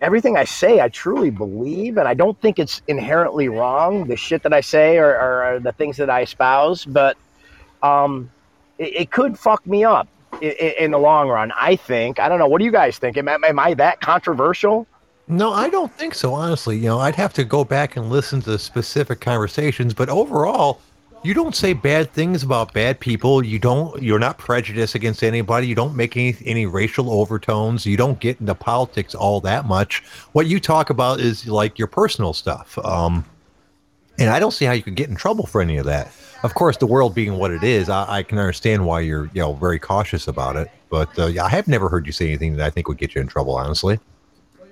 everything 0.00 0.36
I 0.36 0.44
say 0.44 0.80
I 0.80 0.88
truly 0.88 1.30
believe, 1.30 1.98
and 1.98 2.08
I 2.08 2.14
don't 2.14 2.38
think 2.40 2.58
it's 2.58 2.82
inherently 2.88 3.48
wrong. 3.48 4.06
The 4.06 4.16
shit 4.16 4.42
that 4.42 4.52
I 4.52 4.60
say 4.60 4.98
or, 4.98 5.08
or, 5.08 5.44
or 5.44 5.60
the 5.60 5.72
things 5.72 5.98
that 5.98 6.10
I 6.10 6.22
espouse, 6.22 6.84
but 6.84 7.16
um, 7.82 8.30
it, 8.78 8.96
it 8.96 9.10
could 9.10 9.38
fuck 9.38 9.66
me 9.66 9.84
up 9.84 10.08
in, 10.40 10.52
in 10.52 10.90
the 10.90 10.98
long 10.98 11.28
run. 11.28 11.52
I 11.58 11.76
think. 11.76 12.18
I 12.18 12.28
don't 12.28 12.38
know. 12.38 12.48
What 12.48 12.58
do 12.58 12.64
you 12.64 12.72
guys 12.72 12.98
think? 12.98 13.16
Am, 13.16 13.28
am 13.28 13.58
I 13.58 13.74
that 13.74 14.00
controversial? 14.00 14.86
No, 15.26 15.52
I 15.52 15.70
don't 15.70 15.92
think 15.92 16.14
so. 16.14 16.34
Honestly, 16.34 16.76
you 16.76 16.84
know, 16.84 16.98
I'd 16.98 17.14
have 17.14 17.32
to 17.34 17.44
go 17.44 17.64
back 17.64 17.96
and 17.96 18.10
listen 18.10 18.42
to 18.42 18.58
specific 18.58 19.20
conversations, 19.20 19.94
but 19.94 20.10
overall, 20.10 20.80
you 21.22 21.32
don't 21.32 21.56
say 21.56 21.72
bad 21.72 22.12
things 22.12 22.42
about 22.42 22.74
bad 22.74 23.00
people. 23.00 23.42
You 23.42 23.58
don't. 23.58 24.02
You're 24.02 24.18
not 24.18 24.36
prejudiced 24.36 24.94
against 24.94 25.24
anybody. 25.24 25.66
You 25.66 25.74
don't 25.74 25.96
make 25.96 26.18
any 26.18 26.36
any 26.44 26.66
racial 26.66 27.10
overtones. 27.10 27.86
You 27.86 27.96
don't 27.96 28.20
get 28.20 28.38
into 28.40 28.54
politics 28.54 29.14
all 29.14 29.40
that 29.40 29.64
much. 29.64 30.02
What 30.32 30.46
you 30.46 30.60
talk 30.60 30.90
about 30.90 31.20
is 31.20 31.46
like 31.46 31.78
your 31.78 31.88
personal 31.88 32.34
stuff. 32.34 32.76
Um, 32.84 33.24
and 34.18 34.28
I 34.28 34.38
don't 34.38 34.52
see 34.52 34.66
how 34.66 34.72
you 34.72 34.82
could 34.82 34.96
get 34.96 35.08
in 35.08 35.16
trouble 35.16 35.46
for 35.46 35.62
any 35.62 35.78
of 35.78 35.86
that. 35.86 36.12
Of 36.42 36.52
course, 36.52 36.76
the 36.76 36.86
world 36.86 37.14
being 37.14 37.38
what 37.38 37.50
it 37.50 37.64
is, 37.64 37.88
I, 37.88 38.18
I 38.18 38.22
can 38.22 38.38
understand 38.38 38.84
why 38.84 39.00
you're 39.00 39.30
you 39.32 39.40
know 39.40 39.54
very 39.54 39.78
cautious 39.78 40.28
about 40.28 40.56
it. 40.56 40.70
But 40.90 41.18
uh, 41.18 41.32
I 41.42 41.48
have 41.48 41.66
never 41.66 41.88
heard 41.88 42.04
you 42.04 42.12
say 42.12 42.26
anything 42.26 42.56
that 42.56 42.66
I 42.66 42.68
think 42.68 42.86
would 42.88 42.98
get 42.98 43.14
you 43.14 43.22
in 43.22 43.26
trouble. 43.28 43.56
Honestly. 43.56 43.98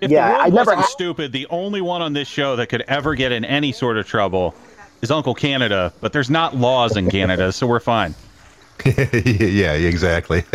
If 0.02 0.10
Yeah, 0.10 0.26
the 0.26 0.32
world 0.32 0.42
I 0.42 0.48
never- 0.48 0.70
wasn't 0.76 0.86
stupid, 0.90 1.32
the 1.32 1.46
only 1.48 1.80
one 1.80 2.02
on 2.02 2.12
this 2.12 2.28
show 2.28 2.56
that 2.56 2.68
could 2.68 2.82
ever 2.82 3.14
get 3.14 3.32
in 3.32 3.44
any 3.44 3.72
sort 3.72 3.96
of 3.96 4.06
trouble 4.06 4.54
is 5.00 5.10
Uncle 5.10 5.34
Canada. 5.34 5.92
But 6.00 6.12
there's 6.12 6.28
not 6.28 6.56
laws 6.56 6.96
in 6.96 7.08
Canada, 7.08 7.52
so 7.52 7.66
we're 7.66 7.80
fine. 7.80 8.14
yeah, 8.84 9.74
exactly. 9.74 10.44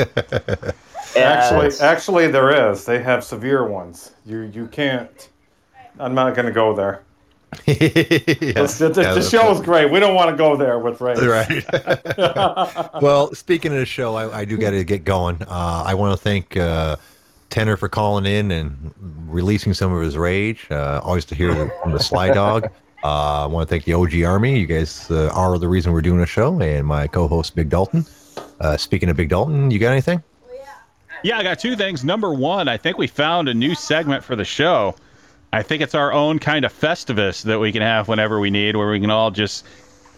Actually, 1.15 1.71
actually, 1.81 2.27
there 2.27 2.69
is. 2.71 2.85
They 2.85 3.01
have 3.01 3.23
severe 3.23 3.65
ones. 3.65 4.11
You 4.25 4.41
you 4.53 4.67
can't. 4.67 5.29
I'm 5.99 6.13
not 6.13 6.35
going 6.35 6.45
to 6.45 6.51
go 6.51 6.75
there. 6.75 7.01
yeah, 7.65 7.73
the, 7.73 8.91
the, 8.93 9.01
yeah, 9.01 9.13
the 9.13 9.21
show 9.21 9.49
is 9.51 9.61
great. 9.61 9.89
We 9.89 9.99
don't 9.99 10.13
want 10.13 10.29
to 10.29 10.35
go 10.35 10.57
there 10.57 10.77
with 10.77 10.99
Ray. 10.99 11.15
Right. 11.15 11.65
well, 13.01 13.33
speaking 13.33 13.71
of 13.71 13.79
the 13.79 13.85
show, 13.85 14.15
I, 14.15 14.39
I 14.39 14.45
do 14.45 14.57
got 14.57 14.71
to 14.71 14.83
get 14.83 15.05
going. 15.05 15.41
Uh, 15.41 15.83
I 15.85 15.93
want 15.95 16.15
to 16.15 16.21
thank 16.21 16.57
uh, 16.57 16.97
Tener 17.49 17.77
for 17.77 17.89
calling 17.89 18.25
in 18.25 18.51
and 18.51 18.93
releasing 19.27 19.73
some 19.73 19.93
of 19.93 20.01
his 20.01 20.17
rage. 20.17 20.67
Uh, 20.69 21.01
always 21.03 21.25
to 21.25 21.35
hear 21.35 21.69
from 21.81 21.91
the 21.91 21.99
Sly 21.99 22.31
Dog. 22.31 22.69
Uh, 23.03 23.43
I 23.43 23.45
want 23.45 23.67
to 23.67 23.69
thank 23.69 23.85
the 23.85 23.93
OG 23.93 24.23
Army. 24.23 24.59
You 24.59 24.67
guys 24.67 25.09
uh, 25.11 25.29
are 25.33 25.57
the 25.57 25.67
reason 25.67 25.93
we're 25.93 26.01
doing 26.01 26.21
a 26.21 26.25
show, 26.25 26.59
and 26.59 26.85
my 26.85 27.07
co-host 27.07 27.55
Big 27.55 27.69
Dalton. 27.69 28.05
Uh, 28.59 28.75
speaking 28.75 29.07
of 29.09 29.15
Big 29.15 29.29
Dalton, 29.29 29.71
you 29.71 29.79
got 29.79 29.91
anything? 29.91 30.21
Yeah, 31.23 31.37
I 31.37 31.43
got 31.43 31.59
two 31.59 31.75
things. 31.75 32.03
Number 32.03 32.33
one, 32.33 32.67
I 32.67 32.77
think 32.77 32.97
we 32.97 33.07
found 33.07 33.49
a 33.49 33.53
new 33.53 33.75
segment 33.75 34.23
for 34.23 34.35
the 34.35 34.45
show. 34.45 34.95
I 35.53 35.63
think 35.63 35.81
it's 35.81 35.95
our 35.95 36.11
own 36.11 36.39
kind 36.39 36.65
of 36.65 36.73
festivus 36.73 37.43
that 37.43 37.59
we 37.59 37.71
can 37.71 37.81
have 37.81 38.07
whenever 38.07 38.39
we 38.39 38.49
need, 38.49 38.75
where 38.75 38.89
we 38.89 38.99
can 38.99 39.09
all 39.09 39.31
just 39.31 39.65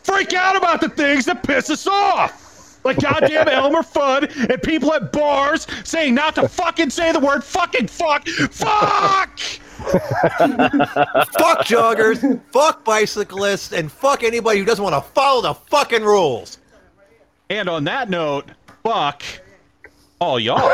freak 0.04 0.34
out 0.34 0.56
about 0.56 0.82
the 0.82 0.90
things 0.90 1.26
that 1.26 1.44
piss 1.44 1.70
us 1.70 1.88
off. 1.88 2.49
Like 2.84 3.00
goddamn 3.00 3.48
Elmer 3.48 3.82
Fudd 3.82 4.50
and 4.50 4.62
people 4.62 4.94
at 4.94 5.12
bars 5.12 5.68
saying 5.84 6.16
not 6.16 6.36
to 6.36 6.48
fucking 6.48 6.90
say 6.90 7.12
the 7.12 7.20
word 7.20 7.44
fucking 7.44 7.88
fuck. 7.88 8.28
Fuck! 8.28 9.40
fuck 9.80 11.66
joggers, 11.66 12.42
fuck 12.52 12.84
bicyclists, 12.84 13.72
and 13.72 13.92
fuck 13.92 14.24
anybody 14.24 14.60
who 14.60 14.66
doesn't 14.66 14.84
want 14.84 14.96
to 14.96 15.12
follow 15.12 15.42
the 15.42 15.54
fucking 15.54 16.04
rules. 16.04 16.58
And 17.50 17.70
on 17.70 17.84
that 17.86 18.10
note, 18.10 18.46
fuck 18.84 19.24
all 20.20 20.40
y'all. 20.40 20.70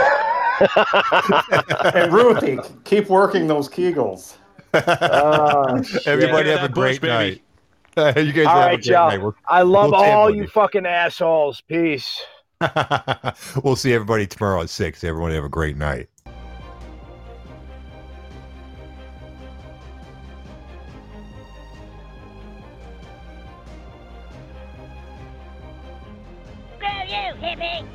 And 1.93 2.11
Ruthie, 2.13 2.59
keep 2.83 3.09
working 3.09 3.47
those 3.47 3.69
Kegels. 3.69 4.31
Shit. 4.31 4.39
Uh, 4.75 5.81
Everybody 6.05 6.49
Get 6.49 6.59
have 6.59 6.69
a 6.69 6.73
great 6.73 6.99
bush, 6.99 7.09
baby. 7.09 7.41
Night. 7.95 8.17
you 8.25 8.33
guys 8.33 8.45
All 8.47 8.53
have 8.53 8.63
a 8.63 8.65
right, 8.67 8.75
great 8.75 8.85
y'all. 8.85 9.09
night. 9.09 9.21
We're- 9.21 9.33
I 9.47 9.61
love 9.63 9.91
We'll 9.91 9.95
all 9.95 10.27
everybody. 10.27 10.37
you 10.37 10.47
fucking 10.47 10.85
assholes. 10.85 11.61
Peace. 11.61 12.21
we'll 13.63 13.75
see 13.75 13.93
everybody 13.93 14.25
tomorrow 14.27 14.61
at 14.61 14.69
six. 14.69 15.03
Everyone 15.03 15.31
have 15.31 15.43
a 15.43 15.49
great 15.49 15.77
night. 15.77 16.09
Screw 26.77 26.87
you, 27.07 27.33
hippie! 27.41 27.85